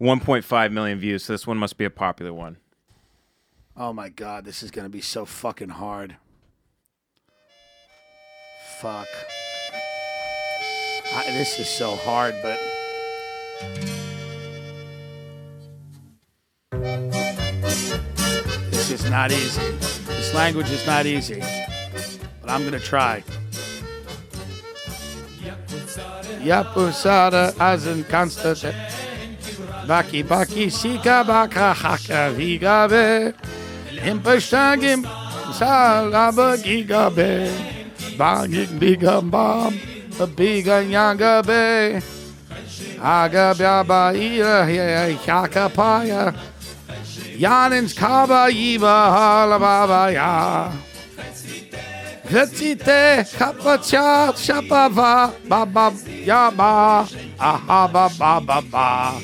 1.5 0.00 0.72
million 0.72 0.98
views, 0.98 1.24
so 1.24 1.32
this 1.32 1.46
one 1.46 1.58
must 1.58 1.76
be 1.76 1.84
a 1.84 1.90
popular 1.90 2.32
one. 2.32 2.56
Oh 3.76 3.92
my 3.92 4.08
god, 4.08 4.44
this 4.44 4.62
is 4.62 4.70
gonna 4.70 4.88
be 4.88 5.00
so 5.00 5.24
fucking 5.24 5.70
hard. 5.70 6.16
Fuck. 8.78 9.08
I, 11.14 11.24
this 11.32 11.58
is 11.58 11.68
so 11.68 11.96
hard, 11.96 12.34
but. 12.42 12.58
Is 18.94 19.10
not 19.10 19.32
easy. 19.32 19.60
This 20.06 20.32
language 20.34 20.70
is 20.70 20.86
not 20.86 21.04
easy. 21.04 21.42
But 22.40 22.48
I'm 22.48 22.62
gonna 22.64 22.78
try. 22.78 23.24
Yapusada 26.44 27.52
azın 27.60 28.04
konstante. 28.10 28.74
Baki 29.88 30.30
baki 30.30 30.70
sika 30.70 31.28
baka 31.28 31.74
haka 31.74 32.38
vigabe. 32.38 33.32
Impestagim 34.10 35.04
salaba 35.58 36.56
gigabe. 36.56 37.50
Bagig 38.18 38.68
bigam 38.80 39.32
bam. 39.32 39.74
a 40.20 40.26
biga 40.26 40.78
yanga 40.94 41.42
be. 41.42 42.00
Aga 43.02 43.54
baba 43.58 44.12
ira 44.14 44.70
ya 44.70 45.06
yaka 45.26 45.68
paya. 45.68 46.53
Yanins 47.36 47.94
kaba 47.96 48.48
yiba 48.50 49.10
hala 49.10 49.58
baba 49.58 50.12
ya. 50.12 50.72
Vetsite 52.24 53.26
kapacha 53.36 54.32
shapava 54.32 55.34
baba 55.48 55.90
yaba 56.24 57.06
aha 57.38 57.88
ba 57.88 58.60
ba. 58.70 59.20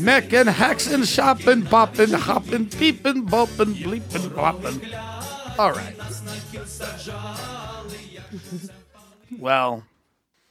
Meckin', 0.00 0.46
hexin', 0.46 1.04
shopping, 1.04 1.62
poppin', 1.62 2.12
hoppin', 2.12 2.66
peepin', 2.66 3.26
boppin', 3.26 3.74
bleepin', 3.74 4.30
boppin'. 4.30 4.80
All 5.58 5.72
right. 5.72 5.94
well, 9.38 9.84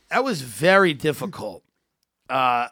that 0.10 0.24
was 0.24 0.42
very 0.42 0.94
difficult. 0.94 1.64
Uh, 2.30 2.68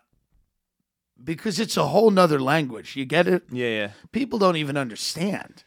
because 1.27 1.59
it's 1.59 1.75
a 1.75 1.87
whole 1.87 2.09
nother 2.09 2.39
language. 2.39 2.95
You 2.95 3.03
get 3.03 3.27
it? 3.27 3.43
Yeah, 3.51 3.67
yeah. 3.67 3.91
People 4.13 4.39
don't 4.39 4.55
even 4.55 4.77
understand. 4.77 5.65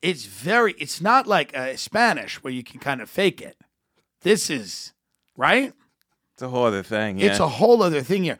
It's 0.00 0.24
very, 0.24 0.72
it's 0.78 0.98
not 0.98 1.26
like 1.26 1.54
uh, 1.54 1.76
Spanish 1.76 2.42
where 2.42 2.52
you 2.52 2.64
can 2.64 2.80
kind 2.80 3.02
of 3.02 3.10
fake 3.10 3.42
it. 3.42 3.58
This 4.22 4.48
is, 4.48 4.94
right? 5.36 5.74
It's 6.32 6.42
a 6.42 6.48
whole 6.48 6.64
other 6.64 6.82
thing. 6.82 7.18
Yeah. 7.18 7.26
It's 7.26 7.38
a 7.38 7.48
whole 7.48 7.82
other 7.82 8.00
thing 8.00 8.24
here. 8.24 8.38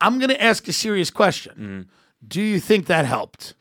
I'm 0.00 0.18
going 0.18 0.30
to 0.30 0.42
ask 0.42 0.68
a 0.68 0.72
serious 0.72 1.10
question. 1.10 1.90
Do 2.26 2.40
you 2.40 2.60
think 2.60 2.86
that 2.86 3.06
helped? 3.06 3.54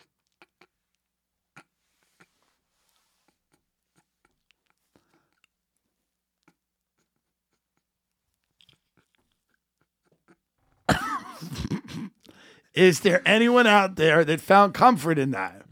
Is 12.73 12.99
there 13.01 13.21
anyone 13.25 13.67
out 13.67 13.95
there 13.95 14.23
that 14.25 14.41
found 14.41 14.73
comfort 14.73 15.17
in 15.17 15.31
that? 15.31 15.63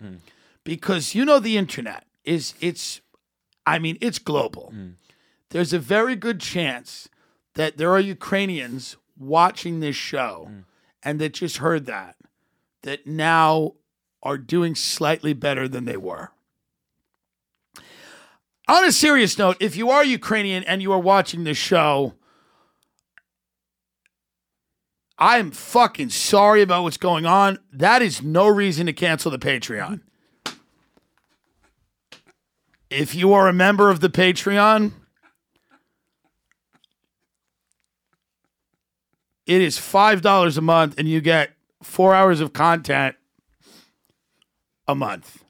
Because 0.63 1.15
you 1.15 1.23
know 1.25 1.39
the 1.39 1.57
internet 1.57 2.05
is 2.25 2.53
it's 2.59 3.01
I 3.65 3.79
mean 3.79 3.97
it's 4.01 4.19
global. 4.19 4.73
There's 5.49 5.73
a 5.73 5.79
very 5.79 6.15
good 6.15 6.39
chance 6.39 7.07
that 7.53 7.77
there 7.77 7.91
are 7.91 7.99
Ukrainians 7.99 8.97
watching 9.17 9.79
this 9.79 9.95
show 9.95 10.51
and 11.03 11.19
that 11.21 11.33
just 11.33 11.57
heard 11.57 11.85
that 11.85 12.15
that 12.83 13.05
now 13.07 13.73
are 14.23 14.37
doing 14.37 14.75
slightly 14.75 15.33
better 15.33 15.67
than 15.67 15.85
they 15.85 15.97
were. 15.97 16.31
On 18.67 18.83
a 18.83 18.91
serious 18.91 19.37
note, 19.37 19.55
if 19.61 19.75
you 19.77 19.89
are 19.89 20.03
Ukrainian 20.03 20.63
and 20.65 20.81
you 20.81 20.91
are 20.91 20.99
watching 20.99 21.43
this 21.45 21.57
show, 21.57 22.13
I'm 25.19 25.51
fucking 25.51 26.09
sorry 26.09 26.61
about 26.61 26.83
what's 26.83 26.97
going 26.97 27.25
on. 27.25 27.59
That 27.73 28.01
is 28.01 28.21
no 28.21 28.47
reason 28.47 28.85
to 28.85 28.93
cancel 28.93 29.31
the 29.31 29.39
Patreon. 29.39 30.01
If 32.89 33.15
you 33.15 33.33
are 33.33 33.47
a 33.47 33.53
member 33.53 33.89
of 33.89 33.99
the 33.99 34.09
Patreon, 34.09 34.91
it 39.45 39.61
is 39.61 39.77
$5 39.77 40.57
a 40.57 40.61
month 40.61 40.97
and 40.97 41.07
you 41.07 41.19
get 41.19 41.51
four 41.81 42.13
hours 42.13 42.39
of 42.39 42.53
content 42.53 43.15
a 44.87 44.95
month. 44.95 45.43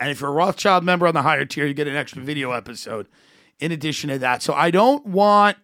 And 0.00 0.10
if 0.10 0.20
you're 0.20 0.30
a 0.30 0.32
Rothschild 0.32 0.82
member 0.82 1.06
on 1.06 1.14
the 1.14 1.22
higher 1.22 1.44
tier, 1.44 1.66
you 1.66 1.74
get 1.74 1.86
an 1.86 1.94
extra 1.94 2.22
video 2.22 2.50
episode 2.50 3.06
in 3.60 3.70
addition 3.70 4.10
to 4.10 4.18
that. 4.18 4.42
So 4.42 4.52
I 4.52 4.72
don't 4.72 5.06
want 5.06 5.58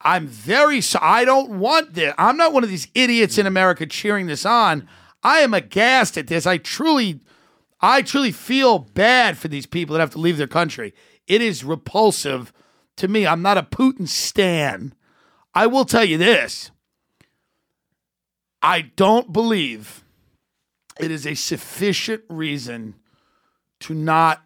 I'm 0.00 0.26
very 0.26 0.80
I 1.00 1.24
don't 1.24 1.58
want 1.58 1.94
this. 1.94 2.14
I'm 2.18 2.36
not 2.36 2.52
one 2.52 2.64
of 2.64 2.70
these 2.70 2.88
idiots 2.94 3.38
in 3.38 3.46
America 3.46 3.86
cheering 3.86 4.26
this 4.26 4.46
on. 4.46 4.88
I 5.22 5.38
am 5.38 5.54
aghast 5.54 6.16
at 6.16 6.28
this. 6.28 6.46
I 6.46 6.58
truly 6.58 7.20
I 7.80 8.02
truly 8.02 8.32
feel 8.32 8.78
bad 8.78 9.38
for 9.38 9.48
these 9.48 9.66
people 9.66 9.94
that 9.94 10.00
have 10.00 10.10
to 10.10 10.18
leave 10.18 10.36
their 10.36 10.46
country. 10.46 10.94
It 11.26 11.42
is 11.42 11.64
repulsive 11.64 12.52
to 12.96 13.08
me. 13.08 13.26
I'm 13.26 13.42
not 13.42 13.58
a 13.58 13.62
Putin 13.62 14.08
stan. 14.08 14.94
I 15.54 15.66
will 15.66 15.84
tell 15.84 16.04
you 16.04 16.18
this. 16.18 16.70
I 18.62 18.82
don't 18.96 19.32
believe 19.32 20.04
it 20.98 21.10
is 21.10 21.26
a 21.26 21.34
sufficient 21.34 22.24
reason 22.28 22.96
to 23.80 23.94
not 23.94 24.42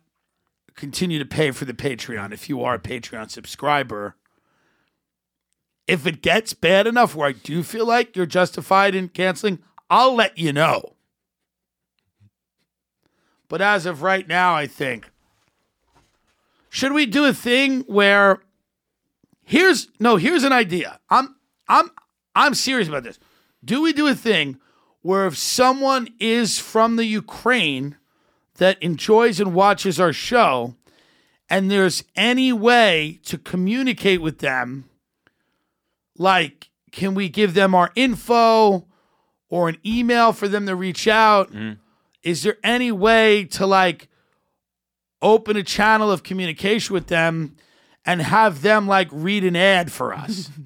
continue 0.74 1.18
to 1.18 1.24
pay 1.24 1.50
for 1.50 1.64
the 1.64 1.72
Patreon 1.72 2.32
if 2.32 2.48
you 2.48 2.62
are 2.62 2.74
a 2.74 2.78
Patreon 2.78 3.30
subscriber. 3.30 4.16
If 5.87 6.07
it 6.07 6.22
gets 6.22 6.55
bad 6.55 6.87
enough 6.87 7.14
where 7.14 7.28
I 7.28 7.33
do 7.33 7.62
feel 7.62 7.87
like 7.87 8.16
you're 8.16 8.26
justified 8.26 8.95
in 8.95 9.09
canceling, 9.09 9.59
I'll 9.91 10.14
let 10.14 10.39
you 10.39 10.53
know. 10.53 10.95
But 13.49 13.61
as 13.61 13.85
of 13.85 14.03
right 14.03 14.26
now, 14.26 14.55
I 14.55 14.66
think 14.66 15.11
should 16.70 16.93
we 16.93 17.05
do 17.05 17.26
a 17.26 17.35
thing 17.35 17.80
where 17.83 18.41
here's 19.45 19.89
no, 20.01 20.16
here's 20.16 20.45
an 20.45 20.53
idea. 20.53 21.01
I'm 21.11 21.37
I'm 21.68 21.91
I'm 22.35 22.55
serious 22.55 22.89
about 22.89 23.03
this. 23.03 23.18
Do 23.62 23.83
we 23.83 23.93
do 23.93 24.07
a 24.07 24.14
thing 24.14 24.59
where 25.03 25.26
if 25.26 25.37
someone 25.37 26.09
is 26.18 26.59
from 26.59 26.97
the 26.97 27.05
Ukraine 27.05 27.97
that 28.57 28.83
enjoys 28.83 29.39
and 29.39 29.55
watches 29.55 30.01
our 30.01 30.12
show 30.14 30.76
and 31.51 31.70
there's 31.70 32.05
any 32.16 32.53
way 32.53 33.20
to 33.24 33.37
communicate 33.37 34.22
with 34.22 34.39
them 34.39 34.89
like 36.19 36.71
can 36.93 37.15
we 37.15 37.29
give 37.29 37.55
them 37.55 37.75
our 37.75 37.91
info 37.97 38.87
or 39.49 39.69
an 39.69 39.79
email 39.85 40.33
for 40.33 40.47
them 40.47 40.67
to 40.67 40.77
reach 40.77 41.09
out? 41.09 41.51
Mm-hmm. 41.51 41.73
Is 42.23 42.43
there 42.43 42.59
any 42.63 42.93
way 42.93 43.45
to 43.47 43.67
like 43.67 44.09
open 45.21 45.57
a 45.57 45.63
channel 45.63 46.11
of 46.11 46.23
communication 46.23 46.95
with 46.95 47.09
them 47.09 47.57
and 48.05 48.21
have 48.23 48.63
them 48.63 48.87
like 48.87 49.09
read 49.11 49.45
an 49.45 49.57
ad 49.57 49.91
for 49.91 50.15
us? 50.15 50.51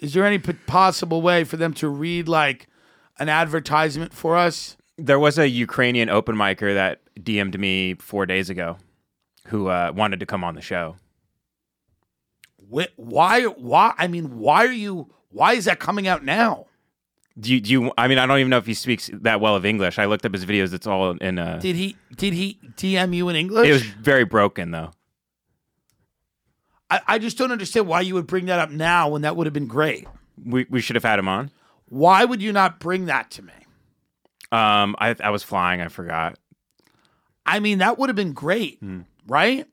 Is 0.00 0.14
there 0.14 0.26
any 0.26 0.38
p- 0.38 0.54
possible 0.66 1.22
way 1.22 1.44
for 1.44 1.56
them 1.56 1.72
to 1.74 1.88
read 1.88 2.26
like 2.26 2.66
an 3.20 3.28
advertisement 3.28 4.12
for 4.12 4.36
us? 4.36 4.76
There 4.98 5.18
was 5.18 5.38
a 5.38 5.48
Ukrainian 5.48 6.08
open 6.10 6.34
micer 6.34 6.74
that 6.74 7.01
DM'd 7.20 7.58
me 7.58 7.94
four 7.94 8.26
days 8.26 8.50
ago 8.50 8.78
who 9.48 9.68
uh, 9.68 9.92
wanted 9.94 10.20
to 10.20 10.26
come 10.26 10.44
on 10.44 10.54
the 10.54 10.60
show. 10.62 10.96
Wh- 12.72 12.92
why 12.96 13.42
why 13.44 13.92
i 13.98 14.06
mean 14.06 14.38
why 14.38 14.64
are 14.64 14.72
you 14.72 15.12
why 15.30 15.54
is 15.54 15.64
that 15.66 15.78
coming 15.78 16.06
out 16.08 16.24
now 16.24 16.66
Do 17.38 17.52
you, 17.52 17.60
do 17.60 17.70
you? 17.70 17.92
I 17.98 18.08
mean, 18.08 18.18
I 18.18 18.26
don't 18.26 18.38
even 18.38 18.50
know 18.50 18.58
if 18.58 18.66
he 18.66 18.74
speaks 18.74 19.10
that 19.12 19.40
well 19.40 19.56
of 19.56 19.64
English. 19.66 19.98
I 19.98 20.04
looked 20.04 20.24
up 20.26 20.32
his 20.34 20.44
videos. 20.44 20.72
It's 20.74 20.86
all 20.86 21.10
in. 21.12 21.38
Uh, 21.38 21.58
did 21.60 21.76
he 21.76 21.96
did 22.16 22.32
he 22.34 22.58
dm 22.76 23.14
you 23.14 23.28
in 23.30 23.36
english 23.36 23.68
it 23.68 23.72
was 23.72 23.82
very 23.82 24.24
broken 24.24 24.70
though. 24.70 24.90
I, 26.90 27.00
I 27.06 27.18
just 27.18 27.38
don't 27.38 27.52
understand 27.52 27.86
why 27.86 28.00
you 28.02 28.14
would 28.14 28.26
bring 28.26 28.46
that 28.46 28.58
up 28.58 28.70
now 28.70 29.08
when 29.08 29.22
that 29.22 29.34
would 29.36 29.46
have 29.46 29.54
been 29.54 29.66
great 29.66 30.06
We 30.44 30.66
we 30.70 30.80
should 30.80 30.96
have 30.96 31.04
had 31.04 31.18
him 31.18 31.28
on. 31.28 31.50
why 31.88 32.24
would 32.24 32.42
you 32.42 32.52
not 32.52 32.78
bring 32.80 33.06
that 33.06 33.30
to 33.32 33.42
me 33.42 33.52
Um, 34.50 34.94
I 34.98 35.14
I 35.22 35.30
was 35.30 35.42
flying. 35.42 35.80
I 35.80 35.88
forgot. 35.88 36.38
I 37.46 37.58
mean 37.60 37.78
that 37.78 37.98
would 37.98 38.08
have 38.08 38.16
been 38.16 38.32
great 38.32 38.80
right 39.26 39.66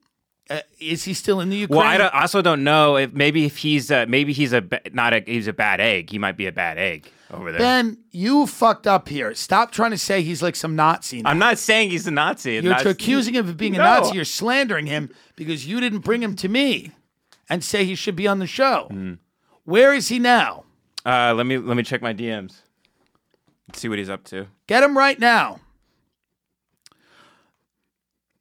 uh, 0.51 0.61
is 0.79 1.03
he 1.03 1.13
still 1.13 1.39
in 1.39 1.49
the 1.49 1.57
ukraine 1.57 1.77
Well, 1.77 1.85
I 1.87 1.97
don't, 1.97 2.13
I 2.13 2.21
also 2.21 2.41
don't 2.41 2.63
know 2.63 2.97
if 2.97 3.13
maybe 3.13 3.45
if 3.45 3.57
he's 3.57 3.91
uh, 3.91 4.05
maybe 4.07 4.33
he's 4.33 4.51
a 4.51 4.63
not 4.93 5.13
a 5.13 5.19
he's 5.25 5.47
a 5.47 5.53
bad 5.53 5.79
egg. 5.79 6.09
He 6.09 6.17
might 6.17 6.37
be 6.37 6.47
a 6.47 6.51
bad 6.51 6.79
egg 6.79 7.07
over 7.31 7.51
there. 7.51 7.59
ben 7.59 7.99
you 8.09 8.47
fucked 8.47 8.87
up 8.87 9.09
here 9.09 9.35
stop 9.35 9.71
trying 9.71 9.91
to 9.91 9.97
say 9.97 10.23
he's 10.23 10.41
like 10.41 10.55
some 10.55 10.75
nazi 10.75 11.21
now. 11.21 11.29
I'm 11.29 11.37
not 11.37 11.59
saying 11.59 11.91
he's 11.91 12.07
a 12.07 12.11
Nazi. 12.11 12.53
You're 12.53 12.63
Not- 12.63 12.83
accusing 12.87 13.35
him 13.35 13.47
of 13.47 13.57
being 13.57 13.75
a 13.75 13.77
Nazi. 13.77 14.15
You're 14.15 14.25
slandering 14.25 14.87
him 14.87 15.11
because 15.35 15.67
you 15.67 15.79
didn't 15.79 15.99
bring 15.99 16.23
him 16.23 16.35
to 16.37 16.49
me 16.49 16.93
and 17.47 17.63
say 17.63 17.85
he 17.85 17.93
should 17.93 18.15
be 18.15 18.27
on 18.27 18.39
the 18.39 18.47
show. 18.47 18.87
Hmm. 18.89 19.13
Where 19.65 19.93
is 19.93 20.07
he 20.07 20.17
now? 20.17 20.63
Uh, 21.05 21.35
let 21.35 21.45
me 21.45 21.59
let 21.59 21.77
me 21.77 21.83
check 21.83 22.01
my 22.01 22.15
DMs. 22.15 22.61
Let's 23.67 23.81
see 23.81 23.87
what 23.89 23.99
he's 23.99 24.09
up 24.09 24.23
to. 24.25 24.47
Get 24.65 24.81
him 24.81 24.97
right 24.97 25.19
now. 25.19 25.59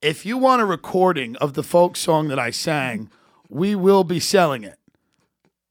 If 0.00 0.24
you 0.24 0.38
want 0.38 0.62
a 0.62 0.64
recording 0.64 1.36
of 1.36 1.54
the 1.54 1.62
folk 1.62 1.96
song 1.96 2.28
that 2.28 2.38
I 2.38 2.50
sang, 2.50 3.10
we 3.48 3.74
will 3.74 4.04
be 4.04 4.20
selling 4.20 4.62
it. 4.62 4.78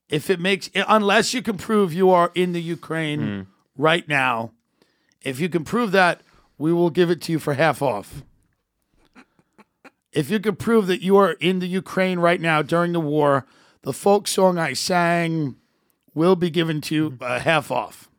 If 0.10 0.30
it 0.30 0.40
makes, 0.40 0.70
unless 0.76 1.34
you 1.34 1.42
can 1.42 1.58
prove 1.58 1.94
you 1.94 2.10
are 2.10 2.32
in 2.36 2.52
the 2.54 2.62
Ukraine 2.62 3.48
right 3.78 4.08
now, 4.08 4.52
if 5.22 5.40
you 5.40 5.50
can 5.50 5.64
prove 5.64 5.92
that, 5.92 6.22
we 6.58 6.74
will 6.74 6.90
give 6.90 7.10
it 7.10 7.22
to 7.24 7.32
you 7.32 7.40
for 7.40 7.54
half 7.54 7.82
off. 7.82 8.24
If 10.12 10.30
you 10.30 10.40
can 10.40 10.56
prove 10.56 10.88
that 10.88 11.02
you 11.02 11.16
are 11.18 11.34
in 11.34 11.60
the 11.60 11.68
Ukraine 11.68 12.20
right 12.20 12.42
now 12.42 12.62
during 12.62 12.94
the 12.94 13.00
war, 13.00 13.46
the 13.84 13.94
folk 13.94 14.28
song 14.28 14.58
I 14.58 14.74
sang 14.74 15.56
will 16.14 16.36
be 16.36 16.50
given 16.50 16.82
to 16.82 16.96
you 16.96 17.18
uh, 17.22 17.40
half 17.40 17.72
off. 17.72 18.10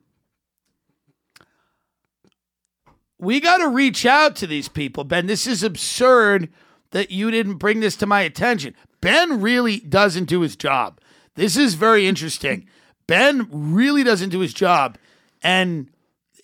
We 3.19 3.41
got 3.41 3.59
to 3.59 3.69
reach 3.69 4.07
out 4.07 4.37
to 4.37 4.47
these 4.47 4.69
people, 4.69 5.05
Ben. 5.05 5.27
This 5.27 5.47
is 5.47 5.63
absurd 5.63 6.49
that 6.91 7.11
you 7.11 7.31
didn't 7.31 7.57
bring 7.57 7.81
this 7.81 7.97
to 7.97 8.07
my 8.07 8.23
attention. 8.23 8.75
Ben 9.01 9.41
really 9.41 9.81
doesn't 9.81 10.25
do 10.27 10.41
his 10.41 10.57
job. 10.57 11.01
This 11.35 11.57
is 11.57 11.75
very 11.75 12.07
interesting. 12.07 12.67
Ben 13.07 13.49
really 13.51 14.03
doesn't 14.03 14.31
do 14.31 14.41
his 14.41 14.55
job. 14.55 14.99
And 15.43 15.91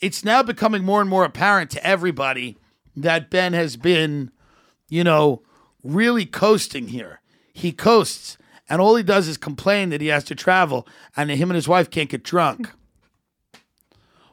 it's 0.01 0.25
now 0.25 0.43
becoming 0.43 0.85
more 0.85 1.01
and 1.01 1.11
more 1.11 1.25
apparent 1.25 1.70
to 1.72 1.87
everybody 1.87 2.59
that 2.97 3.31
Ben 3.31 3.53
has 3.53 3.77
been, 3.77 4.31
you 4.89 5.05
know, 5.05 5.43
really 5.83 6.27
coasting 6.27 6.89
here. 6.89 7.20
He 7.53 7.72
coasts, 7.72 8.37
and 8.68 8.81
all 8.81 8.97
he 8.97 9.03
does 9.03 9.29
is 9.29 9.37
complain 9.37 9.91
that 9.91 10.01
he 10.01 10.09
has 10.09 10.25
to 10.25 10.35
travel 10.35 10.87
and 11.16 11.31
that 11.31 11.37
him 11.37 11.51
and 11.51 11.57
his 11.57 11.68
wife 11.68 11.91
can't 11.91 12.11
get 12.11 12.25
drunk. 12.25 12.70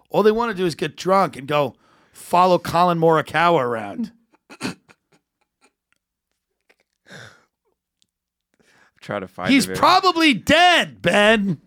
All 0.10 0.24
they 0.24 0.32
want 0.32 0.52
to 0.52 0.58
do 0.58 0.66
is 0.66 0.76
get 0.76 0.98
drunk 0.98 1.38
and 1.38 1.48
go 1.48 1.76
follow 2.22 2.58
Collin 2.58 3.00
Morikawa 3.00 3.62
around. 3.62 4.12
Try 9.02 9.20
to 9.20 9.28
find. 9.28 9.52
He's 9.52 9.66
probably 9.66 10.34
dead, 10.34 11.02
Ben. 11.02 11.60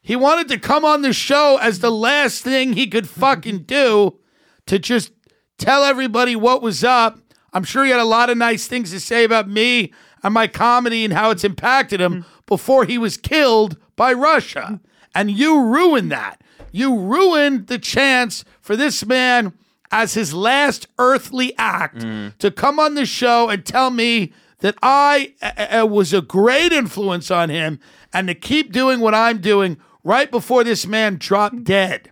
He 0.00 0.16
wanted 0.16 0.48
to 0.48 0.58
come 0.58 0.84
on 0.84 1.02
the 1.02 1.12
show 1.12 1.58
as 1.60 1.80
the 1.80 1.90
last 1.90 2.42
thing 2.42 2.72
he 2.72 2.86
could 2.86 3.08
fucking 3.08 3.64
do 3.64 4.20
to 4.66 4.78
just 4.78 5.12
tell 5.58 5.82
everybody 5.82 6.36
what 6.36 6.62
was 6.62 6.84
up. 6.84 7.18
I'm 7.52 7.64
sure 7.64 7.84
he 7.84 7.90
had 7.90 8.00
a 8.00 8.04
lot 8.04 8.30
of 8.30 8.38
nice 8.38 8.68
things 8.68 8.92
to 8.92 9.00
say 9.00 9.24
about 9.24 9.48
me 9.48 9.92
and 10.22 10.32
my 10.32 10.46
comedy 10.46 11.04
and 11.04 11.12
how 11.12 11.30
it's 11.30 11.44
impacted 11.44 12.00
him 12.00 12.22
mm-hmm. 12.22 12.28
before 12.46 12.84
he 12.84 12.98
was 12.98 13.16
killed 13.16 13.76
by 13.96 14.12
Russia. 14.12 14.80
And 15.14 15.30
you 15.30 15.60
ruined 15.60 16.12
that. 16.12 16.40
You 16.76 16.98
ruined 16.98 17.68
the 17.68 17.78
chance 17.78 18.44
for 18.60 18.76
this 18.76 19.04
man 19.06 19.54
as 19.90 20.14
his 20.14 20.34
last 20.34 20.86
earthly 20.98 21.54
act 21.56 22.00
to 22.38 22.50
come 22.50 22.78
on 22.78 22.94
the 22.94 23.06
show 23.06 23.48
and 23.48 23.64
tell 23.64 23.90
me 23.90 24.32
that 24.58 24.74
I 24.82 25.32
uh, 25.42 25.86
was 25.86 26.12
a 26.12 26.20
great 26.20 26.72
influence 26.72 27.30
on 27.30 27.48
him 27.50 27.78
and 28.12 28.28
to 28.28 28.34
keep 28.34 28.72
doing 28.72 29.00
what 29.00 29.14
I'm 29.14 29.38
doing 29.38 29.78
right 30.04 30.30
before 30.30 30.64
this 30.64 30.86
man 30.86 31.16
dropped 31.18 31.64
dead. 31.64 32.10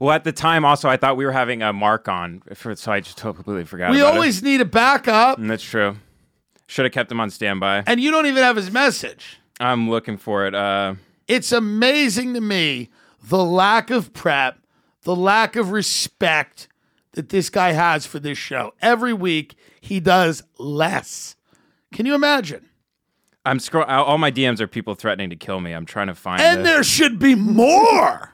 Well, 0.00 0.10
at 0.10 0.24
the 0.24 0.32
time, 0.32 0.64
also, 0.64 0.88
I 0.88 0.96
thought 0.96 1.16
we 1.16 1.24
were 1.24 1.32
having 1.32 1.62
a 1.62 1.72
mark 1.72 2.08
on, 2.08 2.42
for, 2.54 2.74
so 2.76 2.92
I 2.92 3.00
just 3.00 3.16
completely 3.18 3.64
forgot. 3.64 3.90
We 3.92 4.00
about 4.00 4.08
it. 4.10 4.14
always 4.16 4.42
need 4.42 4.60
a 4.60 4.64
backup, 4.64 5.38
And 5.38 5.48
that's 5.48 5.62
true. 5.62 5.96
Should 6.66 6.84
have 6.84 6.92
kept 6.92 7.10
him 7.12 7.20
on 7.20 7.30
standby. 7.30 7.84
and 7.86 8.00
you 8.00 8.10
don't 8.10 8.26
even 8.26 8.42
have 8.42 8.56
his 8.56 8.70
message. 8.70 9.38
I'm 9.60 9.88
looking 9.88 10.16
for 10.18 10.46
it. 10.46 10.54
Uh, 10.54 10.94
It's 11.28 11.52
amazing 11.52 12.34
to 12.34 12.40
me 12.40 12.90
the 13.28 13.44
lack 13.44 13.90
of 13.90 14.12
prep, 14.12 14.58
the 15.02 15.16
lack 15.16 15.56
of 15.56 15.70
respect 15.70 16.68
that 17.12 17.28
this 17.30 17.48
guy 17.50 17.72
has 17.72 18.06
for 18.06 18.18
this 18.18 18.38
show. 18.38 18.74
Every 18.82 19.12
week, 19.12 19.54
he 19.80 20.00
does 20.00 20.42
less. 20.58 21.36
Can 21.92 22.06
you 22.06 22.14
imagine? 22.14 22.68
I'm 23.46 23.58
scroll. 23.60 23.84
Uh, 23.84 24.02
all 24.02 24.18
my 24.18 24.30
DMs 24.32 24.60
are 24.60 24.66
people 24.66 24.94
threatening 24.94 25.30
to 25.30 25.36
kill 25.36 25.60
me. 25.60 25.72
I'm 25.72 25.86
trying 25.86 26.06
to 26.08 26.14
find. 26.14 26.40
And 26.40 26.60
the- 26.60 26.64
there 26.64 26.82
should 26.84 27.18
be 27.18 27.34
more. 27.34 28.30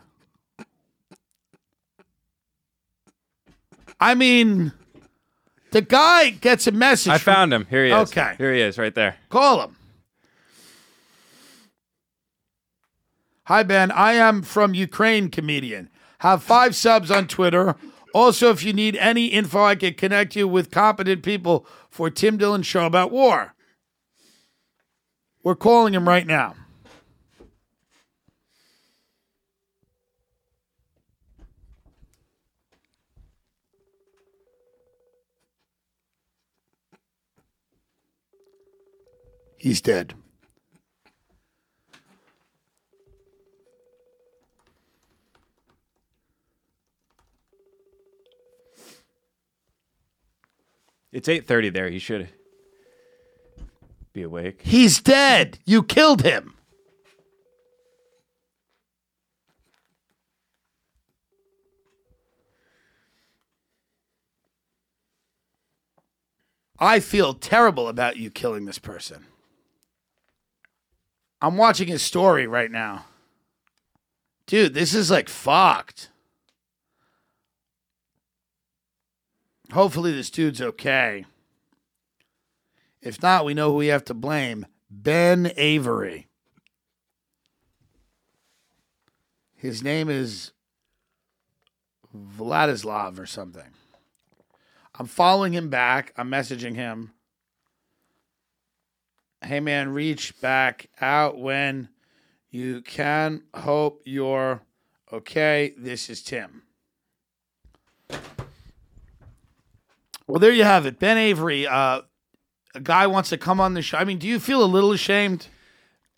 I 4.03 4.14
mean, 4.14 4.72
the 5.72 5.82
guy 5.82 6.30
gets 6.30 6.66
a 6.66 6.72
message. 6.72 7.12
I 7.12 7.18
found 7.18 7.53
him. 7.53 7.66
Here 7.68 7.84
he 7.84 7.91
is. 7.91 8.11
Okay. 8.11 8.34
Here 8.38 8.55
he 8.55 8.61
is, 8.61 8.78
right 8.78 8.95
there. 8.95 9.16
Call 9.28 9.61
him. 9.62 9.76
Hi, 13.51 13.64
Ben. 13.64 13.90
I 13.90 14.12
am 14.12 14.42
from 14.42 14.74
Ukraine 14.74 15.28
comedian. 15.28 15.90
Have 16.20 16.40
five 16.40 16.76
subs 16.76 17.11
on 17.11 17.26
Twitter. 17.26 17.74
Also, 18.14 18.51
if 18.51 18.62
you 18.62 18.72
need 18.72 18.94
any 18.94 19.26
info, 19.26 19.64
I 19.64 19.74
can 19.74 19.94
connect 19.94 20.36
you 20.36 20.46
with 20.46 20.70
competent 20.70 21.24
people 21.24 21.66
for 21.90 22.11
Tim 22.11 22.36
Dillon 22.36 22.62
show 22.62 22.86
about 22.86 23.11
war. 23.11 23.57
We're 25.42 25.57
calling 25.57 25.94
him 25.94 26.09
right 26.09 26.28
now. 26.28 26.55
He's 39.59 39.80
dead. 39.80 40.14
It's 51.13 51.29
8:30 51.29 51.73
there. 51.73 51.89
He 51.91 51.99
should 51.99 52.29
be 54.13 54.23
awake. 54.23 54.61
He's 54.63 55.01
dead. 55.01 55.59
You 55.65 55.83
killed 55.83 56.23
him. 56.23 56.55
I 66.83 67.01
feel 67.01 67.35
terrible 67.35 67.89
about 67.89 68.17
you 68.17 68.31
killing 68.31 68.65
this 68.65 68.79
person. 68.79 69.27
I'm 71.43 71.59
watching 71.59 71.89
his 71.89 72.03
story 72.03 72.47
right 72.47 72.71
now. 72.71 73.05
Dude, 74.47 74.73
this 74.73 74.95
is 74.95 75.11
like 75.11 75.29
fucked. 75.29 76.09
Hopefully, 79.73 80.12
this 80.12 80.31
dude's 80.31 80.61
okay. 80.61 81.25
If 83.01 83.23
not, 83.23 83.45
we 83.45 83.55
know 83.55 83.71
who 83.71 83.77
we 83.77 83.87
have 83.87 84.05
to 84.07 84.14
blame 84.14 84.66
Ben 84.91 85.53
Avery. 85.57 86.27
His 89.55 89.83
name 89.83 90.09
is 90.09 90.53
Vladyslav 92.16 93.18
or 93.18 93.27
something. 93.27 93.75
I'm 94.99 95.07
following 95.07 95.53
him 95.53 95.71
back. 95.71 96.12
I'm 96.16 96.31
messaging 96.31 96.75
him. 96.75 97.12
Hey, 99.43 99.61
man, 99.61 99.91
reach 99.91 100.39
back 100.41 100.91
out 101.01 101.39
when 101.39 101.89
you 102.51 102.83
can. 102.83 103.45
Hope 103.55 104.03
you're 104.05 104.62
okay. 105.12 105.75
This 105.79 106.11
is 106.11 106.23
Tim. 106.23 106.62
Well, 110.31 110.41
there 110.41 110.53
you 110.53 110.64
have 110.64 110.87
it. 110.87 110.99
Ben 110.99 111.18
Avery, 111.18 111.66
uh, 111.66 112.03
a 112.74 112.81
guy 112.81 113.07
wants 113.07 113.31
to 113.31 113.39
come 113.39 113.61
on 113.61 113.74
the 113.74 113.83
show. 113.83 113.99
I 113.99 114.05
mean, 114.05 114.18
do 114.18 114.26
you 114.28 114.39
feel 114.41 114.62
a 114.62 114.66
little 114.66 114.93
ashamed? 114.93 115.49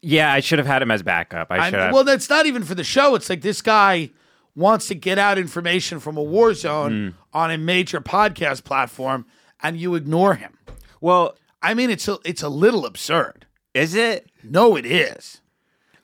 Yeah, 0.03 0.33
I 0.33 0.41
should 0.41 0.59
have 0.59 0.67
had 0.67 0.83
him 0.83 0.91
as 0.91 1.03
backup. 1.03 1.49
I 1.51 1.71
should 1.71 1.79
have. 1.79 1.95
well, 1.95 2.05
that's 2.05 2.29
not 2.29 2.47
even 2.47 2.65
for 2.65 2.75
the 2.75 2.85
show. 2.85 3.15
It's 3.15 3.31
like 3.31 3.41
this 3.43 3.63
guy 3.63 4.11
wants 4.55 4.89
to 4.89 4.95
get 4.95 5.19
out 5.19 5.39
information 5.39 5.99
from 6.01 6.17
a 6.17 6.23
war 6.23 6.53
zone 6.55 7.15
on 7.33 7.51
a 7.51 7.57
major 7.59 8.01
podcast 8.01 8.65
platform, 8.65 9.25
and 9.63 9.79
you 9.79 9.95
ignore 9.95 10.35
him. 10.35 10.59
well, 11.01 11.37
I 11.63 11.75
mean, 11.75 11.91
it's 11.91 12.09
a, 12.09 12.19
it's 12.25 12.43
a 12.43 12.49
little 12.49 12.85
absurd. 12.85 13.47
is 13.73 13.95
it? 13.95 14.29
No, 14.43 14.75
it 14.77 14.85
is. 14.85 15.41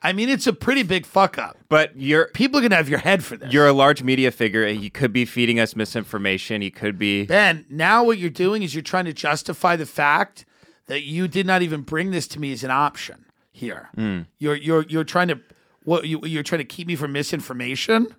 I 0.03 0.13
mean, 0.13 0.29
it's 0.29 0.47
a 0.47 0.53
pretty 0.53 0.85
big 0.85 1.05
fuck 1.07 1.39
up. 1.39 1.57
But 1.69 1.97
you're 1.97 2.29
People 2.29 2.59
are 2.59 2.63
gonna 2.63 2.77
have 2.77 2.89
your 2.89 3.01
head 3.01 3.25
for 3.25 3.37
this. 3.37 3.53
you're 3.53 3.67
a 3.67 3.73
large 3.73 4.03
media 4.03 4.31
figure. 4.31 4.65
And 4.65 4.81
you 4.81 4.91
could 4.91 5.13
be 5.13 5.25
feeding 5.25 5.59
us 5.59 5.75
misinformation. 5.75 6.63
You 6.63 6.71
could 6.71 6.99
be. 6.99 7.27
Ben, 7.27 7.67
now 7.69 8.05
what 8.05 8.19
you're 8.19 8.31
doing 8.31 8.63
is 8.63 8.75
you're 8.75 8.83
trying 8.83 9.07
to 9.07 9.13
justify 9.13 9.75
the 9.77 9.87
fact 9.87 10.45
that 10.87 11.03
you 11.03 11.27
did 11.29 11.47
not 11.47 11.63
even 11.63 11.83
bring 11.83 12.11
this 12.13 12.29
to 12.29 12.41
me 12.41 12.53
as 12.53 12.63
an 12.65 12.71
option 12.71 13.25
here. 13.51 13.89
Hmm. 13.97 14.21
You're 14.39 14.55
you're 14.57 14.85
you're 14.89 15.05
trying 15.05 15.29
to 15.29 15.41
what 15.83 16.07
you 16.07 16.21
you're 16.25 16.43
trying 16.45 16.61
to 16.61 16.65
keep 16.65 16.87
me 16.87 16.95
from 16.97 17.13
misinformation. 17.13 18.15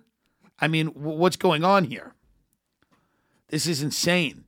I 0.60 0.68
mean, 0.68 0.88
wh- 0.88 1.16
what's 1.18 1.36
going 1.36 1.64
on 1.64 1.84
here? 1.84 2.14
This 3.48 3.66
is 3.66 3.82
insane. 3.82 4.44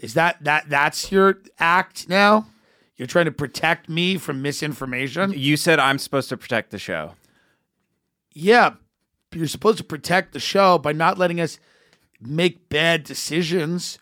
Is 0.00 0.14
that 0.14 0.42
that 0.44 0.68
that's 0.68 1.10
your 1.12 1.38
act 1.58 2.08
now? 2.08 2.48
You're 2.98 3.06
trying 3.06 3.26
to 3.26 3.32
protect 3.32 3.88
me 3.88 4.18
from 4.18 4.42
misinformation? 4.42 5.32
You 5.34 5.56
said 5.56 5.78
I'm 5.78 5.98
supposed 5.98 6.28
to 6.30 6.36
protect 6.36 6.70
the 6.70 6.78
show. 6.78 7.14
Yeah, 8.34 8.74
you're 9.32 9.46
supposed 9.46 9.78
to 9.78 9.84
protect 9.84 10.32
the 10.32 10.40
show 10.40 10.78
by 10.78 10.92
not 10.92 11.16
letting 11.16 11.40
us 11.40 11.60
make 12.20 12.68
bad 12.68 13.04
decisions 13.04 13.98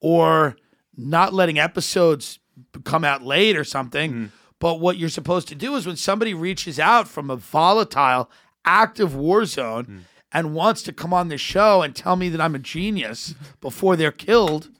or 0.00 0.56
not 0.96 1.34
letting 1.34 1.58
episodes 1.58 2.38
come 2.84 3.04
out 3.04 3.22
late 3.22 3.56
or 3.56 3.64
something. 3.64 4.12
Hmm. 4.12 4.24
But 4.60 4.80
what 4.80 4.96
you're 4.96 5.08
supposed 5.08 5.48
to 5.48 5.54
do 5.54 5.74
is 5.74 5.86
when 5.86 5.96
somebody 5.96 6.32
reaches 6.32 6.78
out 6.78 7.08
from 7.08 7.30
a 7.30 7.36
volatile, 7.36 8.30
active 8.64 9.14
war 9.14 9.44
zone 9.44 9.84
hmm. 9.84 9.98
and 10.32 10.54
wants 10.54 10.82
to 10.84 10.92
come 10.92 11.12
on 11.12 11.28
the 11.28 11.36
show 11.36 11.82
and 11.82 11.94
tell 11.96 12.14
me 12.14 12.28
that 12.28 12.40
I'm 12.40 12.54
a 12.54 12.60
genius 12.60 13.34
before 13.60 13.96
they're 13.96 14.12
killed, 14.12 14.70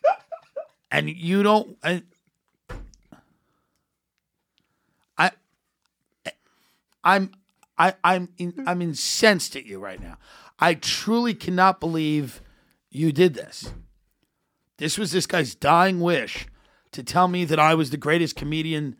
and 0.90 1.08
you 1.08 1.44
don't. 1.44 1.78
I, 1.84 2.02
I'm 7.04 7.32
I, 7.78 7.94
I'm 8.04 8.28
in, 8.36 8.52
mm. 8.52 8.64
I'm 8.66 8.82
incensed 8.82 9.56
at 9.56 9.64
you 9.64 9.78
right 9.78 10.00
now. 10.00 10.18
I 10.58 10.74
truly 10.74 11.34
cannot 11.34 11.80
believe 11.80 12.42
you 12.90 13.10
did 13.10 13.34
this. 13.34 13.72
This 14.76 14.98
was 14.98 15.12
this 15.12 15.26
guy's 15.26 15.54
dying 15.54 16.00
wish 16.00 16.46
to 16.92 17.02
tell 17.02 17.28
me 17.28 17.44
that 17.44 17.58
I 17.58 17.74
was 17.74 17.90
the 17.90 17.96
greatest 17.96 18.36
comedian 18.36 18.96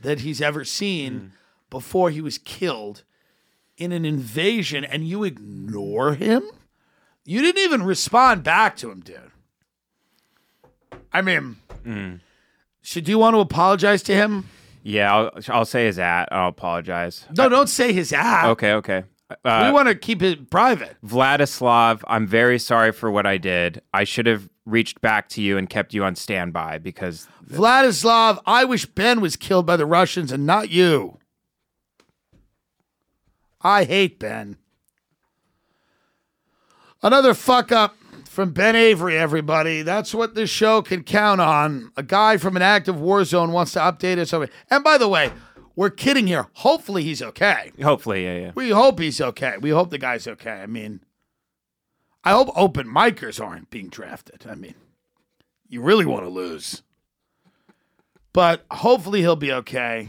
that 0.00 0.20
he's 0.20 0.40
ever 0.40 0.64
seen 0.64 1.12
mm. 1.12 1.30
before 1.70 2.10
he 2.10 2.20
was 2.20 2.38
killed 2.38 3.04
in 3.76 3.92
an 3.92 4.04
invasion, 4.04 4.84
and 4.84 5.06
you 5.06 5.24
ignore 5.24 6.14
him? 6.14 6.44
You 7.24 7.40
didn't 7.40 7.62
even 7.64 7.82
respond 7.82 8.44
back 8.44 8.76
to 8.76 8.90
him, 8.90 9.00
dude. 9.00 9.32
I 11.12 11.22
mean, 11.22 11.56
mm. 11.84 12.20
should 12.82 13.08
you 13.08 13.18
want 13.18 13.34
to 13.34 13.40
apologize 13.40 14.02
to 14.04 14.14
him? 14.14 14.48
Yeah, 14.86 15.12
I'll, 15.14 15.30
I'll 15.48 15.64
say 15.64 15.86
his 15.86 15.98
at. 15.98 16.28
I'll 16.30 16.48
apologize. 16.50 17.24
No, 17.36 17.48
don't 17.48 17.68
say 17.68 17.92
his 17.92 18.12
at. 18.12 18.48
Okay, 18.50 18.72
okay. 18.74 19.04
We 19.30 19.50
Uh, 19.50 19.72
want 19.72 19.88
to 19.88 19.94
keep 19.94 20.22
it 20.22 20.50
private. 20.50 20.96
Vladyslav, 21.04 22.02
I'm 22.06 22.26
very 22.26 22.58
sorry 22.58 22.92
for 22.92 23.10
what 23.10 23.24
I 23.26 23.38
did. 23.38 23.80
I 23.94 24.04
should 24.04 24.26
have 24.26 24.48
reached 24.66 25.00
back 25.00 25.28
to 25.30 25.40
you 25.42 25.56
and 25.56 25.68
kept 25.68 25.94
you 25.94 26.04
on 26.04 26.14
standby 26.14 26.78
because 26.78 27.26
Vladyslav, 27.50 28.40
I 28.46 28.64
wish 28.66 28.84
Ben 28.86 29.22
was 29.22 29.36
killed 29.36 29.64
by 29.64 29.76
the 29.78 29.86
Russians 29.86 30.30
and 30.30 30.44
not 30.46 30.68
you. 30.70 31.18
I 33.62 33.84
hate 33.84 34.18
Ben. 34.18 34.58
Another 37.02 37.32
fuck 37.32 37.72
up 37.72 37.96
from 38.34 38.50
Ben 38.50 38.74
Avery, 38.76 39.16
everybody. 39.16 39.82
That's 39.82 40.12
what 40.12 40.34
this 40.34 40.50
show 40.50 40.82
can 40.82 41.04
count 41.04 41.40
on. 41.40 41.92
A 41.96 42.02
guy 42.02 42.36
from 42.36 42.56
an 42.56 42.62
active 42.62 43.00
war 43.00 43.24
zone 43.24 43.52
wants 43.52 43.72
to 43.72 43.78
update 43.78 44.18
us. 44.18 44.32
over- 44.32 44.48
And 44.70 44.82
by 44.84 44.98
the 44.98 45.08
way, 45.08 45.32
we're 45.76 45.90
kidding 45.90 46.26
here. 46.26 46.48
Hopefully 46.54 47.02
he's 47.04 47.22
okay. 47.22 47.72
hopefully, 47.82 48.24
yeah, 48.24 48.36
yeah. 48.38 48.52
We 48.54 48.70
hope 48.70 48.98
he's 48.98 49.20
okay. 49.20 49.56
We 49.58 49.70
hope 49.70 49.90
the 49.90 49.98
guy's 49.98 50.26
okay. 50.26 50.50
I 50.62 50.66
mean, 50.66 51.00
I 52.24 52.32
hope 52.32 52.50
open 52.56 52.86
micers 52.88 53.42
aren't 53.44 53.70
being 53.70 53.88
drafted. 53.88 54.46
I 54.48 54.54
mean, 54.54 54.74
you 55.68 55.80
really 55.80 56.04
want 56.06 56.24
to 56.24 56.28
lose. 56.30 56.82
But 58.32 58.64
hopefully 58.70 59.20
he'll 59.20 59.36
be 59.36 59.52
okay. 59.52 60.08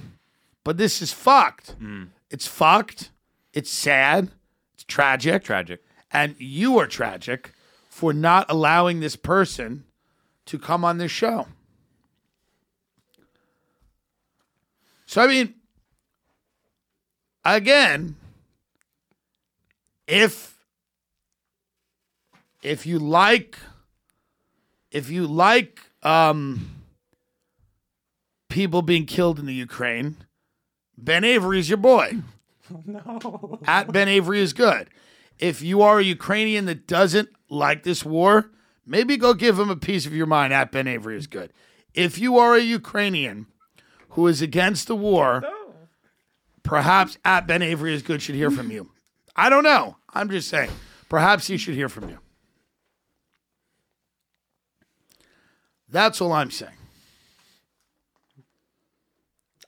But 0.63 0.77
this 0.77 1.01
is 1.01 1.13
fucked. 1.13 1.79
Mm. 1.79 2.09
It's 2.31 2.47
fucked. 2.47 3.11
It's 3.53 3.69
sad. 3.69 4.31
It's 4.73 4.83
tragic. 4.83 5.43
Tragic. 5.43 5.83
And 6.11 6.35
you 6.39 6.79
are 6.79 6.87
tragic 6.87 7.51
for 7.95 8.11
not 8.11 8.45
allowing 8.49 8.99
this 8.99 9.15
person 9.15 9.85
to 10.45 10.59
come 10.59 10.83
on 10.83 10.97
this 10.97 11.13
show. 11.13 11.47
So, 15.05 15.21
I 15.21 15.27
mean, 15.27 15.53
again, 17.45 18.17
if 20.07 20.57
if 22.61 22.85
you 22.85 22.99
like 22.99 23.57
if 24.91 25.09
you 25.09 25.25
like 25.25 25.79
um 26.03 26.69
people 28.49 28.81
being 28.81 29.05
killed 29.05 29.39
in 29.39 29.45
the 29.45 29.53
Ukraine, 29.53 30.17
Ben 30.97 31.23
Avery 31.23 31.59
is 31.59 31.69
your 31.69 31.77
boy. 31.77 32.17
no. 32.85 33.57
At 33.65 33.93
Ben 33.93 34.09
Avery 34.09 34.41
is 34.41 34.51
good. 34.51 34.89
If 35.39 35.61
you 35.61 35.81
are 35.81 35.99
a 35.99 36.03
Ukrainian 36.03 36.65
that 36.65 36.87
doesn't 36.87 37.29
like 37.49 37.83
this 37.83 38.03
war, 38.03 38.51
maybe 38.85 39.17
go 39.17 39.33
give 39.33 39.59
him 39.59 39.69
a 39.69 39.75
piece 39.75 40.05
of 40.05 40.15
your 40.15 40.25
mind. 40.25 40.53
At 40.53 40.71
Ben 40.71 40.87
Avery 40.87 41.17
is 41.17 41.27
good. 41.27 41.51
If 41.93 42.17
you 42.19 42.37
are 42.37 42.55
a 42.55 42.61
Ukrainian 42.61 43.47
who 44.09 44.27
is 44.27 44.41
against 44.41 44.87
the 44.87 44.95
war, 44.95 45.43
perhaps 46.63 47.17
at 47.23 47.47
Ben 47.47 47.61
Avery 47.61 47.93
is 47.93 48.01
good 48.01 48.21
should 48.21 48.35
hear 48.35 48.51
from 48.51 48.71
you. 48.71 48.91
I 49.35 49.49
don't 49.49 49.63
know. 49.63 49.97
I'm 50.13 50.29
just 50.29 50.49
saying. 50.49 50.71
Perhaps 51.09 51.47
he 51.47 51.57
should 51.57 51.75
hear 51.75 51.89
from 51.89 52.09
you. 52.09 52.19
That's 55.89 56.19
all 56.19 56.33
I'm 56.33 56.51
saying. 56.51 56.71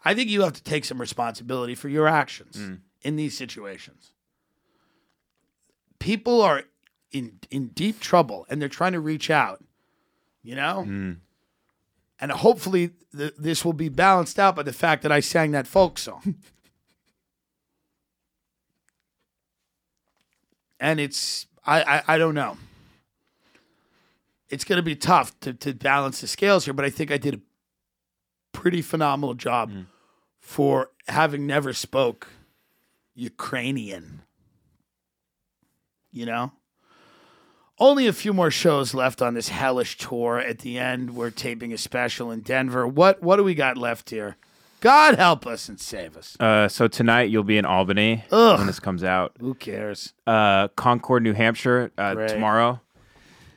I 0.04 0.14
think 0.14 0.30
you 0.30 0.42
have 0.42 0.54
to 0.54 0.64
take 0.64 0.86
some 0.86 1.02
responsibility 1.02 1.76
for 1.76 1.90
your 1.90 2.08
actions 2.08 2.56
mm. 2.56 2.80
in 3.02 3.18
these 3.18 3.38
situations. 3.38 4.14
People 6.00 6.42
are 6.42 6.64
in 7.12 7.40
in 7.50 7.68
deep 7.70 8.00
trouble 8.00 8.46
and 8.50 8.62
they're 8.62 8.70
trying 8.70 8.94
to 8.94 9.00
reach 9.00 9.30
out, 9.30 9.64
you 10.44 10.56
know? 10.56 10.86
Mm. 10.88 11.18
And 12.20 12.32
hopefully 12.32 12.92
th- 13.16 13.36
this 13.38 13.64
will 13.64 13.74
be 13.74 13.90
balanced 13.90 14.40
out 14.40 14.56
by 14.56 14.64
the 14.64 14.74
fact 14.74 15.04
that 15.04 15.12
I 15.12 15.20
sang 15.20 15.52
that 15.52 15.68
folk 15.68 16.00
song. 16.00 16.36
and 20.80 21.00
it's 21.00 21.46
I, 21.66 21.82
I 21.84 22.16
I 22.16 22.18
don't 22.18 22.36
know. 22.36 22.58
It's 24.50 24.64
going 24.64 24.78
to 24.78 24.84
be 24.84 24.96
tough 24.96 25.38
to 25.42 25.54
to 25.54 25.74
balance 25.74 26.22
the 26.22 26.28
scales 26.28 26.66
here, 26.66 26.74
but 26.74 26.86
I 26.86 26.90
think 26.90 27.12
I 27.12 27.18
did 27.18 27.36
a 27.36 27.40
pretty 28.52 28.82
phenomenal 28.82 29.36
job 29.36 29.72
mm. 29.72 29.86
for 30.40 30.92
having 31.08 31.46
never 31.46 31.74
spoke 31.74 32.28
Ukrainian. 33.14 34.22
You 36.12 36.26
know? 36.26 36.52
Only 37.80 38.08
a 38.08 38.14
few 38.14 38.34
more 38.34 38.50
shows 38.50 38.94
left 38.96 39.22
on 39.22 39.36
this 39.36 39.50
hellish 39.50 39.98
tour. 39.98 40.40
At 40.40 40.60
the 40.60 40.80
end, 40.80 41.16
we're 41.16 41.30
taping 41.30 41.72
a 41.72 41.78
special 41.78 42.32
in 42.32 42.42
Denver. 42.42 42.88
What 42.88 43.22
what 43.22 43.36
do 43.36 43.44
we 43.44 43.54
got 43.54 43.78
left 43.78 44.10
here? 44.10 44.38
God 44.80 45.16
help 45.16 45.46
us 45.48 45.70
and 45.70 45.80
save 45.80 46.16
us. 46.18 46.38
Uh, 46.40 46.68
so 46.68 46.88
tonight 46.88 47.30
you'll 47.30 47.44
be 47.44 47.58
in 47.58 47.66
Albany 47.66 48.24
Ugh. 48.32 48.58
when 48.60 48.68
this 48.68 48.80
comes 48.80 49.04
out. 49.04 49.34
Who 49.40 49.54
cares? 49.56 50.14
Uh, 50.26 50.68
Concord, 50.70 51.24
New 51.24 51.34
Hampshire 51.34 51.92
uh, 51.98 52.14
tomorrow. 52.14 52.80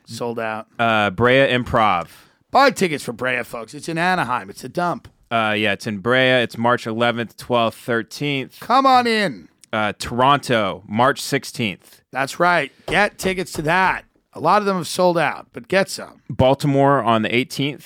Sold 0.06 0.38
out. 0.38 0.66
Uh, 0.78 1.10
Brea 1.10 1.46
Improv. 1.48 2.08
Buy 2.50 2.70
tickets 2.70 3.04
for 3.04 3.12
Brea, 3.12 3.42
folks. 3.44 3.74
It's 3.74 3.88
in 3.88 3.96
Anaheim. 3.98 4.50
It's 4.50 4.64
a 4.64 4.68
dump. 4.68 5.08
Uh, 5.30 5.54
yeah, 5.56 5.72
it's 5.72 5.86
in 5.86 5.98
Brea. 5.98 6.42
It's 6.42 6.58
March 6.58 6.84
11th, 6.84 7.36
12th, 7.36 8.08
13th. 8.08 8.58
Come 8.60 8.86
on 8.86 9.06
in. 9.06 9.48
Uh, 9.72 9.92
Toronto, 9.98 10.82
March 10.88 11.22
16th. 11.22 12.00
That's 12.10 12.40
right. 12.40 12.72
Get 12.86 13.18
tickets 13.18 13.52
to 13.52 13.62
that. 13.62 14.04
A 14.32 14.40
lot 14.40 14.62
of 14.62 14.66
them 14.66 14.76
have 14.76 14.86
sold 14.88 15.18
out, 15.18 15.48
but 15.52 15.66
get 15.68 15.88
some. 15.88 16.22
Baltimore 16.30 17.02
on 17.02 17.22
the 17.22 17.28
18th. 17.28 17.84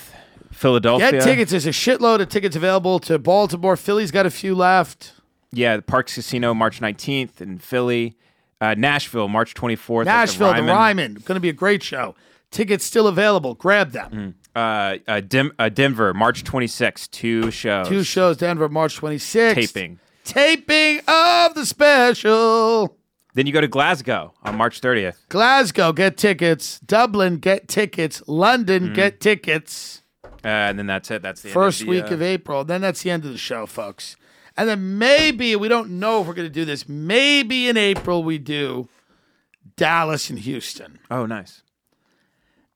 Philadelphia. 0.53 1.11
Get 1.13 1.23
tickets. 1.23 1.51
There's 1.51 1.67
a 1.67 1.71
shitload 1.71 2.21
of 2.21 2.29
tickets 2.29 2.55
available 2.55 2.99
to 3.01 3.19
Baltimore. 3.19 3.77
Philly's 3.77 4.11
got 4.11 4.25
a 4.27 4.31
few 4.31 4.55
left. 4.55 5.13
Yeah, 5.53 5.77
the 5.77 5.83
Parx 5.83 6.15
Casino, 6.15 6.55
March 6.55 6.81
19th 6.81 7.41
in 7.41 7.59
Philly. 7.59 8.17
Uh, 8.61 8.75
Nashville, 8.79 9.29
March 9.29 9.55
24th. 9.55 10.05
Nashville, 10.05 10.49
the 10.49 10.53
Ryman. 10.55 10.75
Ryman. 10.77 11.15
Going 11.25 11.35
to 11.37 11.41
be 11.41 11.49
a 11.49 11.53
great 11.55 11.83
show. 11.83 12.15
Tickets 12.51 12.85
still 12.85 13.09
available. 13.09 13.55
Grab 13.55 13.91
them. 13.91 14.37
Uh, 14.55 14.99
uh, 15.09 15.21
Dim- 15.21 15.53
uh, 15.59 15.69
Denver, 15.69 16.15
March 16.15 16.45
26th. 16.45 17.11
Two 17.11 17.51
shows. 17.51 17.89
Two 17.89 18.05
shows, 18.05 18.37
Denver, 18.37 18.69
March 18.69 19.01
26th. 19.01 19.55
Taping. 19.55 19.99
Taping 20.25 21.01
of 21.09 21.55
the 21.55 21.67
special. 21.67 22.97
Then 23.35 23.47
you 23.47 23.53
go 23.53 23.61
to 23.61 23.69
Glasgow 23.69 24.33
on 24.45 24.57
March 24.57 24.81
30th. 24.81 25.17
Glasgow, 25.29 25.93
get 25.93 26.17
tickets. 26.17 26.79
Dublin, 26.81 27.39
get 27.39 27.67
tickets. 27.69 28.23
London, 28.29 28.91
Mm. 28.91 28.95
get 28.95 29.21
tickets. 29.21 30.03
Uh, 30.45 30.49
and 30.49 30.79
then 30.79 30.87
that's 30.87 31.11
it. 31.11 31.21
That's 31.23 31.43
the 31.43 31.49
First 31.49 31.81
end 31.81 31.89
of 31.91 31.95
the, 31.97 32.03
week 32.03 32.11
uh, 32.11 32.15
of 32.15 32.23
April. 32.23 32.65
Then 32.65 32.81
that's 32.83 33.03
the 33.03 33.11
end 33.11 33.25
of 33.25 33.33
the 33.33 33.39
show, 33.39 33.67
folks. 33.67 34.17
And 34.57 34.69
then 34.69 34.99
maybe, 34.99 35.57
we 35.57 35.67
don't 35.69 35.91
know 35.99 36.21
if 36.21 36.29
we're 36.29 36.35
going 36.35 36.47
to 36.47 36.53
do 36.53 36.65
this. 36.65 36.89
Maybe 36.89 37.69
in 37.69 37.77
April 37.77 38.23
we 38.23 38.39
do 38.39 38.89
Dallas 39.77 40.31
and 40.31 40.39
Houston 40.39 41.01
Oh, 41.11 41.27
nice. 41.27 41.63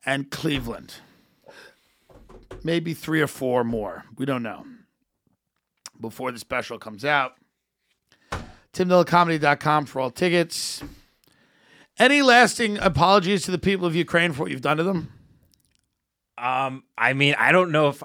and 0.05 0.29
Cleveland. 0.31 0.95
Maybe 2.65 2.95
three 2.95 3.21
or 3.21 3.29
four 3.29 3.63
more. 3.63 4.05
We 4.17 4.25
don't 4.27 4.43
know. 4.43 4.65
Before 6.01 6.33
the 6.33 6.39
special 6.41 6.79
comes 6.79 7.05
out. 7.05 7.35
TimDillonComedy.com 8.73 9.87
for 9.87 10.01
all 10.01 10.11
tickets. 10.11 10.83
Any 11.99 12.23
lasting 12.23 12.79
apologies 12.79 13.43
to 13.43 13.51
the 13.51 13.59
people 13.59 13.87
of 13.87 13.95
Ukraine 13.97 14.33
for 14.33 14.43
what 14.43 14.51
you've 14.51 14.61
done 14.63 14.77
to 14.77 14.85
them? 14.85 15.13
Um, 16.37 16.85
I 16.97 17.13
mean, 17.13 17.35
I 17.39 17.51
don't 17.51 17.73
know 17.73 17.89
if 17.89 18.03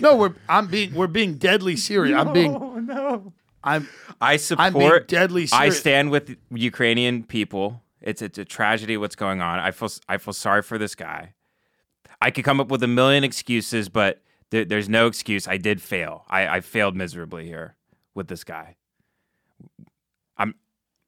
No, 0.00 0.16
we're 0.16 0.34
I'm 0.48 0.66
being 0.66 0.94
we're 0.94 1.06
being 1.06 1.34
deadly 1.34 1.76
serious. 1.76 2.16
I'm 2.18 2.32
being 2.32 2.86
no. 2.86 3.32
I'm 3.62 3.88
I 4.20 4.32
being 4.32 4.38
support. 4.38 5.08
deadly 5.08 5.46
serious. 5.46 5.76
I 5.76 5.78
stand 5.78 6.10
with 6.10 6.36
Ukrainian 6.50 7.22
people. 7.22 7.82
It's 8.00 8.22
it's 8.22 8.38
a 8.38 8.44
tragedy 8.44 8.96
what's 8.96 9.14
going 9.16 9.40
on. 9.40 9.60
I 9.60 9.70
feel 9.70 9.90
I 10.08 10.18
feel 10.18 10.34
sorry 10.34 10.62
for 10.62 10.78
this 10.78 10.96
guy. 10.96 11.34
I 12.20 12.32
could 12.32 12.44
come 12.44 12.58
up 12.60 12.68
with 12.68 12.82
a 12.82 12.88
million 12.88 13.22
excuses, 13.22 13.88
but 13.88 14.22
there, 14.50 14.64
there's 14.64 14.88
no 14.88 15.06
excuse. 15.06 15.46
I 15.46 15.56
did 15.56 15.80
fail. 15.80 16.24
I, 16.28 16.48
I 16.48 16.60
failed 16.60 16.96
miserably 16.96 17.46
here 17.46 17.76
with 18.14 18.26
this 18.26 18.42
guy. 18.42 18.74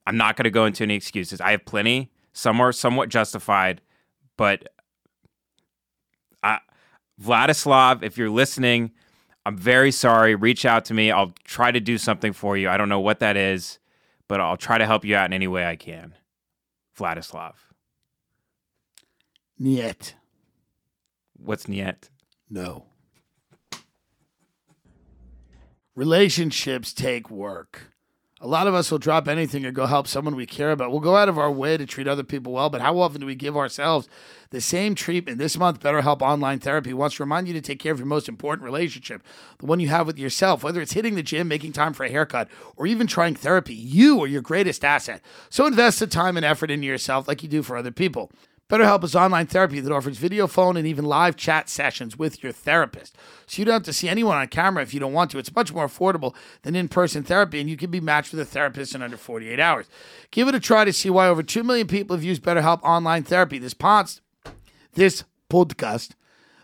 I'm 0.06 0.16
not 0.16 0.36
going 0.36 0.44
to 0.44 0.50
go 0.50 0.64
into 0.64 0.84
any 0.84 0.94
excuses. 0.94 1.40
I 1.40 1.52
have 1.52 1.64
plenty. 1.64 2.10
Some 2.32 2.60
are 2.60 2.72
somewhat 2.72 3.08
justified, 3.08 3.80
but 4.36 4.68
I, 6.42 6.58
Vladyslav, 7.20 8.02
if 8.02 8.16
you're 8.16 8.30
listening, 8.30 8.92
I'm 9.44 9.56
very 9.56 9.90
sorry. 9.90 10.34
Reach 10.34 10.64
out 10.64 10.84
to 10.86 10.94
me. 10.94 11.10
I'll 11.10 11.34
try 11.44 11.70
to 11.70 11.80
do 11.80 11.98
something 11.98 12.32
for 12.32 12.56
you. 12.56 12.68
I 12.68 12.76
don't 12.76 12.88
know 12.88 13.00
what 13.00 13.20
that 13.20 13.36
is, 13.36 13.78
but 14.28 14.40
I'll 14.40 14.56
try 14.56 14.78
to 14.78 14.86
help 14.86 15.04
you 15.04 15.16
out 15.16 15.26
in 15.26 15.32
any 15.32 15.48
way 15.48 15.66
I 15.66 15.76
can. 15.76 16.14
Vladyslav. 16.98 17.54
Niet. 19.58 20.14
What's 21.36 21.66
Niet? 21.68 22.10
No. 22.48 22.86
Relationships 25.94 26.92
take 26.92 27.30
work. 27.30 27.89
A 28.42 28.46
lot 28.46 28.66
of 28.66 28.72
us 28.72 28.90
will 28.90 28.98
drop 28.98 29.28
anything 29.28 29.66
or 29.66 29.70
go 29.70 29.84
help 29.84 30.06
someone 30.06 30.34
we 30.34 30.46
care 30.46 30.72
about. 30.72 30.90
We'll 30.90 31.00
go 31.00 31.16
out 31.16 31.28
of 31.28 31.38
our 31.38 31.52
way 31.52 31.76
to 31.76 31.84
treat 31.84 32.08
other 32.08 32.22
people 32.22 32.52
well, 32.52 32.70
but 32.70 32.80
how 32.80 32.98
often 32.98 33.20
do 33.20 33.26
we 33.26 33.34
give 33.34 33.54
ourselves 33.54 34.08
the 34.48 34.62
same 34.62 34.94
treatment? 34.94 35.36
This 35.36 35.58
month, 35.58 35.80
BetterHelp 35.80 36.22
Online 36.22 36.58
Therapy 36.58 36.94
wants 36.94 37.16
to 37.16 37.22
remind 37.22 37.48
you 37.48 37.52
to 37.52 37.60
take 37.60 37.78
care 37.78 37.92
of 37.92 37.98
your 37.98 38.06
most 38.06 38.30
important 38.30 38.64
relationship, 38.64 39.22
the 39.58 39.66
one 39.66 39.78
you 39.78 39.88
have 39.88 40.06
with 40.06 40.18
yourself. 40.18 40.64
Whether 40.64 40.80
it's 40.80 40.94
hitting 40.94 41.16
the 41.16 41.22
gym, 41.22 41.48
making 41.48 41.72
time 41.72 41.92
for 41.92 42.04
a 42.04 42.10
haircut, 42.10 42.48
or 42.76 42.86
even 42.86 43.06
trying 43.06 43.34
therapy, 43.34 43.74
you 43.74 44.22
are 44.24 44.26
your 44.26 44.40
greatest 44.40 44.86
asset. 44.86 45.20
So 45.50 45.66
invest 45.66 46.00
the 46.00 46.06
time 46.06 46.38
and 46.38 46.46
effort 46.46 46.70
into 46.70 46.86
yourself 46.86 47.28
like 47.28 47.42
you 47.42 47.48
do 47.50 47.62
for 47.62 47.76
other 47.76 47.92
people. 47.92 48.32
BetterHelp 48.70 49.02
is 49.02 49.16
online 49.16 49.48
therapy 49.48 49.80
that 49.80 49.90
offers 49.92 50.16
video, 50.16 50.46
phone, 50.46 50.76
and 50.76 50.86
even 50.86 51.04
live 51.04 51.34
chat 51.34 51.68
sessions 51.68 52.16
with 52.16 52.40
your 52.40 52.52
therapist. 52.52 53.16
So 53.46 53.58
you 53.58 53.64
don't 53.64 53.72
have 53.72 53.82
to 53.82 53.92
see 53.92 54.08
anyone 54.08 54.36
on 54.36 54.46
camera 54.46 54.84
if 54.84 54.94
you 54.94 55.00
don't 55.00 55.12
want 55.12 55.32
to. 55.32 55.38
It's 55.38 55.52
much 55.52 55.72
more 55.72 55.88
affordable 55.88 56.36
than 56.62 56.76
in 56.76 56.86
person 56.86 57.24
therapy, 57.24 57.60
and 57.60 57.68
you 57.68 57.76
can 57.76 57.90
be 57.90 57.98
matched 57.98 58.30
with 58.30 58.40
a 58.40 58.44
therapist 58.44 58.94
in 58.94 59.02
under 59.02 59.16
48 59.16 59.58
hours. 59.58 59.86
Give 60.30 60.46
it 60.46 60.54
a 60.54 60.60
try 60.60 60.84
to 60.84 60.92
see 60.92 61.10
why 61.10 61.26
over 61.26 61.42
2 61.42 61.64
million 61.64 61.88
people 61.88 62.14
have 62.14 62.22
used 62.22 62.42
BetterHelp 62.42 62.80
online 62.84 63.24
therapy. 63.24 63.58
This, 63.58 63.74
pod- 63.74 64.20
this 64.94 65.24
podcast 65.50 66.10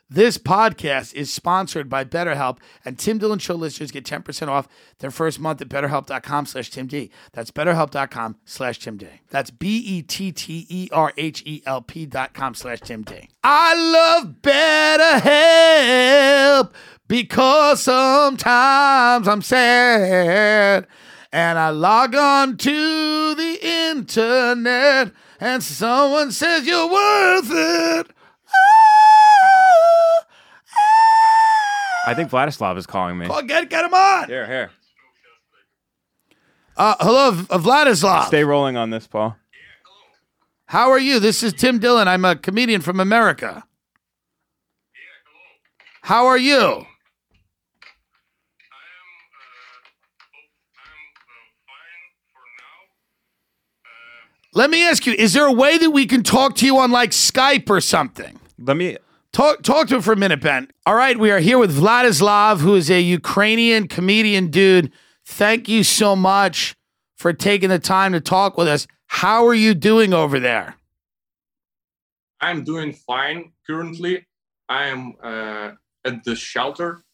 this 0.09 0.39
podcast 0.39 1.15
is 1.15 1.33
sponsored 1.33 1.89
by 1.89 2.05
BetterHelp, 2.05 2.59
and 2.85 2.97
Tim 2.99 3.19
Dillon 3.19 3.41
Show 3.41 3.55
listeners 3.57 3.91
get 3.91 4.05
10% 4.05 4.47
off 4.49 4.69
their 5.01 5.11
first 5.11 5.41
month 5.41 5.61
at 5.61 5.69
betterhelp.com 5.69 6.47
slash 6.47 6.71
timd. 6.71 7.11
That's 7.33 7.51
betterhelp.com 7.51 8.37
slash 8.45 8.79
timd. 8.79 9.09
That's 9.31 9.51
B-E-T-T-E-R-H-E-L-P 9.51 10.07
dot 12.07 12.35
com 12.35 12.55
slash 12.55 12.81
timd. 12.81 13.29
I 13.43 13.75
love 14.23 14.37
BetterHelp 15.23 16.73
because 17.09 17.83
sometimes 17.83 19.27
I'm 19.27 19.43
sad 19.43 20.87
and 21.33 21.59
I 21.59 21.71
log 21.71 22.15
on 22.15 22.57
to 22.57 23.35
the 23.35 23.59
internet 23.61 25.13
and 25.41 25.63
someone 25.63 26.33
says 26.33 26.67
you're 26.67 26.91
worth 26.91 27.51
it. 27.51 28.16
I 32.07 32.15
think 32.15 32.31
Vladyslav 32.31 32.77
is 32.79 32.87
calling 32.87 33.19
me. 33.19 33.27
Oh, 33.29 33.43
get, 33.43 33.69
get 33.69 33.85
him 33.85 33.93
on. 33.95 34.29
Here, 34.29 34.47
here. 34.47 34.71
Uh, 36.77 36.95
hello, 37.01 37.31
V- 37.33 37.45
Vladyslav. 37.47 38.27
Stay 38.27 38.45
rolling 38.45 38.77
on 38.77 38.91
this, 38.91 39.07
Paul. 39.07 39.29
Yeah, 39.29 39.59
hello. 39.85 39.97
How 40.67 40.91
are 40.91 40.99
you? 40.99 41.19
This 41.19 41.43
is 41.43 41.53
Tim 41.53 41.79
Dillon. 41.79 42.07
I'm 42.07 42.25
a 42.25 42.37
comedian 42.37 42.81
from 42.83 43.01
America. 43.01 43.65
Yeah, 44.95 45.01
hello. 45.25 45.41
How 46.03 46.27
are 46.27 46.39
you? 46.39 46.55
I 46.55 46.61
am 46.61 46.77
uh 46.77 46.85
I'm 50.79 51.07
uh 51.25 51.43
fine 51.67 52.05
for 52.33 52.47
now. 52.61 52.79
Um 53.87 54.29
Let 54.55 54.71
me 54.71 54.85
ask 54.87 55.07
you, 55.07 55.15
is 55.15 55.33
there 55.33 55.47
a 55.47 55.53
way 55.53 55.79
that 55.79 55.91
we 55.91 56.07
can 56.07 56.23
talk 56.23 56.55
to 56.57 56.67
you 56.67 56.79
on 56.79 56.91
like 56.91 57.11
Skype 57.11 57.69
or 57.71 57.81
something? 57.81 58.39
Let 58.59 58.77
me. 58.77 58.99
Talk 59.37 59.61
talk 59.63 59.89
to 59.89 59.97
him 59.97 60.01
for 60.01 60.15
a 60.15 60.17
minute, 60.17 60.41
Ben. 60.41 60.69
All 60.87 60.95
right, 60.95 61.19
we 61.19 61.31
are 61.31 61.41
here 61.41 61.59
with 61.59 61.79
Vladyslav, 61.79 62.61
who 62.61 62.75
is 62.75 62.91
a 62.91 63.03
Ukrainian 63.03 63.87
comedian 63.87 64.49
dude. 64.51 64.91
Thank 65.27 65.69
you 65.69 65.83
so 65.83 66.17
much 66.17 66.75
for 67.19 67.35
taking 67.35 67.69
the 67.69 67.79
time 67.79 68.15
to 68.15 68.21
talk 68.23 68.57
with 68.57 68.67
us. 68.67 68.87
How 69.09 69.47
are 69.47 69.53
you 69.53 69.75
doing 69.75 70.15
over 70.15 70.41
there? 70.41 70.77
I'm 72.41 72.65
doing 72.65 72.95
fine 72.95 73.53
currently. 73.67 74.27
I 74.71 74.87
am 74.87 75.17
uh, 75.23 75.73
at 76.03 76.25
the 76.25 76.35
shelter 76.35 77.05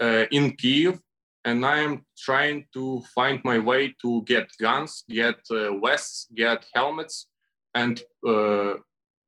uh, 0.00 0.24
in 0.30 0.52
Kiev, 0.52 1.02
and 1.44 1.66
I 1.66 1.80
am 1.80 2.06
trying 2.16 2.64
to 2.72 3.02
find 3.14 3.42
my 3.44 3.58
way 3.58 3.94
to 4.00 4.22
get 4.22 4.48
guns, 4.58 5.04
get 5.10 5.36
uh, 5.50 5.76
vests, 5.84 6.28
get 6.34 6.64
helmets, 6.74 7.26
and 7.74 8.00
uh, 8.26 8.76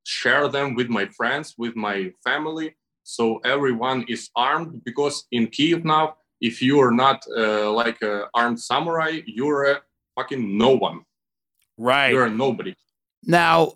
share 0.06 0.48
them 0.48 0.74
with 0.74 0.88
my 0.88 1.06
friends, 1.06 1.54
with 1.58 1.74
my 1.74 2.12
family. 2.24 2.76
So 3.02 3.38
everyone 3.44 4.04
is 4.08 4.30
armed 4.36 4.84
because 4.84 5.26
in 5.32 5.48
Kiev 5.48 5.84
now, 5.84 6.16
if 6.40 6.62
you 6.62 6.80
are 6.80 6.92
not 6.92 7.24
uh, 7.36 7.70
like 7.72 8.00
an 8.02 8.24
armed 8.34 8.60
samurai, 8.60 9.20
you're 9.26 9.64
a 9.64 9.80
fucking 10.14 10.56
no 10.56 10.70
one. 10.70 11.02
Right. 11.76 12.12
You're 12.12 12.26
a 12.26 12.30
nobody. 12.30 12.74
Now, 13.24 13.72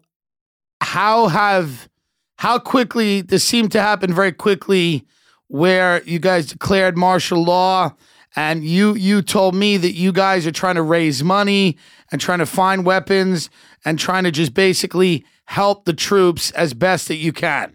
how 0.80 1.28
have 1.28 1.88
how 2.36 2.58
quickly 2.58 3.20
this 3.20 3.44
seemed 3.44 3.72
to 3.72 3.80
happen 3.80 4.14
very 4.14 4.32
quickly 4.32 5.06
where 5.48 6.02
you 6.04 6.18
guys 6.18 6.46
declared 6.46 6.96
martial 6.96 7.42
law 7.42 7.92
and 8.36 8.64
you 8.64 8.94
you 8.94 9.20
told 9.20 9.54
me 9.54 9.76
that 9.76 9.92
you 9.92 10.12
guys 10.12 10.46
are 10.46 10.52
trying 10.52 10.76
to 10.76 10.82
raise 10.82 11.22
money 11.22 11.76
and 12.12 12.20
trying 12.20 12.38
to 12.38 12.46
find 12.46 12.86
weapons 12.86 13.50
and 13.84 13.98
trying 13.98 14.24
to 14.24 14.30
just 14.30 14.54
basically 14.54 15.24
help 15.50 15.84
the 15.84 15.92
troops 15.92 16.52
as 16.52 16.72
best 16.72 17.08
that 17.08 17.16
you 17.16 17.32
can. 17.32 17.68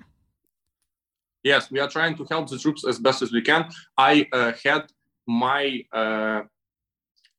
Yes, 1.44 1.70
we 1.70 1.80
are 1.80 1.90
trying 1.90 2.16
to 2.16 2.26
help 2.30 2.50
the 2.50 2.58
troops 2.58 2.88
as 2.88 2.98
best 3.00 3.22
as 3.22 3.32
we 3.34 3.42
can. 3.42 3.70
I 3.98 4.28
uh, 4.32 4.54
had 4.64 4.84
my 5.28 5.84
uh, 5.92 6.42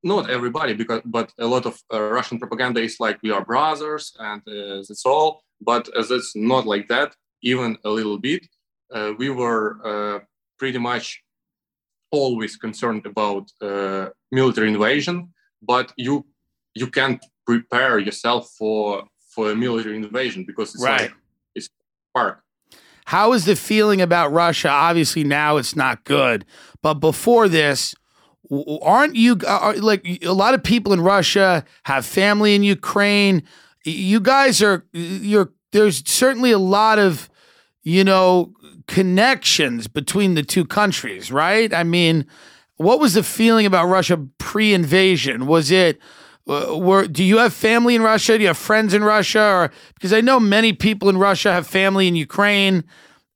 not 0.04 0.30
everybody 0.30 0.74
because 0.74 1.02
but 1.06 1.32
a 1.38 1.46
lot 1.46 1.66
of 1.66 1.82
uh, 1.94 2.02
russian 2.02 2.40
propaganda 2.40 2.82
is 2.82 3.00
like 3.00 3.20
we 3.22 3.32
are 3.32 3.46
brothers 3.46 4.14
and 4.20 4.42
uh, 4.48 4.82
that's 4.88 5.06
all 5.06 5.44
but 5.62 5.88
uh, 5.96 6.04
that's 6.10 6.36
not 6.36 6.66
like 6.66 6.88
that 6.88 7.16
even 7.44 7.78
a 7.86 7.90
little 7.90 8.18
bit 8.18 8.48
we 9.20 9.30
were 9.30 10.24
pretty 10.58 10.80
much 10.80 11.22
always 12.12 12.58
concerned 12.58 13.06
about 13.06 13.48
military 14.32 14.70
invasion 14.70 15.32
but 15.62 15.94
you 15.98 16.26
you 16.74 16.88
can't 16.88 17.24
prepare 17.46 18.00
yourself 18.00 18.50
for 18.58 19.06
for 19.36 19.52
a 19.52 19.56
military 19.56 19.98
invasion 19.98 20.44
because 20.46 20.74
it's 20.76 20.84
Right. 20.84 21.02
like 21.02 21.14
it's 21.56 21.70
park 22.14 22.44
How 23.06 23.34
is 23.34 23.46
the 23.46 23.56
feeling 23.56 24.02
about 24.02 24.32
Russia? 24.32 24.70
Obviously, 24.70 25.24
now 25.24 25.58
it's 25.58 25.76
not 25.76 26.04
good, 26.04 26.46
but 26.82 26.96
before 26.96 27.50
this, 27.50 27.96
aren't 28.82 29.16
you 29.16 29.38
uh, 29.46 29.60
are, 29.62 29.76
like 29.76 30.06
a 30.24 30.34
lot 30.34 30.54
of 30.54 30.64
people 30.64 30.94
in 30.94 31.02
Russia 31.02 31.64
have 31.84 32.06
family 32.06 32.56
in 32.56 32.64
Ukraine? 32.64 33.44
you 33.84 34.20
guys 34.20 34.62
are 34.62 34.86
you're 34.94 35.52
there's 35.72 36.08
certainly 36.08 36.52
a 36.52 36.60
lot 36.60 37.00
of 37.00 37.30
you 37.82 38.04
know 38.04 38.54
connections 38.88 39.88
between 39.88 40.36
the 40.36 40.44
two 40.44 40.66
countries, 40.66 41.32
right? 41.32 41.74
I 41.74 41.84
mean, 41.84 42.26
what 42.82 43.00
was 43.00 43.14
the 43.14 43.24
feeling 43.24 43.66
about 43.66 43.88
Russia 43.88 44.18
pre-invasion? 44.38 45.48
Was 45.48 45.72
it 45.72 46.00
uh, 46.48 46.78
were 46.78 47.08
do 47.08 47.24
you 47.24 47.38
have 47.38 47.54
family 47.54 47.96
in 47.96 48.02
Russia? 48.02 48.38
Do 48.38 48.42
you 48.42 48.48
have 48.48 48.58
friends 48.58 48.94
in 48.94 49.04
Russia? 49.04 49.42
Or 49.42 49.72
because 49.94 50.14
I 50.14 50.22
know 50.22 50.40
many 50.40 50.74
people 50.74 51.10
in 51.10 51.18
Russia 51.18 51.52
have 51.52 51.68
family 51.68 52.08
in 52.08 52.16
Ukraine. 52.16 52.84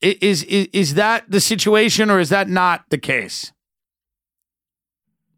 Is 0.02 0.44
is 0.44 0.68
is 0.74 0.94
that 0.96 1.30
the 1.30 1.40
situation, 1.40 2.10
or 2.10 2.20
is 2.20 2.30
that 2.30 2.50
not 2.50 2.86
the 2.90 2.98
case? 2.98 3.52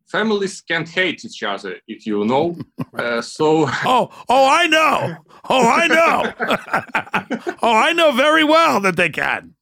Families 0.07 0.61
can't 0.61 0.87
hate 0.87 1.25
each 1.25 1.43
other, 1.43 1.75
if 1.87 2.05
you 2.05 2.25
know. 2.25 2.57
Uh, 2.97 3.21
so. 3.21 3.67
Oh, 3.85 4.09
oh, 4.27 4.49
I 4.49 4.65
know. 4.65 5.17
Oh, 5.49 5.69
I 5.69 5.87
know. 5.87 6.33
oh, 7.61 7.75
I 7.75 7.93
know 7.93 8.11
very 8.11 8.43
well 8.43 8.79
that 8.79 8.95
they 8.95 9.09
can. 9.09 9.53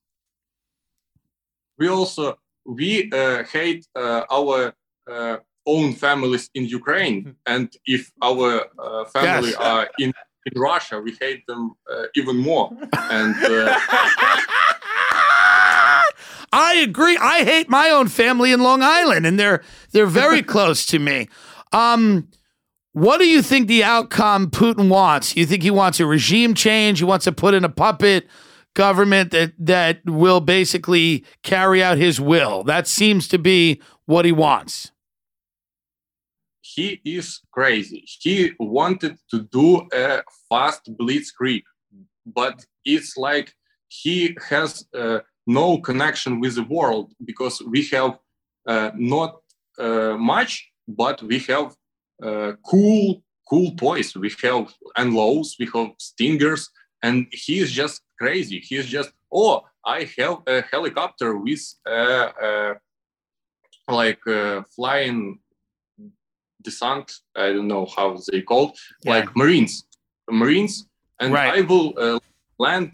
We 1.77 1.89
also 1.89 2.37
we 2.65 3.11
uh, 3.11 3.43
hate 3.43 3.87
uh, 3.95 4.23
our 4.31 4.73
uh, 5.09 5.37
own 5.65 5.93
families 5.93 6.49
in 6.53 6.65
Ukraine, 6.65 7.35
and 7.45 7.71
if 7.85 8.11
our 8.21 8.65
uh, 8.79 9.05
family 9.05 9.49
yes. 9.49 9.59
are 9.59 9.89
in 9.99 10.13
in 10.45 10.61
Russia, 10.61 10.99
we 10.99 11.17
hate 11.19 11.45
them 11.47 11.75
uh, 11.91 12.03
even 12.15 12.37
more. 12.37 12.69
And 12.93 13.35
uh, 13.43 13.75
I 16.53 16.75
agree. 16.83 17.17
I 17.17 17.43
hate 17.43 17.67
my 17.67 17.89
own 17.89 18.07
family 18.09 18.51
in 18.51 18.61
Long 18.61 18.83
Island, 18.83 19.25
and 19.25 19.39
they're 19.39 19.63
they're 19.91 20.05
very 20.05 20.43
close 20.53 20.85
to 20.87 20.99
me. 20.99 21.29
Um, 21.71 22.29
what 22.93 23.17
do 23.17 23.27
you 23.27 23.41
think 23.41 23.67
the 23.67 23.83
outcome 23.83 24.49
Putin 24.49 24.87
wants? 24.87 25.35
You 25.35 25.45
think 25.45 25.63
he 25.63 25.71
wants 25.71 25.99
a 25.99 26.05
regime 26.05 26.53
change? 26.53 26.99
He 26.99 27.05
wants 27.05 27.25
to 27.25 27.31
put 27.31 27.53
in 27.53 27.65
a 27.65 27.69
puppet 27.69 28.27
government 28.75 29.31
that 29.31 29.53
that 29.57 30.05
will 30.05 30.41
basically 30.41 31.25
carry 31.41 31.81
out 31.81 31.97
his 31.97 32.21
will. 32.21 32.63
That 32.63 32.87
seems 32.87 33.27
to 33.29 33.39
be 33.39 33.81
what 34.05 34.25
he 34.25 34.31
wants. 34.31 34.91
He 36.61 37.01
is 37.05 37.41
crazy. 37.51 38.03
He 38.05 38.51
wanted 38.59 39.17
to 39.31 39.43
do 39.43 39.87
a 39.93 40.21
fast 40.49 40.81
blitzkrieg, 40.99 41.63
but 42.25 42.65
it's 42.83 43.17
like 43.17 43.53
he 43.87 44.37
has 44.49 44.85
uh, 44.93 45.19
no 45.47 45.77
connection 45.79 46.39
with 46.39 46.55
the 46.55 46.63
world 46.63 47.13
because 47.23 47.61
we 47.73 47.85
have 47.93 48.17
uh, 48.67 48.91
not 48.95 49.37
uh, 49.79 50.17
much, 50.17 50.69
but 50.87 51.21
we 51.23 51.39
have 51.39 51.75
uh, 52.23 52.53
cool, 52.65 53.23
cool 53.49 53.75
toys. 53.75 54.15
We 54.15 54.31
have 54.43 54.73
NLAWs, 54.97 55.49
we 55.59 55.69
have 55.73 55.91
stingers, 55.99 56.69
and 57.05 57.27
he 57.31 57.55
is 57.63 57.71
just 57.71 58.01
crazy. 58.21 58.59
He 58.59 58.75
is 58.81 58.87
just, 58.97 59.11
oh, 59.31 59.53
I 59.85 60.09
have 60.17 60.37
a 60.47 60.57
helicopter 60.73 61.29
with 61.37 61.63
uh, 61.87 62.29
uh, 62.47 62.73
like 63.87 64.25
uh, 64.27 64.63
flying 64.75 65.39
descent. 66.61 67.07
I 67.35 67.47
don't 67.53 67.67
know 67.67 67.85
how 67.95 68.07
they 68.31 68.41
called, 68.41 68.71
yeah. 69.03 69.11
like 69.13 69.27
Marines, 69.35 69.73
Marines, 70.29 70.87
and 71.19 71.31
right. 71.31 71.59
I 71.59 71.61
will 71.61 71.87
land 72.57 72.93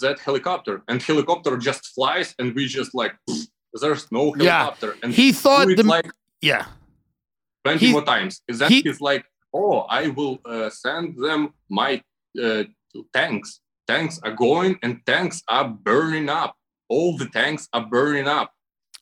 that 0.00 0.18
helicopter 0.24 0.82
and 0.88 1.02
helicopter 1.02 1.56
just 1.56 1.86
flies 1.96 2.34
and 2.38 2.54
we 2.54 2.66
just 2.66 2.94
like 2.94 3.14
there's 3.80 4.10
no 4.12 4.32
helicopter 4.32 4.90
yeah. 4.94 5.00
and 5.02 5.12
he 5.12 5.32
thought 5.32 5.66
the 5.66 5.82
like 5.82 6.10
yeah 6.40 6.66
20 7.64 7.86
he, 7.86 7.92
more 7.92 8.04
times 8.04 8.42
is 8.46 8.60
that 8.60 8.70
he, 8.70 8.80
he's 8.82 9.00
like 9.00 9.24
oh 9.52 9.80
i 9.90 10.06
will 10.08 10.38
uh, 10.44 10.70
send 10.70 11.16
them 11.18 11.52
my 11.68 12.00
uh, 12.40 12.62
tanks 13.12 13.60
tanks 13.86 14.20
are 14.22 14.32
going 14.32 14.78
and 14.82 15.00
tanks 15.06 15.42
are 15.48 15.68
burning 15.68 16.28
up 16.28 16.56
all 16.88 17.16
the 17.16 17.26
tanks 17.26 17.68
are 17.72 17.86
burning 17.86 18.28
up 18.28 18.52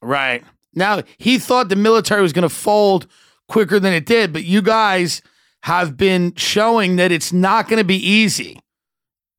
right 0.01 0.45
now 0.75 1.03
he 1.19 1.39
thought 1.39 1.69
the 1.69 1.77
military 1.77 2.23
was 2.23 2.33
going 2.33 2.49
to 2.49 2.55
fold 2.55 3.07
quicker 3.49 3.79
than 3.79 3.93
it 3.93 4.07
did 4.07 4.33
but 4.33 4.45
you 4.45 4.63
guys 4.63 5.23
have 5.65 5.97
been 5.97 6.35
showing 6.37 6.97
that 6.97 7.13
it's 7.13 7.33
not 7.33 7.69
going 7.69 7.79
to 7.79 7.85
be 7.85 7.97
easy 7.97 8.59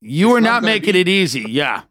you 0.01 0.29
it's 0.29 0.37
are 0.37 0.41
not, 0.41 0.63
not 0.63 0.63
making 0.63 0.93
be, 0.93 1.01
it 1.01 1.07
easy. 1.07 1.45
Yeah. 1.47 1.83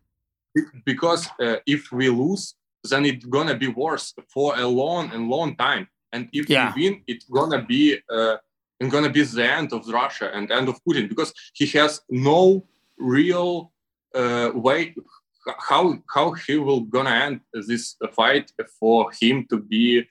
Because 0.85 1.29
uh, 1.41 1.57
if 1.65 1.93
we 1.93 2.09
lose, 2.09 2.55
then 2.83 3.07
it's 3.07 3.25
gonna 3.25 3.57
be 3.57 3.69
worse 3.69 4.13
for 4.29 4.59
a 4.59 4.67
long 4.67 5.13
and 5.13 5.29
long 5.29 5.57
time. 5.57 5.89
And 6.13 6.29
if 6.33 6.51
yeah. 6.51 6.73
we 6.75 6.91
win, 6.91 7.03
it's 7.07 7.25
gonna 7.27 7.63
be 7.63 7.99
uh, 8.11 8.39
it's 8.81 8.91
gonna 8.91 9.11
be 9.11 9.23
the 9.23 9.45
end 9.45 9.73
of 9.73 9.87
Russia 9.89 10.31
and 10.35 10.51
end 10.51 10.69
of 10.69 10.81
Putin 10.85 11.09
because 11.09 11.33
he 11.55 11.67
has 11.79 12.01
no 12.09 12.67
real 12.99 13.73
uh, 14.15 14.51
way 14.55 14.95
how 15.59 15.99
how 16.15 16.33
he 16.33 16.57
will 16.57 16.81
gonna 16.81 17.11
end 17.11 17.41
this 17.53 17.97
fight 18.15 18.53
for 18.79 19.11
him 19.21 19.47
to 19.51 19.59
be 19.59 20.05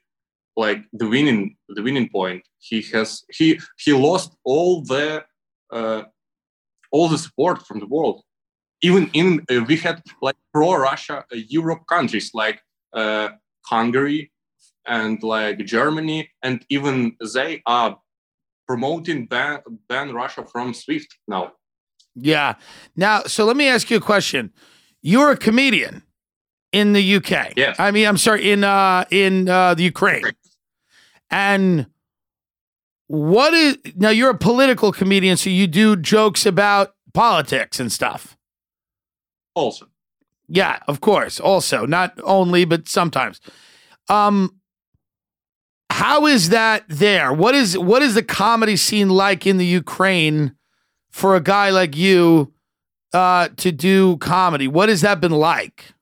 like 0.55 0.84
the 0.93 1.07
winning 1.07 1.55
the 1.70 1.84
winning 1.84 2.09
point. 2.09 2.43
He 2.59 2.82
has 2.93 3.24
he 3.32 3.59
he 3.78 3.93
lost 3.93 4.36
all 4.43 4.82
the 4.82 5.24
uh, 5.72 6.03
all 6.91 7.07
the 7.09 7.17
support 7.17 7.65
from 7.67 7.80
the 7.80 7.88
world. 7.88 8.24
Even 8.82 9.09
in 9.13 9.45
uh, 9.51 9.63
we 9.67 9.78
had 9.78 10.01
like 10.22 10.38
pro-Russia 10.53 11.17
uh, 11.32 11.36
Europe 11.59 11.84
countries 11.88 12.32
like 12.34 12.59
uh, 12.93 13.30
Hungary 13.65 14.32
and 14.88 15.22
like 15.22 15.59
Germany, 15.65 16.30
and 16.41 16.65
even 16.70 17.15
they 17.34 17.61
are 17.65 17.99
promoting 18.70 19.26
ban, 19.26 19.61
ban 19.88 20.13
Russia 20.13 20.45
from 20.45 20.76
SWIFT 20.76 21.17
now. 21.28 21.53
Yeah. 22.13 22.53
Now, 22.95 23.24
so 23.24 23.43
let 23.45 23.57
me 23.57 23.67
ask 23.67 23.89
you 23.89 23.97
a 23.97 24.01
question. 24.01 24.53
You're 25.01 25.32
a 25.32 25.38
comedian 25.38 26.03
in 26.72 26.93
the 26.93 27.15
UK. 27.15 27.53
Yes. 27.57 27.78
I 27.80 27.89
mean, 27.89 28.07
I'm 28.07 28.17
sorry, 28.17 28.51
in 28.51 28.63
uh 28.63 29.05
in 29.09 29.49
uh 29.49 29.74
the 29.74 29.84
Ukraine. 29.84 30.24
And 31.32 31.88
what 33.07 33.55
is 33.55 33.78
now? 33.95 34.09
You're 34.09 34.32
a 34.32 34.38
political 34.38 34.91
comedian, 34.91 35.36
so 35.36 35.49
you 35.49 35.65
do 35.65 35.95
jokes 35.95 36.45
about 36.45 36.93
politics 37.13 37.80
and 37.80 37.91
stuff. 37.91 38.38
Also, 39.55 39.88
yeah, 40.47 40.78
of 40.88 41.01
course. 41.01 41.39
Also, 41.39 41.88
not 41.88 42.20
only, 42.24 42.65
but 42.65 42.88
sometimes. 42.88 43.41
Um, 44.09 44.59
how 46.00 46.28
is 46.28 46.47
that 46.47 46.86
there? 46.88 47.34
What 47.34 47.54
is 47.54 47.78
what 47.78 48.02
is 48.02 48.16
the 48.16 48.24
comedy 48.24 48.78
scene 48.78 49.10
like 49.10 49.45
in 49.45 49.58
the 49.58 49.66
Ukraine 49.66 50.56
for 51.12 51.36
a 51.36 51.41
guy 51.41 51.72
like 51.72 51.93
you 51.93 52.54
uh, 53.14 53.50
to 53.58 53.74
do 53.74 54.16
comedy? 54.16 54.66
What 54.70 54.88
has 54.88 55.02
that 55.02 55.20
been 55.20 55.34
like? 55.34 55.93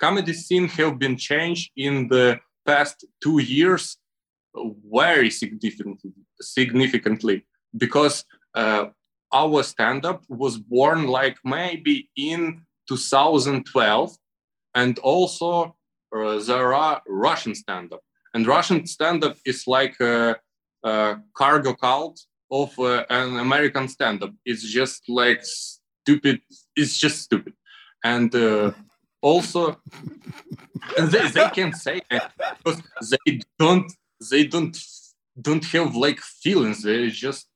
Comedy 0.00 0.32
scene 0.32 0.66
have 0.66 0.98
been 0.98 1.16
changed 1.16 1.70
in 1.76 2.08
the 2.08 2.40
past 2.66 3.06
two 3.22 3.38
years 3.38 3.98
very 4.90 5.30
significantly, 5.30 6.12
significantly 6.40 7.46
because 7.76 8.24
uh, 8.54 8.86
our 9.32 9.62
stand-up 9.62 10.24
was 10.28 10.58
born 10.58 11.06
like 11.06 11.36
maybe 11.44 12.10
in 12.16 12.62
2012 12.88 14.16
and 14.74 14.98
also 14.98 15.76
uh, 16.16 16.38
there 16.40 16.74
are 16.74 17.00
russian 17.06 17.54
stand-up 17.54 18.00
and 18.38 18.46
russian 18.46 18.86
stand-up 18.86 19.36
is 19.44 19.66
like 19.66 19.98
a, 20.00 20.36
a 20.84 21.16
cargo 21.34 21.74
cult 21.74 22.16
of 22.50 22.70
uh, 22.78 23.04
an 23.10 23.38
american 23.38 23.88
stand-up 23.88 24.32
it's 24.44 24.62
just 24.62 25.02
like 25.08 25.40
stupid 25.42 26.40
it's 26.76 26.96
just 26.96 27.22
stupid 27.22 27.52
and 28.04 28.34
uh, 28.34 28.70
also 29.20 29.76
they, 30.96 31.28
they 31.28 31.48
can 31.52 31.72
say 31.72 32.00
it 32.10 32.22
because 32.64 32.82
they 33.26 33.40
don't 33.58 33.92
they 34.30 34.46
don't 34.46 34.76
don't 35.40 35.64
have 35.66 35.94
like 35.94 36.20
feelings. 36.20 36.82
They're 36.82 37.08
just 37.08 37.48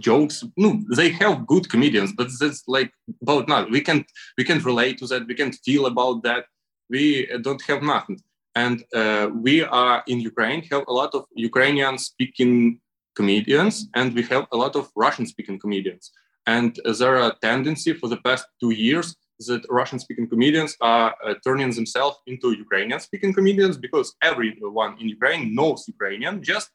jokes. 0.00 0.44
No, 0.56 0.80
they 0.94 1.10
have 1.10 1.46
good 1.46 1.68
comedians, 1.68 2.12
but 2.12 2.28
that's 2.40 2.62
like 2.66 2.92
about 3.22 3.48
not. 3.48 3.70
We 3.70 3.80
can 3.80 4.04
we 4.36 4.44
can 4.44 4.60
relate 4.60 4.98
to 4.98 5.06
that. 5.08 5.26
We 5.26 5.34
can 5.34 5.52
feel 5.52 5.86
about 5.86 6.22
that. 6.22 6.46
We 6.90 7.28
don't 7.42 7.62
have 7.62 7.82
nothing. 7.82 8.20
And 8.54 8.84
uh, 8.94 9.28
we 9.34 9.62
are 9.62 10.02
in 10.06 10.20
Ukraine 10.20 10.62
have 10.70 10.84
a 10.88 10.92
lot 10.92 11.14
of 11.14 11.24
Ukrainian 11.34 11.98
speaking 11.98 12.80
comedians, 13.14 13.88
and 13.94 14.14
we 14.14 14.22
have 14.32 14.46
a 14.52 14.56
lot 14.56 14.74
of 14.76 14.90
Russian 14.96 15.26
speaking 15.26 15.58
comedians. 15.58 16.12
And 16.46 16.78
uh, 16.84 16.92
there 16.98 17.16
are 17.18 17.30
a 17.30 17.36
tendency 17.48 17.92
for 17.92 18.08
the 18.08 18.20
past 18.26 18.44
two 18.60 18.70
years 18.70 19.16
that 19.46 19.62
Russian 19.68 19.98
speaking 19.98 20.28
comedians 20.28 20.76
are 20.80 21.14
uh, 21.24 21.34
turning 21.44 21.70
themselves 21.70 22.16
into 22.26 22.56
Ukrainian 22.66 23.00
speaking 23.00 23.32
comedians 23.32 23.76
because 23.76 24.08
everyone 24.30 24.92
in 25.00 25.06
Ukraine 25.16 25.54
knows 25.54 25.86
Ukrainian 25.86 26.42
just 26.42 26.68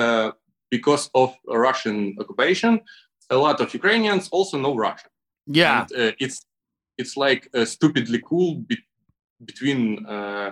uh, 0.00 0.30
because 0.70 1.04
of 1.14 1.28
Russian 1.66 2.16
occupation. 2.20 2.72
A 3.30 3.36
lot 3.46 3.60
of 3.60 3.68
Ukrainians 3.80 4.24
also 4.36 4.54
know 4.58 4.74
Russian. 4.76 5.10
Yeah. 5.46 5.80
And, 5.80 5.90
uh, 6.00 6.12
it's 6.24 6.38
it's 7.00 7.16
like 7.16 7.42
uh, 7.54 7.64
stupidly 7.64 8.20
cool 8.30 8.50
be- 8.68 8.86
between 9.44 9.80
uh, 10.06 10.50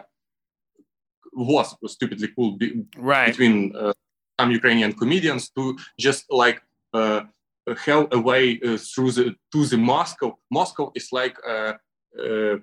was 1.32 1.76
stupidly 1.86 2.28
cool 2.36 2.52
be- 2.52 2.84
right. 2.96 3.28
between 3.28 3.74
uh, 3.76 3.92
some 4.38 4.50
Ukrainian 4.50 4.92
comedians 4.92 5.50
to 5.50 5.76
just 5.98 6.24
like 6.30 6.62
have 7.86 8.08
a 8.12 8.18
way 8.18 8.60
uh, 8.64 8.76
through 8.76 9.12
the 9.12 9.34
to 9.52 9.64
the 9.66 9.76
Moscow. 9.76 10.38
Moscow 10.50 10.92
is 10.94 11.08
like 11.12 11.36
uh, 11.46 11.74
uh, 12.18 12.56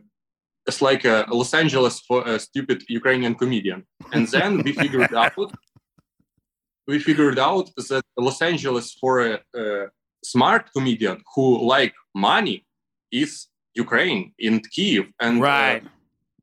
it's 0.67 0.81
like 0.81 1.05
uh, 1.05 1.25
Los 1.31 1.53
Angeles 1.53 1.99
for 2.01 2.27
a 2.27 2.39
stupid 2.39 2.83
Ukrainian 2.89 3.35
comedian. 3.35 3.85
And 4.13 4.27
then 4.27 4.61
we 4.63 4.71
figured 4.73 5.13
out 5.23 5.33
we 6.87 6.99
figured 6.99 7.39
out 7.39 7.69
that 7.75 8.03
Los 8.17 8.41
Angeles 8.41 8.93
for 8.93 9.13
a, 9.21 9.39
a 9.55 9.87
smart 10.23 10.71
comedian 10.75 11.17
who 11.33 11.45
like 11.75 11.93
money 12.15 12.65
is 13.11 13.47
Ukraine 13.75 14.33
in 14.39 14.61
Kiev. 14.73 15.05
And 15.19 15.39
uh, 15.39 15.43
Right. 15.43 15.83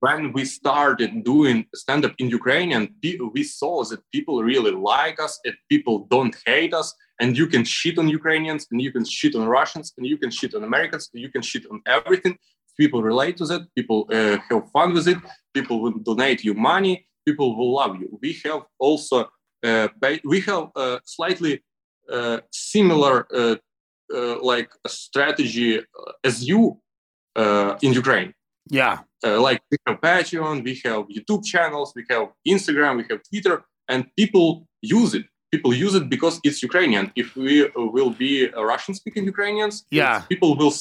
When 0.01 0.33
we 0.33 0.45
started 0.45 1.25
doing 1.25 1.67
stand 1.75 2.05
up 2.05 2.15
in 2.19 2.29
Ukrainian, 2.29 2.95
we 3.35 3.43
saw 3.43 3.85
that 3.85 4.01
people 4.13 4.43
really 4.43 4.73
like 4.73 5.21
us 5.21 5.39
and 5.45 5.55
people 5.69 6.07
don't 6.11 6.37
hate 6.47 6.75
us. 6.75 6.95
And 7.21 7.37
you 7.37 7.47
can 7.47 7.65
shit 7.65 7.99
on 7.99 8.09
Ukrainians 8.09 8.67
and 8.71 8.81
you 8.81 8.93
can 8.93 9.05
shit 9.05 9.35
on 9.35 9.47
Russians 9.47 9.93
and 9.97 10.07
you 10.07 10.19
can 10.19 10.31
shit 10.31 10.55
on 10.55 10.65
Americans 10.65 11.09
and 11.13 11.23
you 11.23 11.31
can 11.31 11.43
shit 11.43 11.65
on 11.71 11.81
everything. 11.87 12.37
People 12.77 13.03
relate 13.03 13.37
to 13.39 13.47
that. 13.47 13.63
People 13.75 14.07
uh, 14.13 14.37
have 14.51 14.71
fun 14.71 14.93
with 14.93 15.09
it. 15.09 15.19
People 15.55 15.81
will 15.81 15.99
donate 16.11 16.45
you 16.45 16.53
money. 16.53 17.07
People 17.27 17.57
will 17.57 17.73
love 17.73 17.97
you. 18.01 18.19
We 18.23 18.39
have 18.45 18.63
also 18.79 19.31
uh, 19.65 19.89
we 20.25 20.41
have 20.41 20.69
uh, 20.77 20.99
slightly 21.05 21.63
uh, 22.13 22.39
similar 22.53 23.27
uh, 23.35 23.57
uh, 24.15 24.43
like 24.43 24.71
strategy 24.87 25.81
as 26.23 26.47
you 26.47 26.81
in 27.83 27.93
Ukraine 27.93 28.33
Yeah. 28.69 28.99
uh, 29.25 29.41
like 29.41 29.61
we 29.71 29.77
have 29.87 30.01
Patreon, 30.01 30.65
we 30.65 30.81
have 30.85 31.07
YouTube 31.09 31.45
channels, 31.45 31.93
we 31.97 32.05
have 32.11 32.29
Instagram, 32.47 32.97
we 32.99 33.05
have 33.11 33.21
Twitter, 33.31 33.65
and 33.89 34.07
people 34.17 34.67
use 34.83 35.15
it. 35.15 35.25
People 35.53 35.73
use 35.73 35.95
it 35.95 36.09
because 36.09 36.41
it's 36.43 36.63
Ukrainian. 36.63 37.13
If 37.15 37.37
we 37.37 37.65
uh, 37.65 37.71
will 37.77 38.11
be 38.11 38.33
uh, 38.53 38.63
Russian-speaking 38.63 39.25
Ukrainians, 39.25 39.85
Yeah. 39.91 40.23
people 40.29 40.57
will 40.57 40.73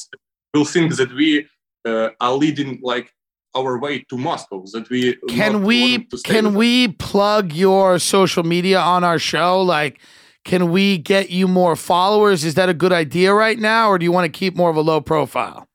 will 0.53 0.65
think 0.65 0.95
that 0.95 1.11
we 1.13 1.47
uh, 1.87 2.09
are 2.19 2.33
leading 2.33 2.79
like 2.81 3.07
our 3.55 3.77
way 3.79 3.95
to 4.09 4.17
Moscow. 4.17 4.63
That 4.73 4.89
we 4.89 5.01
Can 5.29 5.63
we 5.63 5.97
want 5.97 6.09
to 6.11 6.17
stay 6.17 6.33
can 6.33 6.55
we 6.55 6.71
plug 6.89 7.53
your 7.53 7.99
social 7.99 8.43
media 8.43 8.79
on 8.79 9.03
our 9.03 9.19
show? 9.19 9.61
Like, 9.61 9.99
can 10.43 10.71
we 10.71 10.97
get 10.97 11.29
you 11.29 11.47
more 11.47 11.75
followers? 11.75 12.43
Is 12.43 12.53
that 12.55 12.69
a 12.69 12.73
good 12.83 12.91
idea 13.05 13.33
right 13.33 13.59
now, 13.59 13.83
or 13.91 13.95
do 13.99 14.03
you 14.07 14.11
want 14.11 14.25
to 14.31 14.35
keep 14.41 14.55
more 14.55 14.69
of 14.69 14.75
a 14.75 14.81
low 14.91 14.99
profile? 14.99 15.67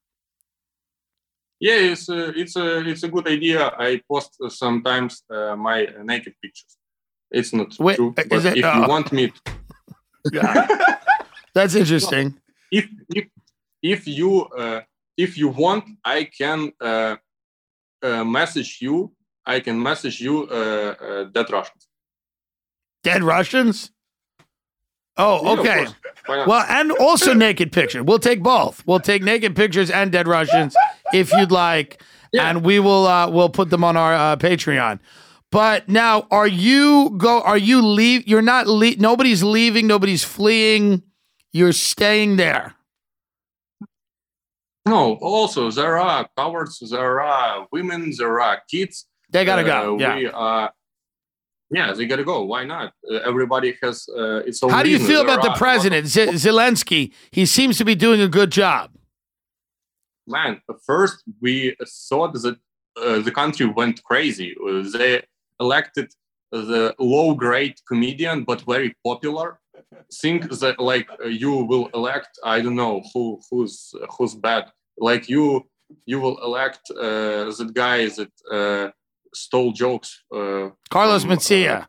Yeah, 1.61 1.92
it's 1.92 2.08
a, 2.08 2.28
it's 2.40 2.56
a 2.56 2.66
it's 2.88 3.02
a 3.02 3.08
good 3.08 3.28
idea. 3.28 3.70
I 3.78 4.00
post 4.11 4.36
uh, 4.42 4.48
sometimes 4.48 5.22
uh, 5.30 5.54
my 5.56 5.86
naked 6.02 6.34
pictures. 6.42 6.76
It's 7.30 7.52
not 7.52 7.78
Wait, 7.78 7.96
true, 7.96 8.14
is 8.16 8.28
but 8.28 8.44
it- 8.46 8.56
if 8.58 8.64
uh, 8.64 8.72
you 8.76 8.88
want 8.88 9.12
me 9.12 9.32
Yeah. 10.32 10.66
That's 11.54 11.74
interesting. 11.74 12.34
if 12.70 12.86
if 13.14 13.26
if 13.82 14.06
you 14.06 14.42
uh, 14.56 14.80
if 15.16 15.36
you 15.36 15.48
want, 15.48 15.84
I 16.04 16.24
can 16.24 16.72
uh, 16.80 17.16
uh, 18.02 18.24
message 18.24 18.78
you. 18.80 19.12
I 19.46 19.61
can 19.61 19.82
message 19.82 20.20
you 20.20 20.44
uh, 20.48 20.54
uh, 20.54 21.24
dead 21.24 21.50
Russians. 21.50 21.88
Dead 23.02 23.22
Russians? 23.22 23.90
Oh, 25.16 25.58
okay. 25.58 25.86
Well, 26.28 26.64
and 26.68 26.92
also 26.92 27.34
naked 27.34 27.72
picture. 27.72 28.02
We'll 28.02 28.18
take 28.20 28.42
both. 28.42 28.82
We'll 28.86 29.00
take 29.00 29.22
naked 29.22 29.54
pictures 29.56 29.90
and 29.90 30.11
dead 30.12 30.26
Russians 30.28 30.74
if 31.12 31.32
you'd 31.32 31.50
like, 31.50 32.02
Yeah. 32.32 32.48
and 32.48 32.64
we 32.64 32.78
will 32.80 33.06
uh, 33.06 33.28
we'll 33.28 33.50
put 33.50 33.70
them 33.70 33.84
on 33.84 33.96
our 33.96 34.14
uh, 34.14 34.36
Patreon. 34.36 35.00
But 35.50 35.88
now, 35.88 36.26
are 36.30 36.46
you 36.46 37.14
go? 37.18 37.40
Are 37.42 37.58
you 37.58 37.82
leave? 37.84 38.26
You're 38.28 38.40
not 38.42 38.66
le- 38.68 38.96
Nobody's 38.96 39.42
leaving. 39.42 39.86
Nobody's 39.88 40.22
fleeing. 40.24 41.02
You're 41.52 41.72
staying 41.72 42.36
there. 42.36 42.74
no, 44.86 45.14
also 45.16 45.70
there 45.70 45.98
are 45.98 46.28
cowards, 46.36 46.78
there 46.90 47.20
are 47.20 47.66
women, 47.72 48.12
there 48.16 48.40
are 48.40 48.61
kids. 48.70 49.06
They 49.30 49.44
gotta 49.44 49.62
Uh, 49.62 49.82
go. 49.82 49.98
Yeah. 49.98 50.16
We 50.16 50.26
are. 50.28 50.72
Yeah, 51.72 51.92
they 51.92 52.06
gotta 52.06 52.24
go. 52.24 52.44
Why 52.44 52.64
not? 52.64 52.92
Uh, 53.08 53.16
everybody 53.30 53.76
has 53.82 54.08
uh, 54.08 54.48
its 54.48 54.62
own. 54.62 54.70
How 54.70 54.82
do 54.82 54.90
you 54.90 54.98
feel 54.98 55.22
about 55.22 55.42
the 55.42 55.54
president, 55.56 56.06
Z- 56.08 56.32
Zelensky? 56.46 57.12
He 57.30 57.46
seems 57.46 57.78
to 57.78 57.84
be 57.84 57.94
doing 57.94 58.20
a 58.20 58.28
good 58.28 58.50
job. 58.50 58.90
man, 60.26 60.60
first 60.86 61.16
we 61.40 61.76
thought 62.08 62.32
that 62.44 62.56
uh, 63.00 63.18
the 63.26 63.32
country 63.40 63.66
went 63.66 63.96
crazy. 64.04 64.54
They 64.94 65.22
elected 65.58 66.08
the 66.52 66.94
low-grade 66.98 67.76
comedian, 67.90 68.44
but 68.44 68.58
very 68.62 68.90
popular. 69.04 69.58
Think 70.22 70.40
that 70.62 70.76
like 70.92 71.08
uh, 71.24 71.28
you 71.42 71.52
will 71.70 71.86
elect, 71.94 72.32
I 72.54 72.60
don't 72.60 72.76
know 72.84 73.02
who 73.12 73.40
who's 73.48 73.74
who's 74.14 74.34
bad. 74.34 74.64
Like 74.98 75.28
you, 75.28 75.44
you 76.04 76.18
will 76.24 76.38
elect 76.48 76.82
uh, 76.90 77.50
that 77.58 77.70
guy 77.74 77.98
that 78.18 78.32
uh, 78.58 78.86
stole 79.34 79.72
jokes. 79.72 80.22
Uh, 80.34 80.70
Carlos 80.90 81.22
from, 81.22 81.32
uh, 81.32 81.36
Mencia. 81.36 81.86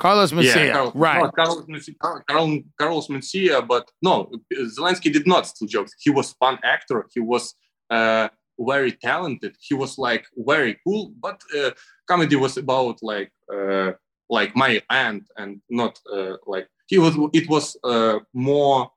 Carlos 0.00 0.32
Mencia. 0.32 0.72
Carl- 0.72 0.92
right. 0.94 1.22
no, 1.24 1.30
Carlos, 1.32 1.64
Mencia, 1.66 1.94
Carl, 2.00 2.62
Carlos 2.78 3.08
Mencia, 3.08 3.66
but 3.66 3.90
no, 4.00 4.30
Zelensky 4.78 5.12
did 5.12 5.26
not 5.26 5.46
steal 5.46 5.66
jokes. 5.68 5.92
He 5.98 6.10
was 6.10 6.32
fun 6.34 6.58
actor. 6.62 7.06
He 7.12 7.20
was 7.20 7.54
uh, 7.90 8.28
very 8.60 8.92
talented. 8.92 9.56
He 9.60 9.74
was 9.74 9.98
like 9.98 10.24
very 10.36 10.78
cool. 10.86 11.12
But 11.20 11.40
uh, 11.56 11.70
comedy 12.06 12.36
was 12.36 12.56
about 12.56 12.98
like 13.02 13.32
uh, 13.52 13.92
like 14.30 14.54
my 14.54 14.80
aunt 14.88 15.24
and 15.36 15.60
not 15.68 15.98
uh, 16.12 16.34
like 16.46 16.68
he 16.86 16.98
was. 16.98 17.14
It 17.32 17.48
was 17.48 17.76
uh, 17.82 18.20
more 18.32 18.90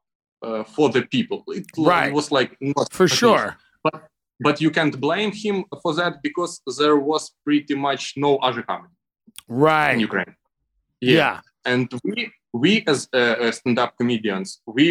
uh, 0.43 0.63
for 0.65 0.89
the 0.89 1.01
people. 1.03 1.43
It, 1.47 1.65
Right. 1.77 2.13
was 2.13 2.31
like 2.31 2.55
not 2.61 2.91
For 2.93 3.07
sure. 3.07 3.57
But 3.83 4.03
but 4.45 4.55
you 4.63 4.71
can't 4.77 4.95
blame 5.07 5.31
him 5.45 5.55
for 5.83 5.91
that 5.99 6.13
because 6.27 6.53
there 6.79 6.97
was 7.11 7.23
pretty 7.45 7.75
much 7.87 8.03
no 8.25 8.31
other 8.47 8.63
comedy 8.71 8.95
in 9.49 9.55
Right. 9.65 9.99
Ukraine 10.09 10.33
Yeah. 11.19 11.35
and 11.71 11.87
we 12.09 12.19
we 12.63 12.71
as 12.91 12.99
uh, 13.13 13.35
uh, 13.43 13.51
stand-up 13.59 13.91
comedians 13.99 14.49
we 14.77 14.87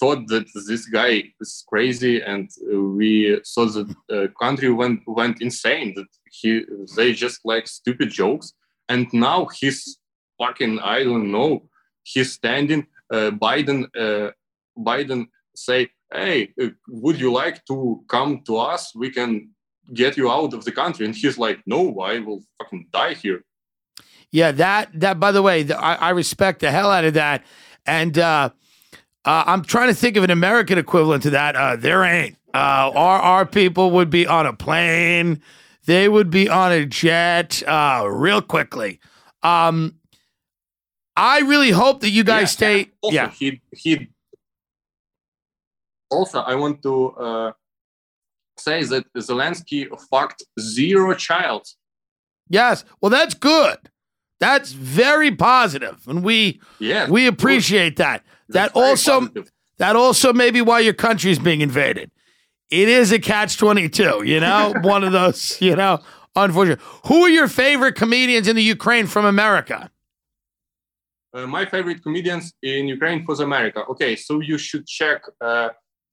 thought 0.00 0.22
that 0.32 0.46
this 0.68 0.84
guy 0.98 1.12
is 1.44 1.52
crazy 1.72 2.14
and 2.32 2.46
uh, 2.72 2.80
we 2.98 3.10
saw 3.52 3.64
that 3.76 3.88
the 4.12 4.20
country 4.42 4.70
went 4.80 4.98
went 5.20 5.36
insane 5.46 5.88
that 5.98 6.10
he 6.38 6.50
they 6.96 7.08
just 7.24 7.38
like 7.52 7.66
stupid 7.78 8.08
jokes 8.22 8.48
and 8.92 9.04
now 9.28 9.38
he's 9.58 9.80
fucking 10.40 10.74
i 10.96 10.98
don't 11.08 11.28
know 11.36 11.50
he's 12.12 12.30
standing 12.40 12.82
uh, 13.14 13.30
biden 13.46 13.78
uh, 14.04 14.28
biden 14.88 15.20
say 15.66 15.80
hey 16.12 16.52
uh, 16.62 16.68
would 16.88 17.20
you 17.20 17.32
like 17.32 17.64
to 17.66 18.02
come 18.08 18.42
to 18.46 18.56
us 18.56 18.94
we 18.94 19.10
can 19.10 19.50
get 19.94 20.16
you 20.16 20.30
out 20.30 20.54
of 20.54 20.64
the 20.64 20.72
country 20.72 21.04
and 21.06 21.14
he's 21.14 21.38
like 21.38 21.58
no 21.66 21.98
i 22.00 22.18
will 22.18 22.42
fucking 22.58 22.86
die 22.92 23.14
here 23.14 23.42
Yeah, 24.32 24.52
that 24.52 24.88
that 25.00 25.18
by 25.18 25.32
the 25.32 25.42
way, 25.42 25.64
the, 25.64 25.74
I, 25.74 25.94
I 25.94 26.10
respect 26.10 26.60
the 26.60 26.70
hell 26.70 26.90
out 26.90 27.04
of 27.04 27.14
that, 27.14 27.42
and 27.84 28.16
uh, 28.16 28.50
uh, 29.24 29.44
I'm 29.46 29.64
trying 29.64 29.88
to 29.88 29.94
think 29.94 30.16
of 30.16 30.22
an 30.22 30.30
American 30.30 30.78
equivalent 30.78 31.24
to 31.24 31.30
that. 31.30 31.56
Uh, 31.56 31.74
there 31.74 32.04
ain't. 32.04 32.36
Uh, 32.54 32.92
our 32.94 33.18
our 33.20 33.46
people 33.46 33.90
would 33.90 34.08
be 34.08 34.28
on 34.28 34.46
a 34.46 34.52
plane. 34.52 35.42
They 35.86 36.08
would 36.08 36.30
be 36.30 36.48
on 36.48 36.70
a 36.70 36.86
jet 36.86 37.60
uh, 37.66 38.06
real 38.08 38.40
quickly. 38.40 39.00
Um, 39.42 39.98
I 41.16 41.40
really 41.40 41.72
hope 41.72 42.00
that 42.02 42.10
you 42.10 42.22
guys 42.22 42.42
Yeah, 42.42 42.58
stay. 42.60 42.90
Also, 43.02 43.14
yeah, 43.14 43.30
he 43.30 43.60
he. 43.74 44.08
Also, 46.10 46.40
I 46.40 46.54
want 46.54 46.82
to 46.82 47.10
uh, 47.10 47.52
say 48.58 48.82
that 48.84 49.04
Zelensky 49.16 49.88
fucked 50.10 50.44
zero 50.58 51.14
child. 51.14 51.66
yes. 52.48 52.84
Well, 53.00 53.10
that's 53.10 53.34
good. 53.34 53.78
That's 54.40 54.72
very 54.72 55.30
positive, 55.30 56.06
and 56.08 56.24
we 56.24 56.60
Yeah, 56.78 57.10
we 57.10 57.26
appreciate 57.26 57.96
that. 57.96 58.24
That 58.48 58.72
That's 58.72 58.74
very 58.74 58.86
also 58.86 59.20
positive. 59.20 59.50
That 59.76 59.96
also 59.96 60.32
may 60.34 60.50
be 60.50 60.60
why 60.60 60.80
your 60.80 60.92
country 60.92 61.30
is 61.30 61.38
being 61.38 61.62
invaded. 61.62 62.10
It 62.70 62.88
is 62.88 63.12
a 63.12 63.18
catch 63.18 63.56
22, 63.56 64.24
you 64.24 64.38
know? 64.38 64.74
One 64.82 65.04
of 65.04 65.12
those, 65.12 65.60
you 65.60 65.74
know, 65.74 66.00
unfortunate. 66.36 66.80
Who 67.06 67.22
are 67.24 67.28
your 67.28 67.48
favorite 67.48 67.94
comedians 67.94 68.46
in 68.46 68.56
the 68.56 68.62
Ukraine 68.62 69.06
from 69.06 69.24
America? 69.24 69.90
Uh, 71.32 71.46
my 71.46 71.64
favorite 71.64 72.02
comedians 72.02 72.52
in 72.62 72.88
Ukraine 72.88 73.24
for 73.24 73.42
America. 73.42 73.84
Okay, 73.86 74.16
so 74.16 74.40
you 74.40 74.58
should 74.58 74.86
check 74.86 75.22
uh, 75.40 75.70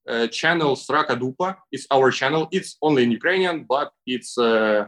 uh, 0.08 0.26
channel 0.28 0.74
Sraka 0.76 1.14
Dupa. 1.22 1.56
It's 1.70 1.86
our 1.90 2.10
channel. 2.10 2.48
It's 2.50 2.76
only 2.82 3.02
in 3.04 3.10
Ukrainian, 3.20 3.56
but 3.74 3.88
it's 4.06 4.32
uh, 4.38 4.86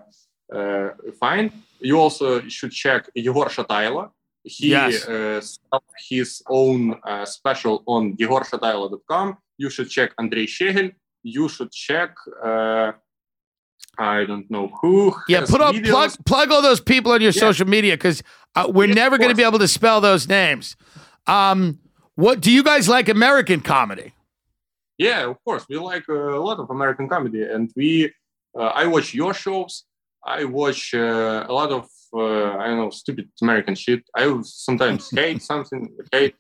uh, 0.55 0.89
fine. 1.25 1.53
You 1.81 1.99
also 2.05 2.27
should 2.49 2.73
check 2.73 3.01
Yegor 3.15 3.49
Shatailo. 3.57 4.11
He 4.45 4.69
Yes. 4.71 5.07
uh, 5.07 5.41
started 5.41 5.95
his 6.09 6.43
own 6.49 6.79
uh, 7.05 7.25
special 7.27 7.83
on 7.87 8.17
yegorshataylo.com. 8.17 9.37
You 9.59 9.69
should 9.71 9.91
check 9.91 10.11
Andrei 10.19 10.47
Shegel. 10.47 10.93
You 11.23 11.49
should 11.49 11.71
check. 11.73 12.11
Uh, 12.45 12.93
I 13.99 14.25
don't 14.25 14.49
know 14.51 14.67
who. 14.81 15.15
Yeah, 15.29 15.45
put 15.47 15.61
up 15.61 15.75
videos. 15.75 15.91
plug 15.91 16.11
plug 16.25 16.53
all 16.53 16.63
those 16.63 16.81
people 16.81 17.13
on 17.13 17.21
your 17.21 17.33
Yeah. 17.35 17.41
social 17.49 17.67
media 17.77 17.95
because 17.99 18.23
uh, 18.55 18.67
we're 18.77 18.87
Yeah, 18.89 18.95
never 19.03 19.19
going 19.19 19.29
to 19.31 19.37
be 19.37 19.43
able 19.43 19.59
to 19.59 19.69
spell 19.69 20.01
those 20.01 20.27
names. 20.29 20.77
Um, 21.27 21.79
What 22.15 22.41
do 22.41 22.51
you 22.51 22.63
guys 22.63 22.89
like 22.89 23.09
American 23.09 23.61
comedy? 23.61 24.13
Yeah, 25.01 25.31
of 25.31 25.39
course. 25.47 25.65
We 25.71 25.79
like 25.79 26.07
uh, 26.11 26.39
a 26.41 26.43
lot 26.49 26.59
of 26.59 26.69
American 26.71 27.09
comedy, 27.09 27.43
and 27.55 27.67
we. 27.75 28.13
Uh, 28.59 28.73
I 28.83 28.85
watch 28.95 29.15
your 29.15 29.33
shows. 29.33 29.85
I 30.39 30.45
watch 30.45 30.93
uh, 30.93 31.47
a 31.49 31.53
lot 31.61 31.71
of 31.79 31.85
uh, 32.13 32.51
I 32.63 32.67
don't 32.67 32.81
know 32.83 32.91
stupid 32.91 33.27
American 33.41 33.75
shit. 33.75 34.03
I 34.15 34.25
sometimes 34.43 35.03
hate 35.21 35.43
something. 35.43 35.83
Hate. 36.13 36.35